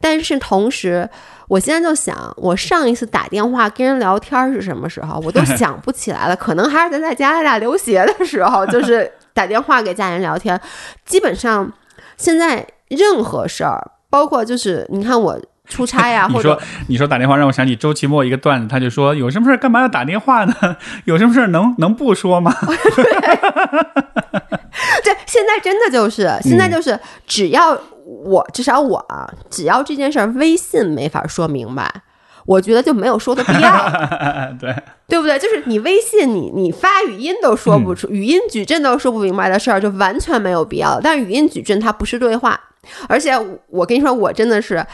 [0.00, 1.08] 但是同时，
[1.48, 6.36] 我现在就想，我上一次打电话跟人聊天是什么时候，我都 想不起来了。
[6.36, 10.58] 可能还是咱在加拿大留学的时候，就是打电话给家人聊天。
[11.04, 11.72] 基本上
[12.16, 15.36] 现在任何事儿，包括就是你看我
[15.72, 20.54] 出差呀、 你或者说你说打电话让我想起周奇墨一个段子，他就说有什么事儿干嘛要打电话呢？
[21.06, 22.54] 有什么事儿能能不说吗？
[25.04, 27.76] 对，现在真的就是，现在就是，只要
[28.24, 31.92] 我至少我啊，只要这件事儿微信没法说明白，
[32.46, 33.90] 我觉得就没有说的必要，
[34.60, 34.74] 对，
[35.08, 35.38] 对不对？
[35.38, 41.00] 就是你微信你你发语音都说不出，语音矩阵都说不明白的事儿，就完全没有必要。
[41.02, 42.58] 但是语音矩阵它不是对话，
[43.08, 43.32] 而且
[43.68, 44.84] 我跟你说，我真的是。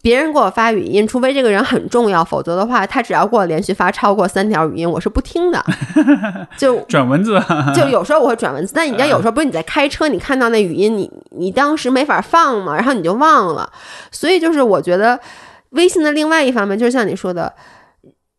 [0.00, 5.64] 别人给我发语音，除非这个人很重要，否则的话，他只要给我连续发超过三条语音，我是不听的。
[6.56, 7.40] 就转文字，
[7.74, 13.70] 就有时候我会转文字，但你知道有时候不是你在开车，你看到那语音，你你当时没法放嘛，然后你就忘了。
[14.12, 15.18] 所以就是我觉得
[15.70, 17.52] 微信的另外一方面，就是像你说的，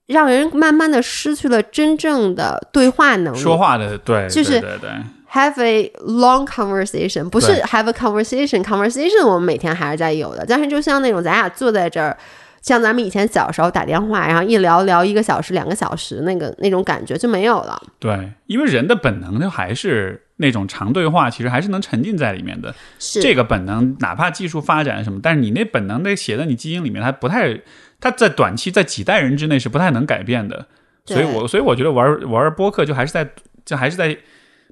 [0.08, 3.38] 让人慢慢的失去了真正的对话能力。
[3.38, 4.90] 说话的，对，就是对对对
[5.32, 12.18] have a long conversation，不是 have a conversation，conversation 我们每天还是在有的，但是就像那种咱俩坐在这儿。
[12.62, 17.82] 像咱们以前小时候打电话，然后一聊聊一个小时、两个小时，那个那种感觉就没有了。
[18.00, 22.76] 对，因为人的本能就还是那种长对话，其实还是能沉浸在里面的。
[23.00, 27.58] 是这个本能，哪怕技术发展什么，但是你那本能得写在你基因里面，它不太，
[28.02, 30.66] 它在短期在几代人之内是不太能改变的。
[31.06, 33.26] 所以我所以我觉得玩玩播客就还是在
[33.64, 34.18] 就还是在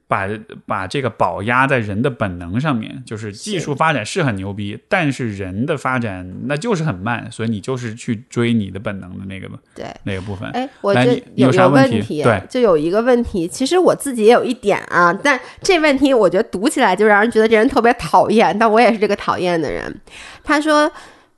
[0.08, 0.28] 把
[0.66, 9.86] 把这个宝压在人的本能上面，就是技术发展是很牛逼，但是人的发展那就是很慢，所以你就是去追你的本能的那个对。
[10.04, 10.50] 那个部分。
[10.52, 19.94] 哎，我这有有啥问题题，对就有一个问题，其实我自己也有一点啊，但这问题我觉得读起来就让人觉得这人特别讨厌，但我也是这个讨厌的人。
[20.44, 20.90] 他说。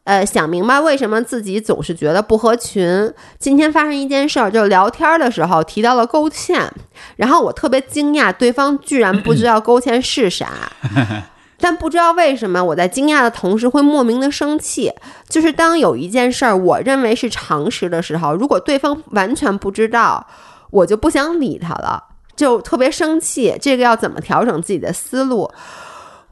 [0.10, 3.14] 呃，想明白为什么自己总是觉得不合群。
[3.38, 6.68] 今天发生一件事儿，就聊天的时候提到了勾芡，
[7.18, 10.49] 然后我特别惊讶，对方居然不知道勾芡是啥。
[11.61, 14.91] 但不知道为什么，我在惊讶的同时会莫名的生气。
[15.27, 20.26] 就是当有一件事儿我认为是常识的时候，如果对方完全不知道，
[20.72, 22.03] 我就不想理他了，
[22.36, 23.56] 就特别生气。
[23.61, 25.52] 这个要怎么调整自己的思路？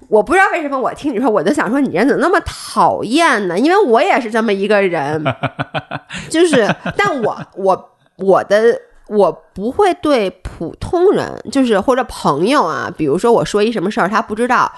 [0.09, 3.57] 我不知道为什么，我听你说，我就想说，你人怎么那么讨厌呢？
[3.59, 5.23] 因为我也是这么一个人，
[6.29, 14.71] 就是，但我我我的我不会对普通人，就是或者朋友啊，比如说我说一什么事儿，他不知道，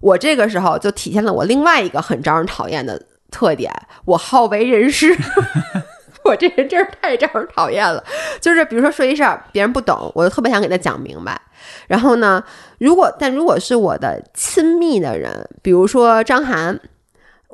[0.00, 3.72] 我这个时候就体现了我另外一个很招人讨厌的特点，
[4.04, 5.14] 我好为人师。
[6.24, 8.02] 我这人真是太招人讨厌了，
[8.40, 11.40] 就是比如说说一事儿，别人不懂，我就特别想给他讲明白。
[11.86, 12.42] 然后呢，
[12.78, 16.78] 如果但如果是我的亲密的人，比如说张涵，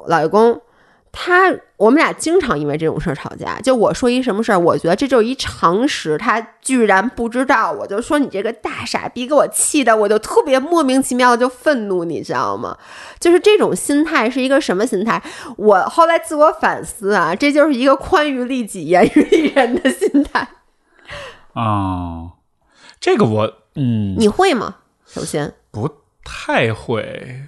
[0.06, 0.60] 老公，
[1.18, 3.58] 他我们俩经常因为这种事儿吵架。
[3.62, 12.76] 就我说一什么事儿，我觉得这就是一常识，他居然不知道，我就说你这个大傻逼，给我气的，我就特别莫名其妙的就愤怒，你知道吗？
[13.18, 15.22] 就是这种心态是一个什么心态？
[15.56, 20.46] 我后来自我反思啊，这就是一个宽于利己、严于利人的心态。
[21.54, 22.32] 哦，
[23.00, 24.76] 这个我嗯你会吗？
[25.06, 25.90] 首先，不
[26.22, 27.46] 太会。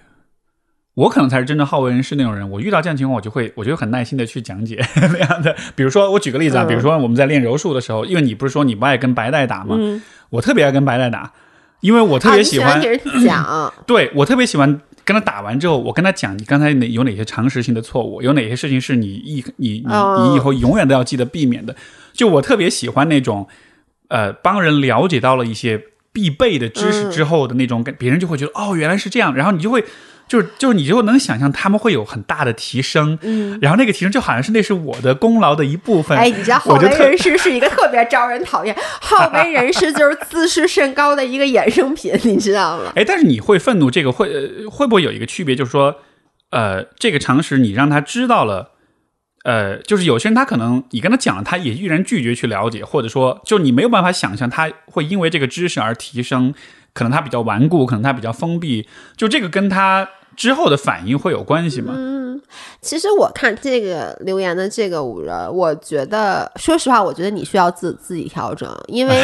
[0.99, 2.51] 我可能才是真正好为人师那种人。
[2.51, 5.55] 我遇到这样情况，我就会，我就很耐心的去讲解 那样的。
[5.77, 9.77] 比如说，我举个例子啊，嗯比如说我们在练柔术的时候，因为你不是说你不爱跟白带打吗？
[9.79, 11.33] 嗯，我特别爱跟白带打，
[11.83, 21.77] 因为我特别喜欢，给人 讲，对我特别喜欢跟他打完之后，我跟他讲你刚才哪有哪些常识性的错误，有哪些事情是你一你你哦你以后永远都要记得避免的。
[22.13, 23.47] 就我特别喜欢那种，
[24.09, 25.81] 呃，帮人了解到了一些
[26.13, 29.85] 必备的知识之后的那种感，别人就会觉得哦原来是这样，然后你就会。
[30.29, 36.17] 就是就是你就能想象他们会有很大的提升，嗯，然后那个提升就好像是那是我的功劳的一部分。
[36.17, 42.93] 哎，你知道好为人师是一个特别招人讨厌，好为人师就是自视甚高的一个衍生品，你知道吗？
[42.95, 45.57] 哎，但是你会愤怒，这个会、呃、会不会有一个区别？
[45.57, 45.97] 就是说，
[46.51, 48.73] 呃，这个常识你让他知道了，
[49.45, 56.53] 呃，就是有些人他可能你跟他讲了，他也依然拒绝去了解，或者说，就你没有办法想象他会因为这个知识而提升，
[56.93, 58.87] 可能他比较顽固，可能他比较封闭，
[59.17, 60.09] 就这个跟他
[60.39, 61.93] 之后的反应会有关系吗？
[61.97, 62.41] 嗯，
[62.81, 69.21] 其实我看这个留言的这个五人，我觉得，说实话，我觉得你需要自自己调整，因为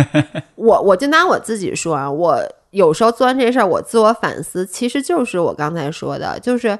[0.56, 2.38] 我我就拿我自己说啊，我
[2.72, 6.78] 有时候做完这事儿，我自我反思，其实就是我刚才说的，就是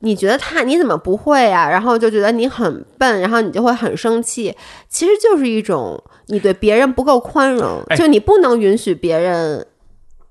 [0.00, 4.52] 你觉得他你怎么不会啊，然后就觉得你很笨，然后你就会很生气，
[4.88, 9.64] 其实就是一种你对别人不够宽容，哎就你不能允许别人。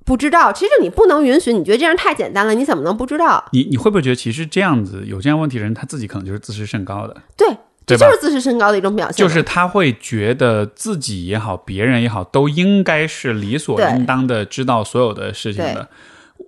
[0.04, 3.44] 不知道，其实你不能允许，你觉得这样太简单了，你怎么能不知道？
[3.52, 7.16] 你你会不会觉得，其实这样子有这样问题的人，他自己可能就是自视甚高的？
[7.38, 7.48] 对，
[7.86, 9.16] 这就是自视甚高的一种表现。
[9.16, 15.88] 就是他会觉得自己也好，别人也好，都应该是理所应当的知道所有的事情的。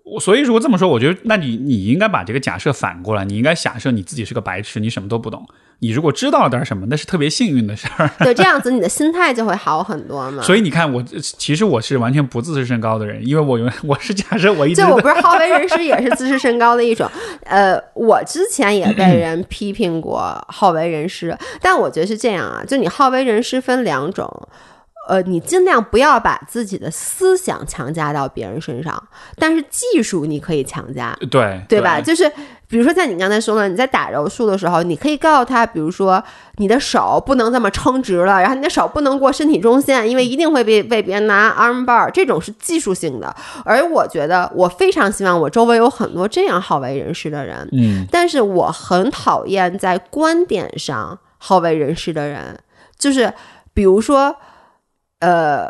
[0.03, 5.47] 我所以如果这么说，我觉得那你你应该把这个假设反过来，你应该假设你自己是个白痴，你什么都不懂。
[5.83, 8.09] 你如果知道了点什么，那是特别幸运的事儿。
[8.19, 10.41] 对，这样子你的心态就会好很多嘛。
[10.41, 17.09] 所以你看我，其实我是完全不自视甚高的人，因为我永 我是假设我一直就我不是好为人师，也是自视甚高的一种。
[17.43, 24.47] 呃，我之前也被人批评过好为人师，但我觉得是这样啊，就你好为人师分两种。
[25.09, 29.03] 呃，你尽量不要把自己的思想强加到别人身上，
[29.35, 31.13] 但是技术你可以强加。
[31.29, 31.99] 对对吧？
[31.99, 32.31] 就是
[32.73, 36.21] 比如说，像你刚才说的，你在打柔术的时候，你可以告诉他，比如说
[36.55, 43.35] 你的手不能这么撑直了，然后你的手不能过身体中线，因为一定会被被别人拿 arm bar，这种是技术性的。
[43.63, 52.59] 而我觉得，我非常希望我周围有很多这样好为人师的人，嗯，但是我很讨厌在观点上好为人师的人，
[52.97, 53.31] 就是
[53.75, 54.35] 比如说，
[55.19, 55.67] 呃，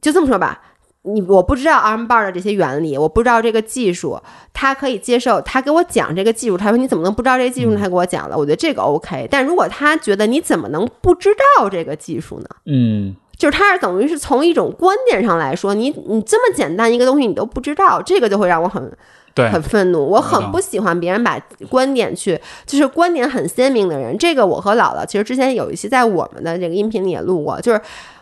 [0.00, 0.60] 就这么说吧。
[1.02, 4.20] 你我不知道 arm bar 的这些原理，我不知道这个技术，
[4.52, 7.78] 他可以接受，他给我讲这个技术，他说你怎么能不知道这个技术呢？
[7.80, 9.26] 他给我讲了，我觉得这个 OK。
[9.30, 12.46] 但如果他觉得你怎么能不知道这个技术呢？
[12.66, 18.92] 嗯，就是他是等于是从一种观点上来说，你你这么简单一个东西你都不知道，这个就会让我很
[19.32, 20.06] 对，很愤怒。
[20.06, 21.40] 我很不喜欢别人把
[21.70, 24.18] 观点去，就是观点很鲜明的人。
[24.18, 27.80] 这个我和姥姥其实之前有一期在我们的这个音频里也录过，就是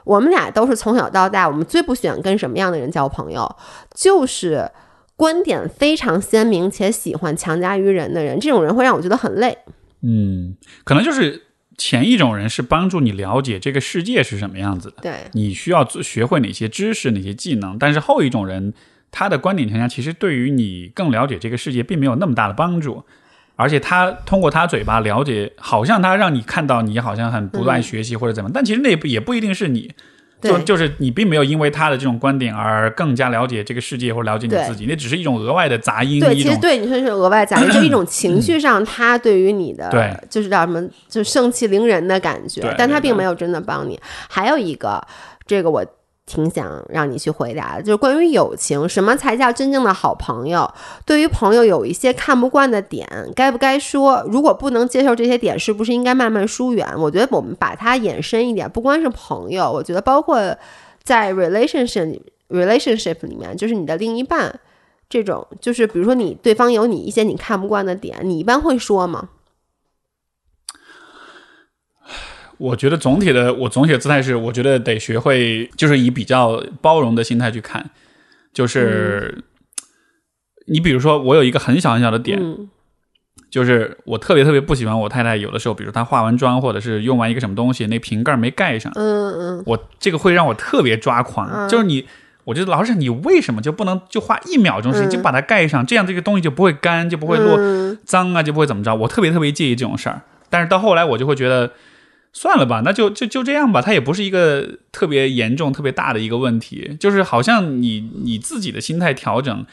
[0.09, 3.57] 我们俩都是从小到大，我们最不喜欢跟什么样的人交朋友，
[3.95, 4.71] 就是
[5.17, 8.41] 观点非常鲜明且喜欢强加于人的人。
[8.41, 9.59] 这种人会让我觉得很累。
[10.01, 11.43] 嗯，可能就是
[11.77, 18.73] 前一种人是帮助你了解这个世界是什么样子的，对，你需要学会哪些知识、哪些技能，但是后一种人
[19.11, 23.05] 他的观点强加，其实对于你更了解这个世界并没有那么大的帮助。
[23.59, 29.91] 而且他通过他嘴巴了解，好像他让你看到你好像很不断学习或者怎么，但其实那也不一定是你，
[30.41, 40.17] 就就是你并没有因为他的这种观点而更加了解这个世界或者了解你自己，那只是一种额外的杂音，对，其实对你说是额外杂音，就一种情绪上，他对于你的对。
[40.31, 43.99] 就是叫什么，就盛气凌人的感觉，但他并没有真的帮你。
[44.29, 45.05] 还有一个，
[45.45, 45.85] 这个我
[46.29, 50.71] 挺想让你去回答的，就是关于友情，什么才叫真正的好朋友？
[51.07, 54.23] 对于朋友有一些看不惯的点，该不该说？
[54.29, 56.87] 如果不能接受这些点，是不是应该慢慢疏远？
[56.99, 60.39] 我觉得我们把它延伸一点，不光是朋友，我觉得包括
[61.03, 64.61] 在 relationship relationship 里面，就是你的另一半。
[65.11, 69.31] 这种就是，比如说你对方有你一些你看不惯的点，你一般会说吗？
[72.59, 77.91] 我觉得总体的，我总体的姿态是，我觉得得学会，就是以比较包容的心态去看。
[78.53, 79.45] 就是、
[80.67, 82.69] 你比如说，我有一个很小很小的点，嗯
[83.49, 91.49] 就是我特别特别不喜欢我太太有的时候，比如她化完妆或者是用完一个什么东西，那瓶盖没盖上，嗯嗯，我这个会让我特别抓狂。
[91.51, 92.07] 嗯就是你，
[92.45, 98.95] 我觉得老师你为什么就不能就花一秒钟时间嗯就把它盖上，这样这个东西就不会干，就不会落嗯脏啊，就不会怎么着。
[98.95, 101.71] 我特别特别介意这种事儿，但是到后来我就会觉得。
[102.33, 103.83] 算了吧，那就就就这样吧。
[103.83, 109.67] 它也不是一个特别严重、特别大的一个问题，就是好像你你自己的心态调整，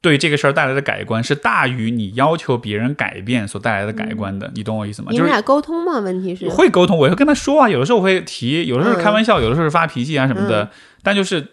[0.00, 4.50] 对这个事儿带来的改观是大于你要求别人改变所带来的改观的。
[4.54, 5.10] 你懂我意思吗？
[5.10, 5.98] 就是你们俩沟通吗？
[6.00, 10.64] 问题是，会沟通，我会跟他说啊，有的时候我会提，有的时候开玩笑，有的时候是发脾气啊什么的。
[10.64, 10.68] 嗯
[11.06, 11.46] 但就是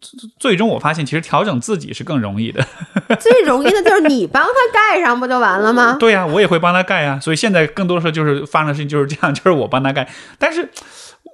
[0.00, 2.64] 最最终我发现，其实调整自己是更容易的。
[3.20, 5.96] 最容易的就是你帮他盖上，不就完了吗？
[6.00, 7.18] 对呀、我也会帮他盖啊。
[7.20, 10.08] 所以现在更多的时候就是发生的事情就是这样，就是我帮他盖。
[10.38, 10.68] 但是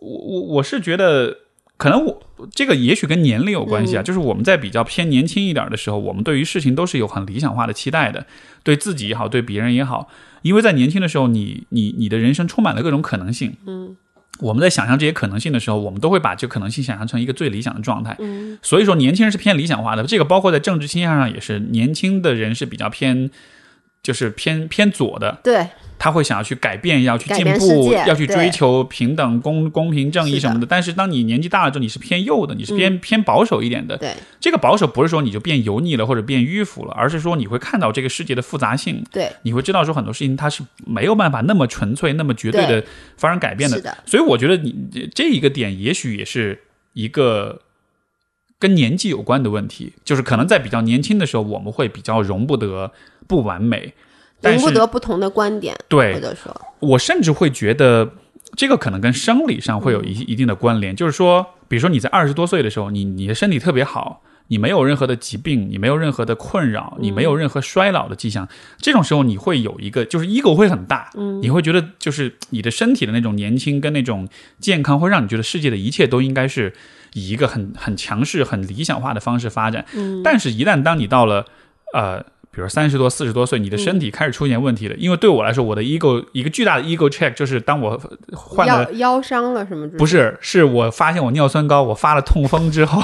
[0.00, 1.38] 我我我是觉得。
[1.78, 2.22] 可能我
[2.54, 8.24] 这个也许跟年龄有关系啊，嗯就是我们在比较偏年轻一点的时候，我们对于事情都是有很理想化的期待的，
[8.62, 10.06] 对自己也好，对别人也好，
[10.42, 13.96] 因为在年轻的时候，你你你的人生充满了各种可能性，嗯
[14.38, 18.16] 我们在想象这些可能性的时候，我们都会把这个可能性想象成一个最理想的状态。
[18.18, 23.30] 嗯所以说，年轻人是偏理想化的，这个包括在政治倾向上也是，年轻的人是比较偏，
[24.02, 25.68] 就是偏偏左的，对，
[26.02, 30.66] 他会想要去改变，要去进步，要去追求平等、公公平、正义什么的。
[30.66, 33.96] 但是当你年纪大了之后，你是偏右的，你是偏、偏保守一点的。
[33.96, 34.12] 对。
[34.40, 42.84] 这个保守不是说你就变油腻了或者变迂腐了，而是说你会看到这个世界的复杂性，对，你会知道说很多事情它是没有办法那么纯粹、那么绝对的
[43.16, 43.96] 发生改变的。
[44.04, 46.62] 所以我觉得你这这一个点，也许也是
[46.94, 47.60] 一个
[48.58, 52.90] 跟年纪有关的问题，就是可能在比较年轻的时候，我们会比较容不得
[53.28, 53.94] 不完美，
[54.42, 58.10] 但是容不得不同的观点，对或者说，我甚至会觉得
[58.56, 64.22] 这个可能跟生理上会有一一定的关联，就是说，比如说你在二十多岁的时候，你你的身体特别好。
[64.48, 68.46] 你没有任何的疾病，你没有任何的困扰，你没有任何衰老的迹象，
[68.76, 71.10] 这种时候你会有一个，就是 ego 会很大，
[71.40, 74.28] 你会觉得就是你的身体的那种年轻跟那种
[74.58, 76.74] 健康，会让你觉得世界的一切都应该是
[77.14, 79.86] 以一个很很强势、很理想化的方式发展。
[80.22, 81.46] 但是，一旦当你到了
[81.94, 82.22] 呃，
[82.54, 84.94] 比如三十多、四十多岁，你的身体开始出现问题了。
[84.96, 87.98] 因为对我来说，我的 ego 一个巨大的 ego check 就是当我
[88.34, 89.98] 患了腰腰伤了什么之类的？
[89.98, 93.00] 不是，是我发现我尿酸高，我发了痛风之后，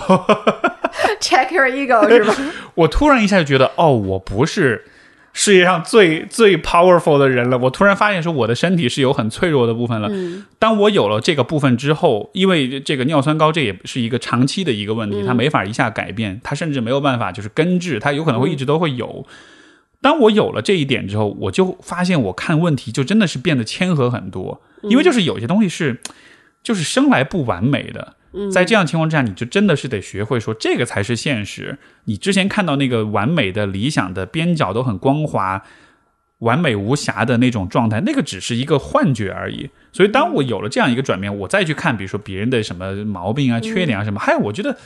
[1.20, 2.35] check your ego 是吧？
[2.77, 4.85] 我突然一下就觉得，哦，我不是
[5.33, 7.57] 世界上最最 powerful 的人了。
[7.59, 10.09] 我突然发现说，我的身体是有很脆弱的部分了。
[10.11, 19.25] 嗯当我有了这个部分之后，因为这个尿酸高，这也是一个长期的一个问题，它没法一下改变，它甚至没有办法就是根治，它有可能会一直都会有。
[20.01, 26.01] 当我有了这一点之后，我就发现我看问题就真的是变得谦和很多，因为就是有些东西是
[26.63, 28.15] 就是生来不完美的。
[28.53, 31.79] 在这样情况之下，你就真的是得学会说，这个才是现实。
[32.05, 35.63] 你之前看到那个完美的、理想的边角都很光滑、
[36.39, 39.71] 完美无瑕的那种状态，那个只是一个幻觉而已。
[39.93, 44.77] 所以，当我有了这样一个转变，我再去看，比如说别人的什么毛病啊、缺点啊什么，嗨，我觉得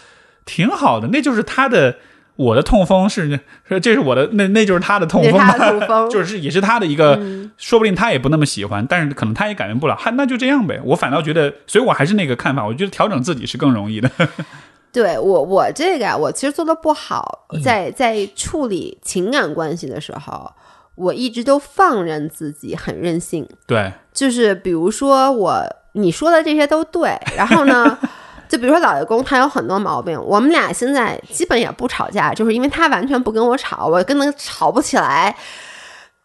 [0.44, 1.98] 挺好的，那就是他的。
[2.36, 5.40] 我的痛风是，是这是我的，那那就是他的痛风
[6.10, 7.20] 就是也是他的一个，
[7.56, 10.80] 说不定他也不那么喜欢，但是可能他也改变不了，还，那就这样呗。
[10.84, 14.10] 我反倒觉得，所以我还是那个看法，我觉得调整自己是更容易的。
[14.92, 20.52] 对我，我这个，我其实做的不好，嗯在在处理情感关系的时候，
[20.94, 23.48] 我一直都放任自己，很任性。
[23.66, 27.98] 对，就是比如说我你说的这些都对，然后呢，
[28.52, 35.34] 就比如说老爷公他有很多毛病，我们俩现在基本也不吵架，就是因为他完全不跟我吵，我跟他吵不起来。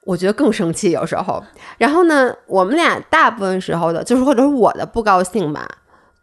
[0.01, 1.41] 我觉得更生气有时候，
[1.77, 5.65] 然后呢，我们俩大部分时候的，就是或者是我的不高兴吧，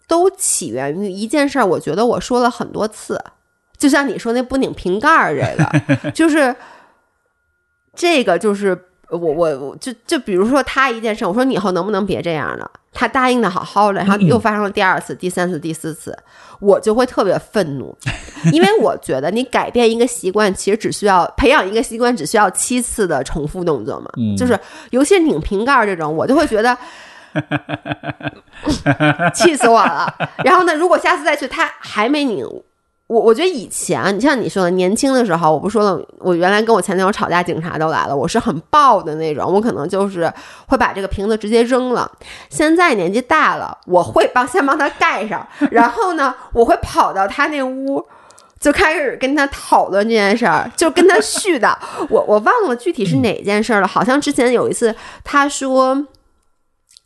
[0.07, 1.65] 都起源于一件事儿。
[1.65, 3.19] 我觉得我说了很多次，
[3.79, 6.55] 就像你说那不拧瓶盖儿这个， 就是
[7.95, 12.71] 这个就是我我我就就比如说他一件事，我说你以后能不能别这样了？
[12.93, 16.17] 他答应的好好的，然后又发生了第二次、第三次、第四次，
[16.61, 17.97] 我就会特别愤怒，
[18.53, 24.09] 因为我觉得你改变一个习惯，其实只需要培养一个习惯，只需要七次的重复动作嘛。
[24.37, 24.59] 就是
[24.91, 26.77] 尤其是拧瓶盖这种，我就会觉得
[29.35, 30.07] 气死我了。
[30.45, 32.47] 然后呢，如果下次再去，他还没拧。
[33.07, 40.33] 我我觉得以前，你像你说的，年轻的时候，我不说了，我原来跟我前男友吵架，警察都来了，我是很暴的那种，我可能就是
[40.69, 42.11] 会把这个瓶子直接扔了。
[42.49, 48.03] 现在年纪大了，我会帮先帮他盖上，然后呢，我会跑到他那屋，
[48.59, 51.77] 就开始跟他讨论这件事儿，就跟他絮叨。
[52.09, 56.07] 我我忘了具体是哪件事了，好像之前有一次他说。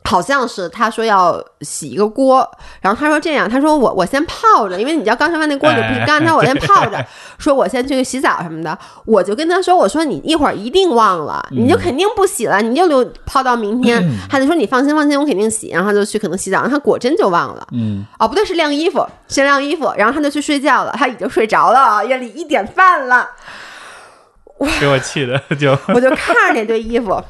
[0.09, 2.49] 好像是他说要洗一个锅，
[2.81, 7.05] 然后他说这样，他说我我先泡着，因为你知道刚才那锅你不是干，他我先泡着，
[7.39, 14.03] 说我先去洗澡什么的，我就跟他说，我说你一会儿一定忘了，你就肯定不洗了，你就留泡到明天。
[14.31, 17.67] 他就说你放心放心，我肯定洗，然后他就去可能洗澡，他果真就忘了。
[17.73, 23.29] 嗯，哦不对，是晾衣服，先晾衣服，然后他就去睡觉了，他已经睡着了，夜里一点半了，
[24.81, 25.77] 给我气的就。
[25.89, 27.23] 我就看着那堆衣服。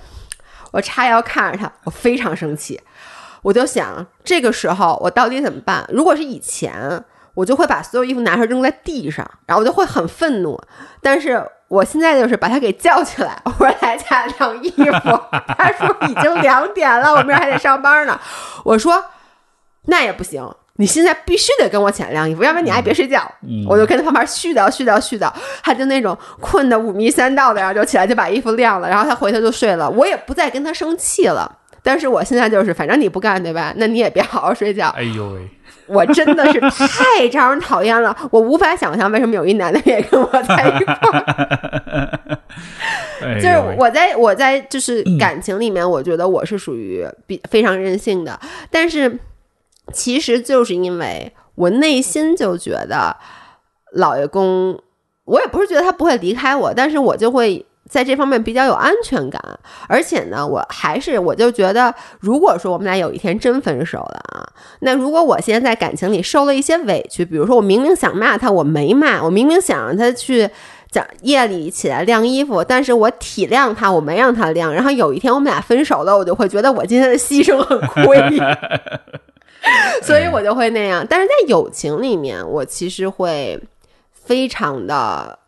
[0.73, 2.81] 我叉腰看着他，我非常生气，
[3.43, 5.85] 我就想这个时候我到底怎么办？
[5.89, 7.05] 如果是以前，
[7.35, 10.61] 我就会把所有衣服拿出来扔在地上，然后我就会很愤怒。
[11.01, 15.20] 但是我现在就是把他给叫起来，我说来家晾衣服。
[15.57, 18.19] 他说已经两点了，我明儿还得上班呢。
[18.65, 19.05] 我说
[19.85, 20.49] 那也不行。
[20.81, 23.21] 你现在必须得跟我起来晾衣服，要不然你还别睡觉。
[23.67, 25.29] 我就跟他旁边絮叨絮叨絮叨，
[25.61, 29.91] 他就那种困得五迷三道的，然后就起来就把衣服晾了，然后他回头就睡了。
[29.91, 31.59] 我也不再跟他生气了。
[31.83, 33.75] 但是我现在就是，反正你不干对吧？
[33.77, 34.87] 那你也别好好睡觉。
[34.97, 35.41] 哎呦喂，
[35.87, 42.39] 我真的是太招人讨厌了，我无法想象为什么有一男的也跟我在一块儿。
[43.43, 48.39] 就是我在我在就是 感情里面，我觉得我是属于比非常任性的，
[48.71, 49.19] 但是。
[49.93, 53.16] 其实就是因为我内心就觉得
[53.94, 54.78] 老爷公，
[55.24, 59.40] 我也不是觉得他不会离开我，但是我就会在这方面比较有安全感。
[59.89, 64.47] 而且呢，我还是我就觉得， 如果说我们俩有一天真分手了啊，
[64.81, 70.48] 那如果我现在在感情里受了一些委屈，比如说我明明想骂他，我没骂；我明明想让他去
[70.90, 74.73] 讲夜里起来晾衣服，但是我体谅他，我没让他晾。
[74.73, 78.19] 然后有一天我们俩分手了，我就会觉得我今天的牺牲很亏。
[80.03, 83.61] 所以我就会那样，但是在友情里面，我其实会
[84.12, 85.39] 非常的，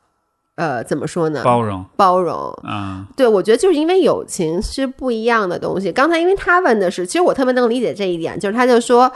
[0.56, 1.43] 呃，怎么说呢？
[1.44, 2.52] 包容，包容。
[2.64, 5.93] 嗯，对，我觉得就是因为友情是不一样的东西。
[5.93, 9.10] 刚才因为他问的是，其实我特别能理解这一点，就是他就说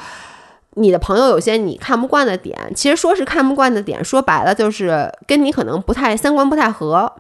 [0.75, 7.13] 你的朋友有些你看不惯的点，其实说是看不惯的点，说白了就是跟你可能不太三观不太合。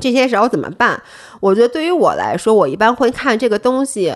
[0.00, 1.02] 这些时候怎么办？
[1.40, 4.14] 我觉得对于我来说，我一般会看这个东西。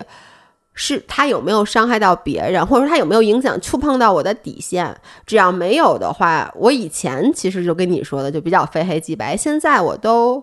[0.81, 4.95] 是他有没有伤害到别人，或者说他有没有影响、触碰到我的底线？
[5.25, 9.35] 只要没有的话，我以前其实就跟你说的，就比较非黑即白。
[9.35, 10.41] 现在我都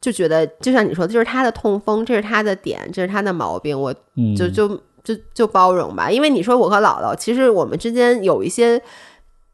[0.00, 3.92] 就觉得，就像你说，的，这是他的痛风，这是他的点，这是他的毛病，我
[4.34, 4.66] 就就
[5.04, 6.10] 就就包容吧。
[6.10, 8.80] 因为你说我和姥姥，其实我们之间有一些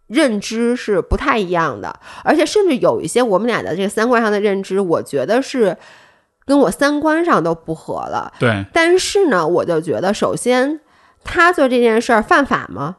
[0.07, 5.77] 认知是不太一样的，而且甚至有一些我们俩的这个三观上的认知，我觉得是。
[6.45, 8.65] 跟我三观上都不合了，对。
[8.73, 10.81] 但是呢，我就觉得，首先
[11.23, 12.97] 他做这件事儿犯法吗？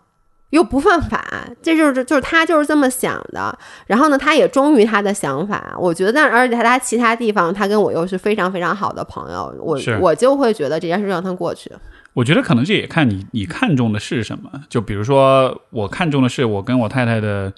[0.51, 3.57] 又不犯法，这就是就是他就是这么想的。
[3.87, 5.75] 然后呢，他也忠于他的想法。
[5.79, 11.71] 我觉得，但而且他其他地方，他跟我又是非常非常好的朋友，我我就会觉得这件事让他过去。
[12.13, 14.49] 我觉得可能这也看你你看中的是什么。
[14.69, 17.51] 就比如说，我看中的是我跟我太太的。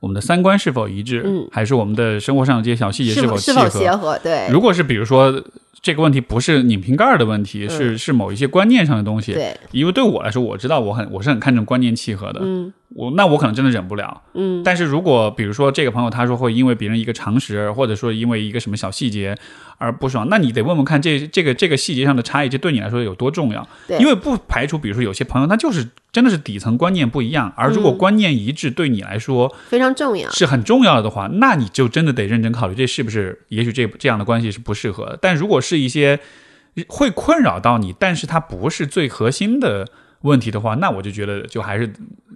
[0.00, 1.22] 我们的三观是否一致？
[1.24, 4.18] 嗯，还是我们的生活上的这些小细节是否契合？
[4.22, 5.42] 对，如果是比如说。
[5.80, 9.32] 这个问题不是拧瓶盖的问题，是是某一些观念上的东西。
[9.32, 12.40] 对，因为对我来说，我知道我很我是很看重观念契合的。
[12.42, 14.22] 嗯，我那我可能真的忍不了。
[14.34, 19.38] 嗯，但是如果比如说这个朋友他说会因为别人一个常识，或者说因为一个什么小细节
[19.78, 23.66] 而不爽，那你得问问看这这个这个细节上的差异，这对你来说有多重要？
[23.86, 35.18] 对，因为不排除比如说有些朋友他就是真的是底层观念不一样，而如果观念一致对你来说非常重要，是很重要的话，那你就真的得认真考虑这是不是也许这这样的关系是不适合的。
[35.22, 36.18] 但如果是一些
[36.88, 39.86] 会困扰到你，但是它不是最核心的
[40.22, 41.92] 问题的话，那我就觉得就还是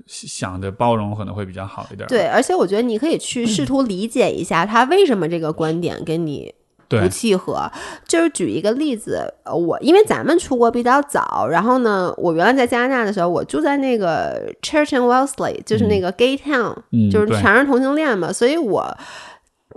[0.07, 2.09] 想着包容可能会比较好一点。
[2.09, 6.53] 对，而且我觉得你可以去试图理解一下他为什么这个观点跟你
[7.01, 7.71] 不契合。
[8.07, 16.75] 就是举一个例子，我因为咱们出国比较早，然后呢，我原来在加拿大的时候，我住在那个 Church and Wellesley，就是那个 Gay Town，
[17.11, 18.97] 就是全是同性恋嘛，所以我。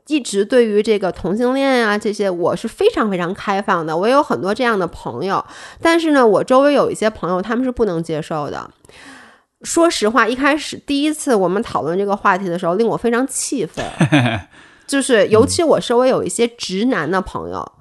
[0.08, 3.96] 一直对于这个同性恋啊这些，我是非常非常开放的。
[3.98, 5.44] 我也有很多这样的朋友，
[5.82, 8.70] 但是呢，我周围有一些朋友他们是不能接受的。
[9.64, 13.84] 说实话，一开始第一次我们讨论这个话题的时候，令我非常气愤，
[14.88, 17.72] 就是尤其我周围有一些直男的朋友，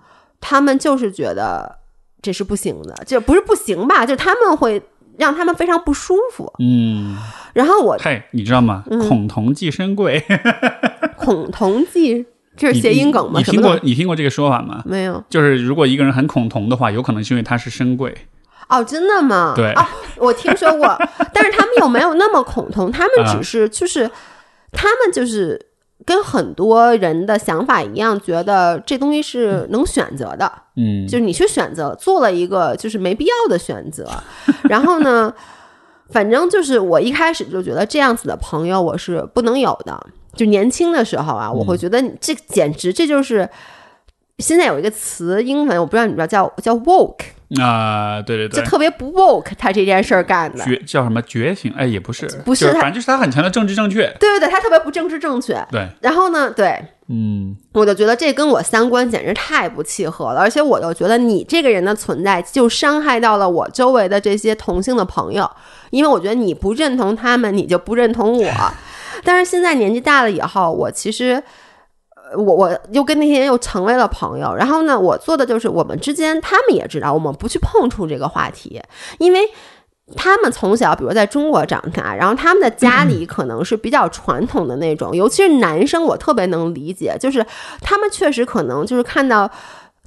[0.40, 1.78] 他们就是觉得
[2.22, 4.82] 这是不行的，就不是不行吧，就他们会
[5.18, 6.52] 让他们非常不舒服。
[6.59, 7.16] 嗯，
[7.52, 8.85] 然后我嘿，你知道吗？
[8.90, 10.24] 嗯孔同寄生贵，
[11.16, 12.26] 孔同济，
[12.56, 13.39] 这是谐音梗吗？
[13.39, 14.82] 你听过你听过这个说法吗？
[14.85, 15.22] 没有？
[15.28, 18.14] 就是如果一个人很恐同的话，有可能是因为他是深贵。
[18.68, 19.52] 哦，真的吗？
[19.55, 19.86] 对哦，
[20.16, 20.97] 我听说过，
[21.35, 24.10] 但是他们又没有那么恐同，他们只是就是，
[24.72, 25.60] 他们就是
[26.05, 34.09] 跟很多人的想法一样，觉得这东西是能选择的，嗯，就是你去选择做了一个就是没必要的选择，
[34.68, 35.32] 然后呢，
[36.10, 40.06] 反正就是我一开始就觉得这样子的朋友我是不能有的。
[40.36, 43.48] 就年轻的时候啊，我会觉得这简直这就是
[44.39, 47.27] 现在有一个词，英文我不知道你知道，叫叫 woke，
[47.61, 50.65] 啊、对对对就，特别不 woke，他这件事儿干的。
[50.65, 51.73] 觉叫什么觉醒？
[51.77, 54.12] 哎，也不是，不是反正就是他很强的政治正确。
[54.19, 55.65] 对对对，他特别不政治正确。
[55.70, 65.48] 对，然后呢，对嗯我就觉得这跟我三观简直太不契合了，而且我又觉得你这个人的存在就伤害到了我周围的这些同性的朋友，
[65.90, 68.51] 因为我觉得你不认同他们，你就不认同我。
[69.23, 71.40] 但是现在年纪大了以后，我其实。
[72.35, 78.81] 呃我我又跟那些人又成为了朋友，然后呢，我做的就是我们之间，他们也知道我们不去碰触这个话题，
[79.19, 79.48] 因为
[80.16, 87.47] 他们从小，比如在中国长大，然后他们的家里可能是比较传统的那种，尤其是男生，我特别能理解，就是
[87.81, 89.51] 他们确实可能就是看到。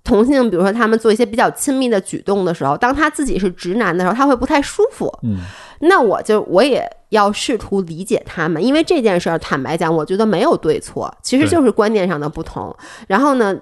[0.07, 5.13] 同性，比如说他们做一些比较亲密的举动的时候，当他自己是直男的时候，他会不太舒服。
[5.23, 5.39] 嗯，
[5.81, 12.75] 那我就我也要试图理解他们，因为这件事儿，坦白讲，我觉得没有对错，其实就是观念上的不同。
[13.07, 13.55] 然后呢，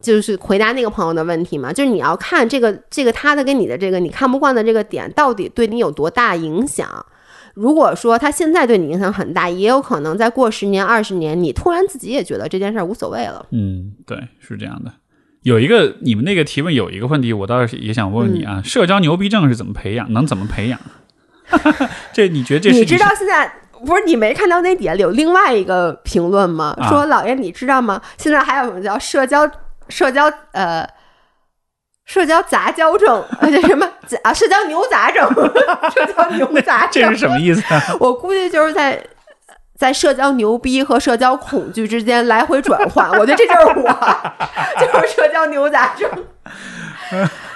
[0.00, 6.88] 就是回答那个朋友的问题嘛，就是你要看这个这个他的跟你的这个你看不惯的这个点到底对你有多大影响。
[7.54, 13.46] 如果说他现在对你影响很大，也有可能再过十年、二十年，你突然自己也觉得这件事儿无所谓了。
[13.52, 14.92] 嗯，对，是这样的。
[15.44, 20.12] 有一个你们那个提问有一个问题，我倒是也想问问你啊，嗯社交牛逼症是怎么培养？
[20.12, 20.80] 能怎么培养？
[22.12, 23.52] 这你觉得这是你知道现在
[23.86, 26.74] 不是你没看到那底下有另外一个评论吗？
[26.80, 28.00] 啊说老爷你知道吗？
[28.16, 29.48] 现在还有什么叫社交
[29.88, 30.88] 社交呃
[32.06, 35.28] 社交杂交症， 呃这什么杂社交牛杂症，
[35.94, 37.82] 社交牛杂症这是，什么意思啊？
[38.00, 38.98] 我估计就是在。
[39.76, 43.90] 在社交牛逼和社交恐惧之间来回转换，我觉得这就是我，
[44.78, 46.08] 就是社交牛杂症，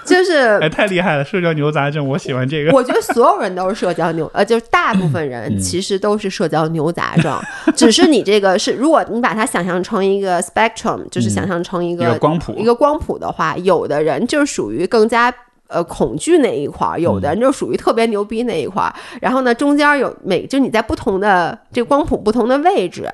[0.04, 1.24] 就是 哎，太厉害了！
[1.24, 2.72] 社交牛杂症，我喜欢这个。
[2.72, 7.38] 我觉得所有人都是社交牛，呃，就是大部分嗯人其实都是社交牛杂症，
[7.76, 15.32] 只是你这个是，如果你把它想象成一个 spectrum，就是想象成一个光谱一个光谱的话，有的人就属于更加。
[15.68, 23.06] 呃，恐惧那一块儿，有的人就属于特别牛逼那一块儿，然后呢，中间有每就你在不同的这光谱不同的位置，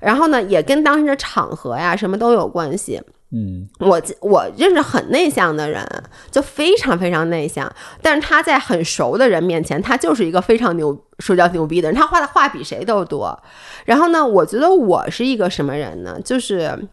[0.00, 3.02] 然后呢，也跟当时的场合呀什么都有关系。
[3.32, 5.84] 嗯我我认识很内向的人，
[6.30, 7.70] 就非常非常内向，
[8.00, 13.36] 但是他在很熟的人面前，他就是一个非常牛社交牛逼的人，他画的画比谁都多。
[13.84, 16.20] 然后呢，我觉得我是一个什么人呢？
[16.24, 16.88] 就是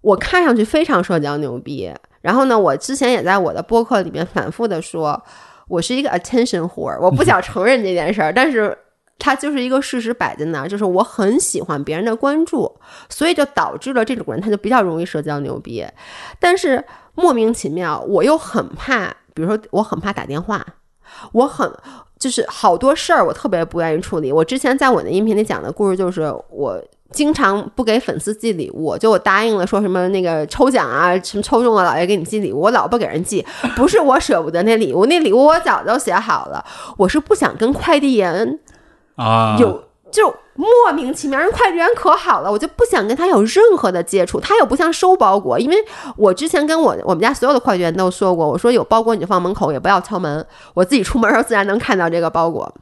[0.00, 5.22] 我看上去非常社交牛逼，然后呢，我之前也在我的播客里面反复的说，
[5.68, 8.76] 我是一个 attention whore，我不想 承认这件事儿，但是。
[9.22, 12.74] 它就是一个事实摆在那儿，就是我很喜欢别人的关注，
[13.10, 15.86] 所以就导致了这种人他就比较容易社交牛逼，
[16.38, 16.82] 但是
[17.14, 20.64] 莫名其妙我又很怕，比如说我很怕打电话，
[21.32, 21.70] 我很
[22.18, 24.32] 就是好多事儿我特别不愿意处理。
[24.32, 26.82] 我之前在我的音频里讲的故事就是我。
[27.12, 36.64] 经常不给粉丝寄礼物，就我答应了说什么那个抽奖啊，什么抽中了老爷给你寄礼物，我老不给人寄， 不是我舍不得那礼物，那礼物我早就写好了，
[36.96, 38.58] 我是不想跟快递员
[39.16, 44.38] 啊，有就莫名其妙，人快递员可好了，我就不想跟他有任何的接触。
[44.38, 45.76] 他又不像收包裹，因为
[46.16, 52.72] 我之前跟我我们家所有的快递员都说过，我说有包裹你就放门口，也不要敲门，我自己出门时候自然能看到这个包裹。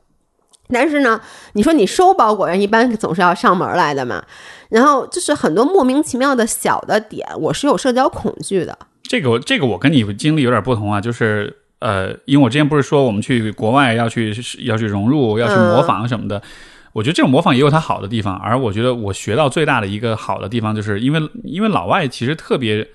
[0.70, 1.20] 但是呢，
[1.54, 4.22] 你说你收包裹人一般总是要上门来的嘛，
[4.68, 8.78] 然后就是很多莫名其妙的小的点，我是有社交恐惧的。
[9.02, 16.42] 这个我这个我跟你经历有点不同啊，就是呃，因为我之前不是说我们去国外要去要去融入，要去模仿什么的。
[16.92, 22.86] 我觉得这种模仿也有它好的地方，而我觉得我学到最大的一个好的地方，就是因为因为老外其实特别，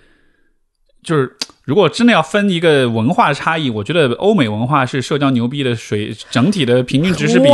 [1.02, 7.48] 就是如果真的要分一个文化差异，我觉得欧美文化是社交牛逼的水整体的平均值是比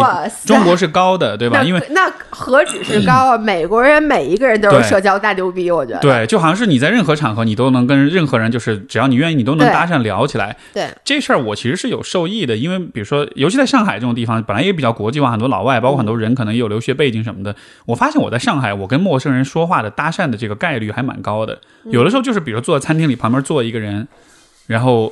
[0.45, 1.61] 中国是高的，对吧？
[1.61, 3.37] 因为那何止是高啊！
[3.37, 5.99] 美国人每一个人都是社交大牛逼，我觉得。
[5.99, 10.57] 对，就好像是你在任何场合，你都能跟任何人，就是只要你愿意，你都能搭讪聊起来。
[10.73, 17.55] 对这事儿我其实是有受益的，因为比如说，尤其在上海这种地方，本来也比较国际化，很多老外，包括很多人可能也有留学背景什么的。
[17.85, 21.59] 我发现我在上海，我跟陌生人说话的搭讪的这个概率还蛮高的。
[21.91, 23.98] 有的时候就是，比如坐在餐厅里，旁边坐一个人，
[24.67, 25.11] 然后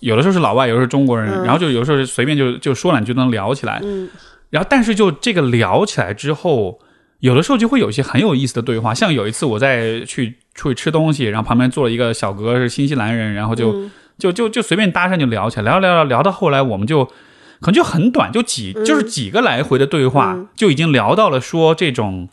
[0.00, 3.80] 有的时候是老外，有的时候是中国人，嗯然后就有的时候随便就就说两句就能聊起来。
[3.82, 4.08] 嗯
[4.50, 6.78] 然后但是就这个聊起来之后，
[7.20, 8.94] 有的时候就会有一些很有意思的对话。
[8.94, 17.10] 像有一次我在去出去吃东西，然后旁边坐了一个小哥是新西兰人，然后就、嗯就就就随便搭讪就聊起来，聊聊聊聊到后来我们就。
[17.58, 22.28] 可能就很短，就几、嗯就是几个来回的对话，嗯就已经聊到了说这种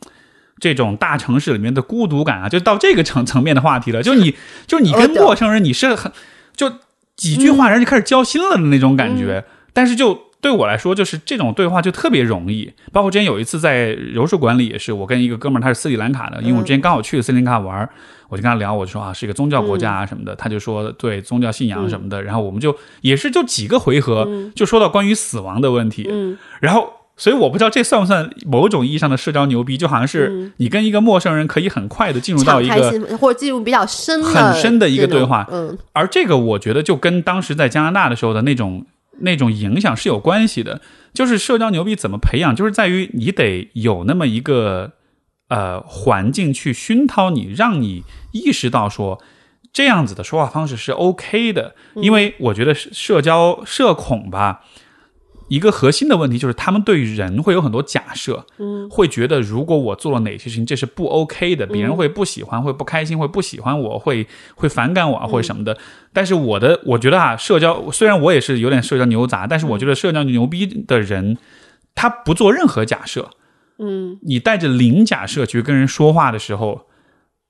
[0.64, 4.02] 这种大城市里面的孤独感啊，就到这个层层面的话题了。
[4.02, 4.34] 就你
[4.65, 6.10] 就是你跟陌生人，你是很
[6.56, 6.72] 就
[7.18, 9.44] 几句话，人就开始交心了的那种感觉。
[9.73, 12.72] 但是就对我来说，就是这种对话就特别容易。
[12.94, 17.90] 包括之前有一次在柔术馆里也是，我跟一个哥们儿，他是斯里兰卡的，因为我之前刚好去斯里兰卡玩儿，
[18.30, 24.26] 我就跟他聊，我就说啊是一个宗教国家啊什么的，他就说对宗教信仰什么的，然后我们就也是就几个回合
[24.56, 26.38] 就说到关于死亡的问题，嗯。
[26.61, 27.03] 然后。
[27.15, 38.84] 所以我不知道这算不算某种意义上的社交牛逼，就好像是你跟一个陌生人可以很快的进入到一个或者进入比较深的、很深的一个对话嗯，而这个我觉得就跟当时在加拿大的时候的那种
[39.19, 40.81] 那种影响是有关系的。
[41.14, 44.94] 就是社交牛逼怎么培养，就是在于你得有那么一个
[45.49, 49.22] 呃环境去熏陶你，让你意识到说
[49.72, 51.76] 这样子的说话方式是 OK 的。
[51.94, 54.64] 因为我觉得社交社恐吧。
[55.54, 64.26] 一个核心的问题就是，他们对人会有很多假设，嗯，会觉得如果我做了哪些事情，这是不 OK 的，别人会不喜欢，会不开心，会不喜欢我，会
[64.56, 65.78] 会反感我啊，或者什么的。
[66.12, 71.38] 但是我的，我觉得啊，社交虽然我也是有点社交牛杂，但是我觉得社交牛逼的人，
[71.94, 73.30] 他不做任何假设，
[73.78, 76.88] 嗯，你带着零假设去跟人说话的时候，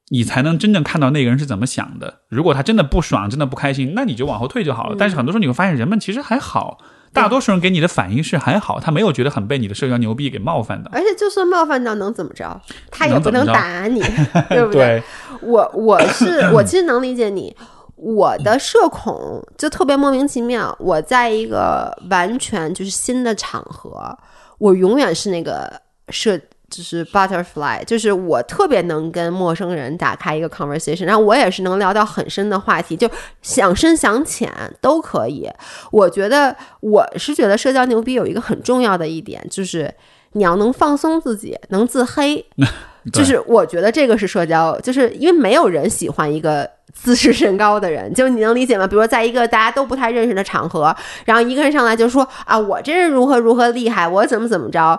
[0.10, 2.20] 你才能真正看到那个人是怎么想的。
[2.28, 4.98] 如果他真的不爽，真的不开心，那你就往后退就好了。
[5.00, 6.80] 但是很多时候你会发现，人们其实还好。
[7.14, 10.90] 大多数人给你的反应是还好，他没有觉得很被你的社交牛逼给冒犯的。
[10.92, 12.60] 而且就算冒犯到能怎么着，
[12.90, 14.02] 他也不能打你，
[14.50, 15.02] 对不对，
[15.42, 17.56] 我我是 我其实能理解你，
[17.96, 20.76] 我的社恐就特别莫名其妙。
[20.80, 24.18] 我在一个完全就是新的场合，
[24.58, 25.72] 我永远是那个
[26.10, 26.40] 社。
[26.76, 33.08] 就是 butterfly，就是我特别能跟陌生人打开一个 conversation，然后我也是能聊到很深的话题，就
[33.44, 34.52] 想深想浅
[34.82, 35.48] 都可以。
[35.92, 39.94] 我觉得我是觉得社交牛逼有一个很重要的一点，就是
[40.32, 42.44] 你要能放松自己，能自黑。
[43.12, 48.88] 就是我觉得这个是社交，就是因为没有人喜欢一个自视甚高的人，就你能理解吗？
[48.88, 50.96] 比如说在一个大家都不太认识的场合，
[51.26, 54.98] 然后一个人上来就说啊，我这人如何如何厉害，我怎么怎么着。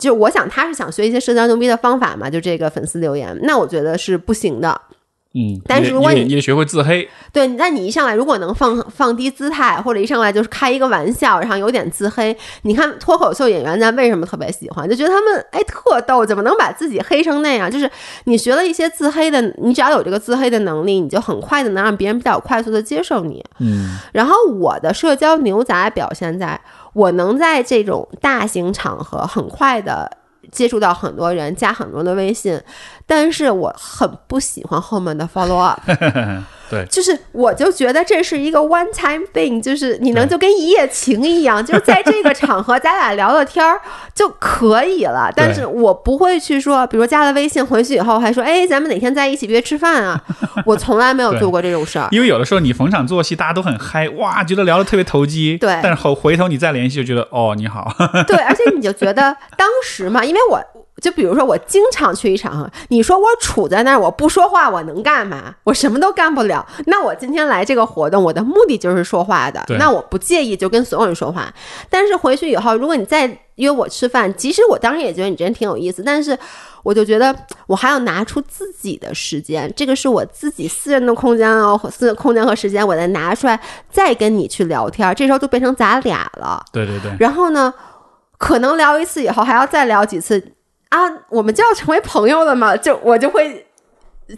[0.00, 4.80] 就我想他是想学一些社交牛逼的方法嘛，就这个粉丝留言，那我觉得是不行的。
[5.32, 14.88] 嗯，但是如果你你得你得学会自黑，对，那你一上来如果能放放低姿态，或者一上来就是开一个玩笑，然后有点自黑，你看脱口秀演员咱为什么特别喜欢？
[14.90, 17.70] 就觉得他们哎特逗，怎么能把自己黑成那样？
[17.70, 17.88] 就是
[18.24, 23.40] 你学了一些自黑的，你只要有这个自黑的能力，你就很快的能让别人比较快速的接受你。
[23.60, 26.60] 嗯，然后我的社交牛杂表现在
[26.92, 30.10] 我能在这种大型场合很快的。
[30.50, 32.60] 接触到很多人，加很多的微信，
[33.06, 35.80] 但是我很不喜欢后面的 follow up。
[36.70, 43.80] 对，就是我就觉得这是一个 one time thing，就是你能就跟一夜情一样，就是在这个场合咱俩聊聊天儿
[44.14, 45.30] 就可以了。
[45.34, 50.22] 但是我不会去说，比如加了微信回去以后还说，哎，咱们哪天在一起约吃饭啊？
[50.64, 52.06] 我从来没有做过这种事儿。
[52.12, 55.58] 因为有的时候你逢场作戏，大家都很嗨，哇，觉得聊得特别投机。
[55.58, 57.92] 对但是后回头你再联系，就觉得哦，你好。
[58.28, 60.62] 对，而且你就觉得当时嘛，因为我
[61.00, 65.54] 就比如说我经常去一场合，你说我杵在那儿，我不说话，我能干嘛？
[65.64, 66.66] 我什么都干不了。
[66.86, 71.52] 那我今天来这个活动，我的目的就是说话的，那我不介意就跟所有人说话。
[71.88, 76.38] 但是回去以后，如果你再约我吃饭，即使我当时也觉得你这人挺有意思，但是
[76.82, 77.34] 我就觉得
[77.66, 83.58] 我还要拿出自己的时间，这个是我自己私人的空间哦，私人空间和时间，我再拿出来
[83.90, 86.62] 再跟你去聊天，这时候就变成咱俩了。
[86.72, 87.72] 对对对，然后呢，
[88.38, 90.52] 可能聊一次以后还要再聊几次
[90.90, 90.98] 啊，
[91.30, 93.66] 我们就要成为朋友了嘛，就我就会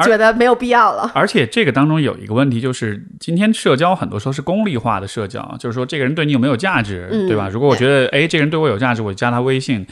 [0.05, 1.11] 觉得没有必要了。
[1.15, 7.49] 而且这个当中有一个问题，就是今天社交很多时候是功利化的社交，就是说这个人对你有没有价值，嗯对吧？
[7.49, 9.87] 如果我觉得哎这个人对我有价值，我就加他微信，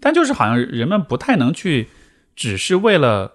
[0.00, 1.88] 但就是好像人们不太能去，
[2.34, 3.32] 只是为了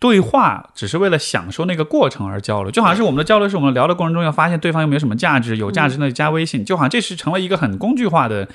[0.00, 8.46] 对话只是为了享受那个过程而交流，就好像是我们的交流是我们聊的过程中要发现对方有没有什么价值，有价值那就加微信，就好像这是成了一个很工具化的、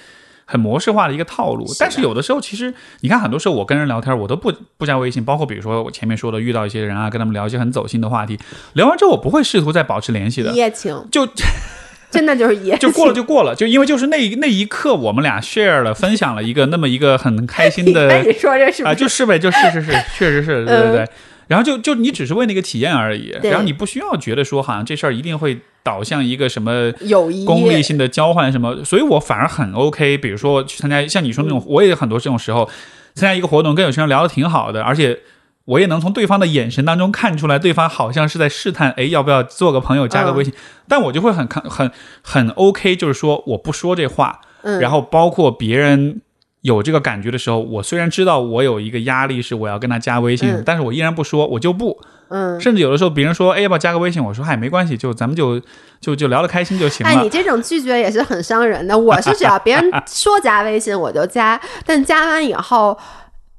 [0.50, 1.66] 很模式化的一个套路。
[1.80, 8.40] 但是有的时候，其实你看，很多时候我跟人聊天，我都不不加微信，包括比如说我前面说的，遇到一些人啊，跟他们聊一些很走心的话题，
[8.74, 11.28] 聊完之后我不会试图再保持联系的一，夜情，就
[12.10, 19.00] 真的就是一夜，就过了就过了，就因为就是那那一刻我们俩 share 了，分享了一个那么一个很开心的哎你说这是不啊，是？
[19.00, 21.10] 就是呗，就是是是，确实是，对对对。
[21.50, 30.16] 然后就就你只是为那个体验而已，然后你不需要觉得说好像这事儿一定会导向一个什么友谊功利性的交换什么，所以我反而很 OK。
[30.20, 32.70] 比如说去参加像你说那种，我也很多这种时候
[33.16, 35.20] 参加一个活动，跟有些人聊的挺好的，而且
[35.66, 40.54] 我也能从对方的眼神当中看出来，对方好像是在试探，哎，要不要做个朋友，加个微信？
[40.88, 41.90] 但我就会很看很
[42.22, 46.22] 很 OK，就是说我不说这话，嗯然后包括别人
[46.62, 51.98] 有这个感觉的时候，我虽然知道我有一个压力是我要跟他加微信，嗯但是我依然不说，我就不。
[52.30, 52.60] 嗯。
[52.60, 54.24] 甚至有的时候别人说，哎，要不要加个微信？
[54.24, 55.62] 我说，嗨，没关系，就咱们就
[56.02, 57.12] 就就聊得开心就行了。
[57.14, 58.98] 哎，你这种拒绝也是很伤人的。
[58.98, 62.98] 我是只要别人说加微信我就加，但加完以后，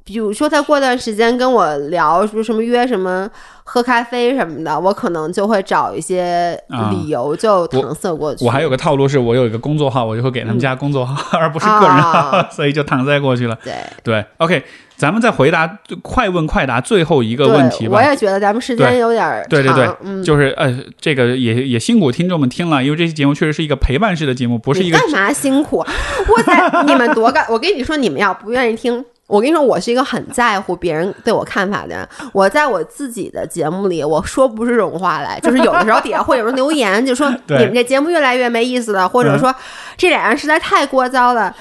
[0.05, 3.29] 比如说他过段时间跟我聊，说什么约什么
[3.73, 6.61] 喝咖啡什么的，我可能就会找一些
[6.91, 8.45] 理由就搪塞过去。
[8.45, 13.57] 我还有个套路是，我有一个工作号，我就会给他们加工作号， 而不是个人号，啊 所以就搪塞过去了。
[13.63, 13.73] 对
[14.03, 14.65] 对，OK，
[14.97, 18.03] 咱们再回答快问快答最后一个问题，吧我。
[18.03, 25.77] 也觉得咱们时间有点长对对对就是呃，这个也也辛苦听众们听了，因为这期节目确实是一个陪伴式的节目，不是一个干嘛辛苦？
[25.79, 29.05] 我在你们多干，我跟你说，你们要不愿意听。
[29.27, 32.09] 我跟你说，我是一个很在乎别人对我看法的人。
[32.33, 39.55] 我在我自己的节目里，我说不出这种话来， 就是有的时候底下会有人留言，就说 你们这节目越来越没意思了，或者说
[39.97, 41.55] 这俩人实在太聒噪了。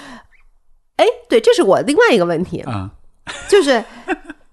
[0.98, 2.90] 哎，对，这是我另外一个问题，啊、
[3.48, 3.84] 就是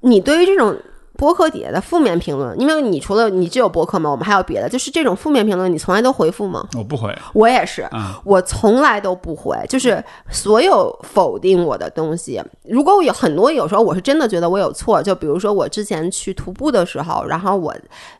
[0.01, 0.77] 你对于这种
[1.16, 6.66] 播客底下的负面评论，因为你除了你只有博客嘛，我们还有别的，就是这种负面评论，你从来都回复吗？
[6.76, 12.43] 我不回我也是，啊、我从来都不回，就是所有否定我的东西。
[12.64, 17.74] 如果我有很多，有时候我是真的觉得我有错，就比如说我之前去徒步的时候，然后我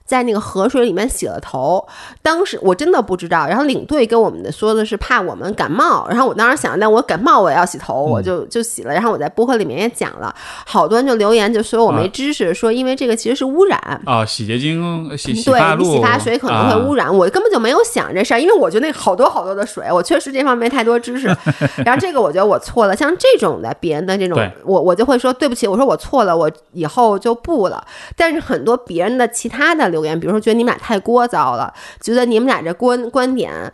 [0.07, 1.87] 在那个河水里面洗了头，
[2.23, 10.35] 当时我真的不知道，然后领队跟我们的说的是怕我们感冒，然后我当时想，那我感冒我也要洗头，我就就洗了，然后我在播客里面也讲了，
[10.67, 16.97] 好多人就留言就说我没知识，说因为这个其实是污染，啊，洗洁精、洗洗对发露、你洗发水可能会污染。
[16.97, 21.27] 染，我根本就没有想这事儿，因为我觉得那好多好多的水，我确实这方面没太多知识。
[21.85, 27.87] 然后这个我觉得我错了，像这种的别人的这种，我我就会说对不起，我说我错了，我以后就不了。
[28.17, 33.73] 但是很多别人的其他的留言，比如说觉得你们俩太聒噪了，觉得你们俩这观观点。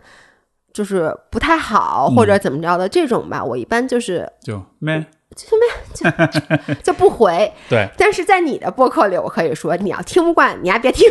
[0.73, 5.05] 就是不太好，或者怎么着的、这种吧，我一般就是就没。
[5.35, 5.63] 就没
[5.93, 7.51] 就就不回。
[7.69, 11.07] 对，但是在你的播客里，我可以说，你要听不惯，你还别听。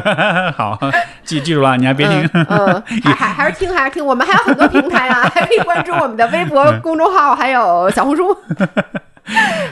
[0.56, 0.78] 好，
[1.24, 2.30] 记记住了，你还别听。
[2.34, 8.36] 嗯，嗯 还还还是听还是听，我们还有很多平台啊，还可以关注我们的微博公众号，还有小红书。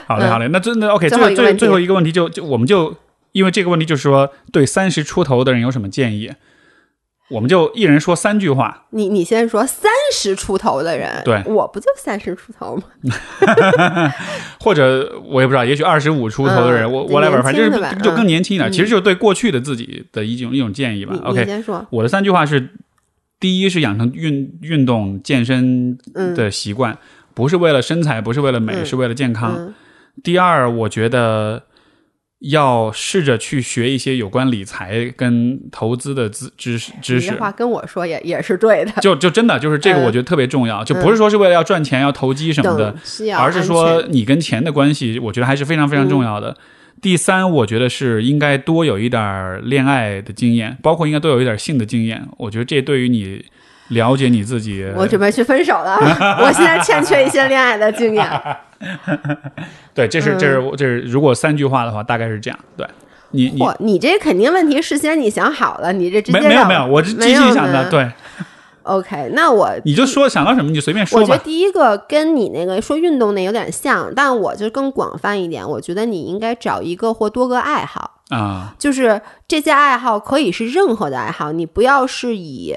[0.06, 2.94] 好嘞，好嘞，那真的 OK，最后一个最后一个问题就就我们就
[3.36, 6.32] 因为这个问题，就是说对三十出头的人有什么建议？
[7.28, 8.86] 我们就一人说三句话。
[8.90, 12.84] 你你先说三十出头的人，对我不就三十出头吗？
[14.60, 21.86] 或者我也不知道，也许二十五出头的人，嗯我 whatever，反正就更年轻一点，嗯其实就是对过去的自己的一种一种建议吧 OK，先说。
[21.90, 22.70] 我的三句话是：
[23.38, 25.98] 第一是养成运运动健身
[26.34, 26.96] 的习惯，
[27.34, 29.54] 不是为了身材，不是为了美，嗯是为了健康。
[29.58, 29.74] 嗯
[30.24, 31.64] 第二，我觉得
[32.40, 37.32] 要试着去学一些有关理财跟投资的知知识知识。
[37.36, 42.94] 话跟我说也也是对的，就就真的就是这个，嗯我觉得特别重要，就不是说是为了要赚钱、要投机什么的
[43.38, 46.56] 而是说你跟钱的关系，我觉得还是非常非常重要的。
[47.00, 52.22] 第三，我觉得是应该多有一点恋爱的经验，包括应该多有一点性的经验。
[52.36, 53.44] 我觉得这对于你
[53.88, 55.96] 了解你自己，我准备去分手了，
[56.42, 58.26] 我现在欠缺一些恋爱的经验。
[59.94, 62.58] 对，这是嗯这是这是如果三句话的话，大概是这样。
[62.76, 62.86] 对
[63.32, 67.90] 你你，你这肯定问题事先你想好了，你这直接没没有没有，我是没即兴想的。
[67.90, 68.10] 对
[68.84, 71.26] ，OK，那我 你就说想到什么你就随便说我。
[71.26, 75.68] 觉得第一个跟你那个说运动那有点像，但我就更广泛一点。
[75.68, 82.76] 我觉得你应该找一个或多个爱好，啊，就是这些爱好可以是任何的爱好，你不要是以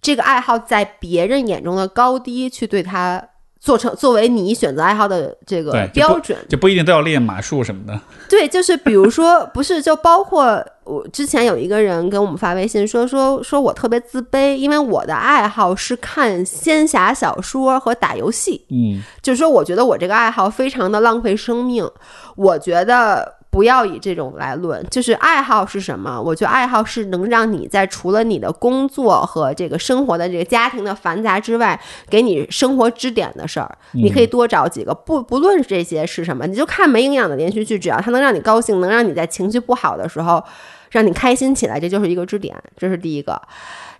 [0.00, 3.22] 这个爱好在别人眼中的高低去对它
[3.64, 6.36] 做成作为你选择爱好的这个标准。
[6.48, 7.98] 就不一定都要练马术什么的。
[8.28, 18.66] 对，就是比如说，不是就包括我之前有一个人给我们发微信说说说我特别自卑，因为我的爱好是看仙侠小说和打游戏。
[18.70, 21.88] 嗯就是说，我觉得我这个爱好非常的浪费生命。
[22.34, 26.18] 我觉得不要以这种来论，就是爱好是什么？
[26.18, 33.70] 我觉得爱好是能让你在除了你的工作和这个生活的这个家庭的繁杂之外，给你生活支点的事儿。
[33.90, 40.42] 你可以多找几个，不不论这些是什么，你就看没营养的连续剧，只要它能让你高兴，能让你在情绪不好的时候
[40.90, 42.56] 让你开心起来，这就是一个支点。
[42.78, 43.38] 这是第一个。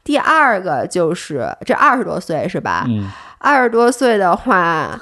[0.02, 2.86] 第二个就是这二十多岁是吧？
[2.88, 4.98] 嗯，二十多岁的话。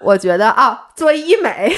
[0.00, 1.72] 我觉得啊，做医美，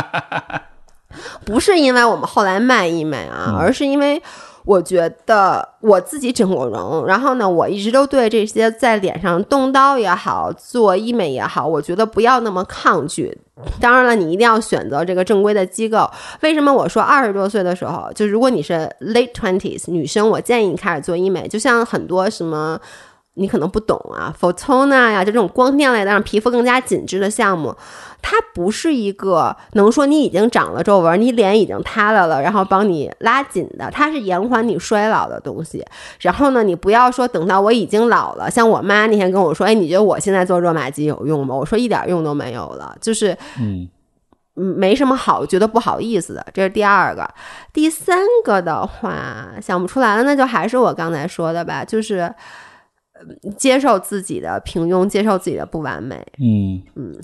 [1.44, 4.22] 不是因为我们后来卖医美啊，而是因为
[4.64, 13.38] 我觉得我自己整过容，然后呢，我一直都对这些在脸上动刀也好，做医美也好，我觉得不要那么抗拒。
[13.78, 16.10] 当然了，你一定要选择这个正规的机构。
[16.40, 22.80] 为什么我说二十多岁的时候，就如果你是 late twenties 女生，我建议你开始做医美，就像很多什么。
[23.40, 27.74] 你可能不懂啊，Photona 呀，就这种光电类的让皮肤更加紧致的项目，
[28.20, 35.82] 它不是一个能说你已经长了皱纹，你脸已经塌了了，然后帮你拉紧的，它是延缓你衰老的东西。
[36.20, 41.54] 然后呢，你不要说等到我已经老了，像我妈那天跟我说，哎，你觉得我现在做热玛吉有用吗？
[41.54, 43.88] 我说一点用都没有了，就是嗯，
[44.52, 46.46] 没什么好觉得不好意思的。
[46.52, 47.26] 这是第二个，
[47.72, 52.34] 第三个的话想不出来了，那就还是我刚才说的吧，就是。
[53.56, 56.16] 接受自己的平庸，接受自己的不完美。
[56.38, 57.14] 嗯嗯，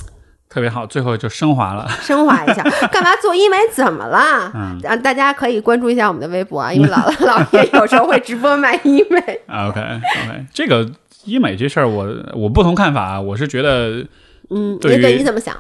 [0.48, 2.62] 特别好，最后就升华了， 升华一下。
[2.92, 3.56] 干嘛做医美？
[3.72, 4.52] 怎么了？
[4.54, 9.18] 嗯，大家可以关注一下我们的微博啊，因为老 老爷有时候会直播卖医美。
[9.48, 10.88] OK OK，这个
[11.24, 13.20] 医美这事儿，我我不同看法啊。
[13.20, 14.06] 我是觉得，
[14.50, 15.56] 嗯，对对，你怎么想？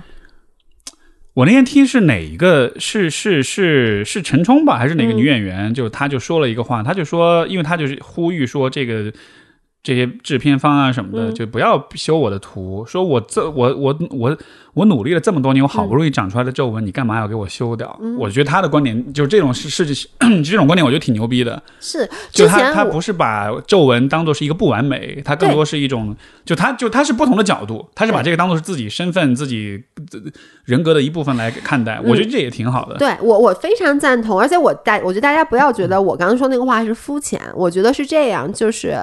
[1.34, 2.72] 我那天听是哪一个？
[2.78, 4.78] 是是是是陈冲吧？
[4.78, 5.74] 还是哪个女演员？
[5.74, 9.12] 就她就说了一个话，她就说，因为她就是呼吁说这个。
[9.86, 12.84] 这些制片方啊什么的，就不要修我的图。
[12.84, 14.36] 说我这我我我
[14.74, 17.96] 我努力了这么多年，我好不容易长出来的皱纹，你干嘛要给我修掉？
[18.18, 19.86] 我觉得他的观点就是这种是是
[20.42, 21.62] 这种观点，我觉得挺牛逼的。
[21.78, 29.80] 是，就他他不是把皱纹当做是一个不完美，他更多是一种，就他就他是不同的角度，他是把这个当做是自己身份、自己
[30.64, 32.00] 人格的一部分来看待。
[32.04, 32.96] 我觉得这也挺好的。
[32.96, 38.98] 对我我非常赞同，而且我大我觉得大家不要觉得我刚刚说那个话是肤浅，我觉得是这样，就是。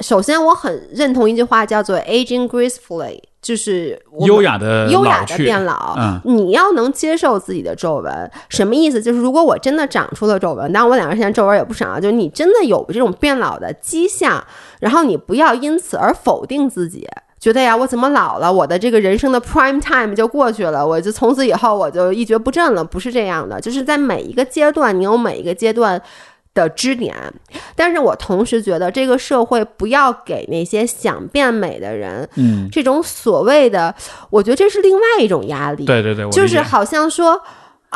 [0.00, 5.96] 首先，我很认同一句话，叫做 “aging gracefully”，就是优雅的优雅的变老。
[5.98, 9.02] 嗯，你要能接受自己的皱纹，什么意思？
[9.02, 14.40] 就是如果我真的长出了皱纹，当然我两个现在皱纹也不少啊，就是你真的有这种变老的迹象，
[14.78, 17.04] 然后你不要因此而否定自己，
[17.40, 18.52] 觉得呀，我怎么老了？
[18.52, 22.84] 我的这个人生的 prime time 就过去了，我就从此以后我就一蹶不振了？
[22.84, 26.00] 不是这样的，就是在每一个阶段，你有每一个阶段。
[26.58, 27.14] 的支点，
[27.76, 33.94] 但是我同时觉得这个社会不要给那些想变美的人，嗯，这种所谓的，
[34.30, 35.84] 我觉得这是另外一种压力。
[35.84, 37.40] 对对对，就是好像说。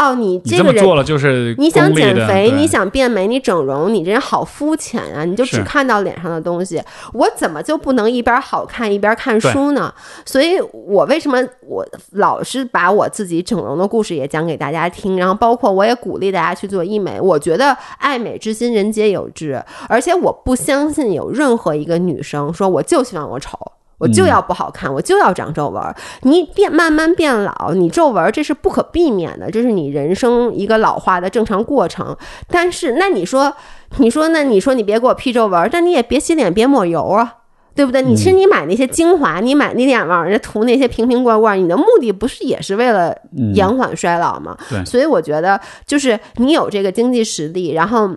[0.03, 5.25] 哦，你这个人做了就是你想减肥，你想变美，你整容，你这人好肤浅啊！
[5.25, 9.93] 你就只看到脸上的东西，我怎么就不能一边好看一边看书呢？
[10.25, 17.21] 所以我为什么我老是把我自己整容的故事也讲给大家听，然后包括我也鼓励大家去做医美。
[17.21, 23.59] 我觉得爱美之心人皆有之，而且我不相信有任何一个女生说我就希望我丑。
[24.03, 25.81] 我就要不好看，我就要长皱纹。
[26.23, 32.17] 你变慢慢变老，你皱纹这是不可避免的，这是你人生一个老化的正常过程。
[32.49, 33.55] 但是，那你说，
[33.99, 37.33] 你说，那你说你别给我 P 皱纹，但你也别洗脸，别抹油啊，
[37.77, 38.03] 对不对？
[38.03, 43.17] 你其实你买那些精华，你买你脸往人家涂那些瓶瓶罐罐，你的目的不是也是为了
[43.55, 44.57] 延缓衰老吗？
[44.69, 44.85] 对。
[44.85, 48.11] 所以我觉得，就是你有这个经济实力，然后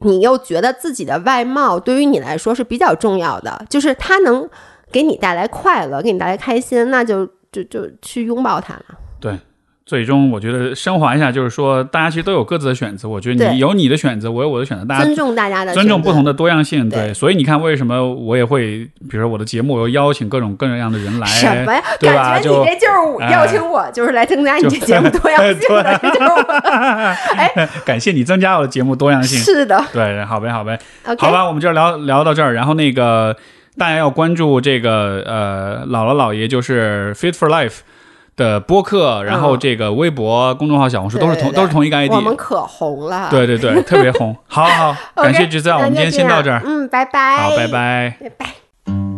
[0.00, 4.50] 你又觉得自己的外貌对于你来说是比较重要的，就是它能。
[4.94, 8.84] 给你带来快乐，给你带来开心，那就就就去拥抱它了。
[9.18, 9.36] 对，
[9.84, 13.08] 最终我觉得升华一下，就是说大家其实都有各自的选择。
[13.08, 16.88] 我觉得你有你的选择，我有我的选择，大家尊重大家的尊重不同的多样性。
[16.88, 21.82] 对，所以你看，为什么我也会，比如说我的节目，我又邀请各种各样的人来，什么呀？
[22.00, 25.98] 感觉你这就是邀请我，就是来增加你这节目多样性的。
[25.98, 26.26] 就是
[27.36, 29.36] 哎，感谢你增加我的节目多样性。
[29.40, 30.78] 是的，对，好呗，好呗，
[31.18, 33.36] 好吧，我们就聊聊到这儿，然后那个。
[33.76, 37.78] 大家要关注这个呃，姥姥姥爷就是 Fit for Life
[38.36, 42.12] 的播客，然后这个微博、公众号、小红书都是同都是同一个 ID。
[42.12, 44.36] 我们可红了，对对对， 特别红。
[44.46, 46.62] 好好，感谢 Giselle，我们今天先到这儿。
[46.64, 47.36] 嗯，拜拜。
[47.36, 48.16] 好，拜拜。
[48.20, 49.13] 拜拜。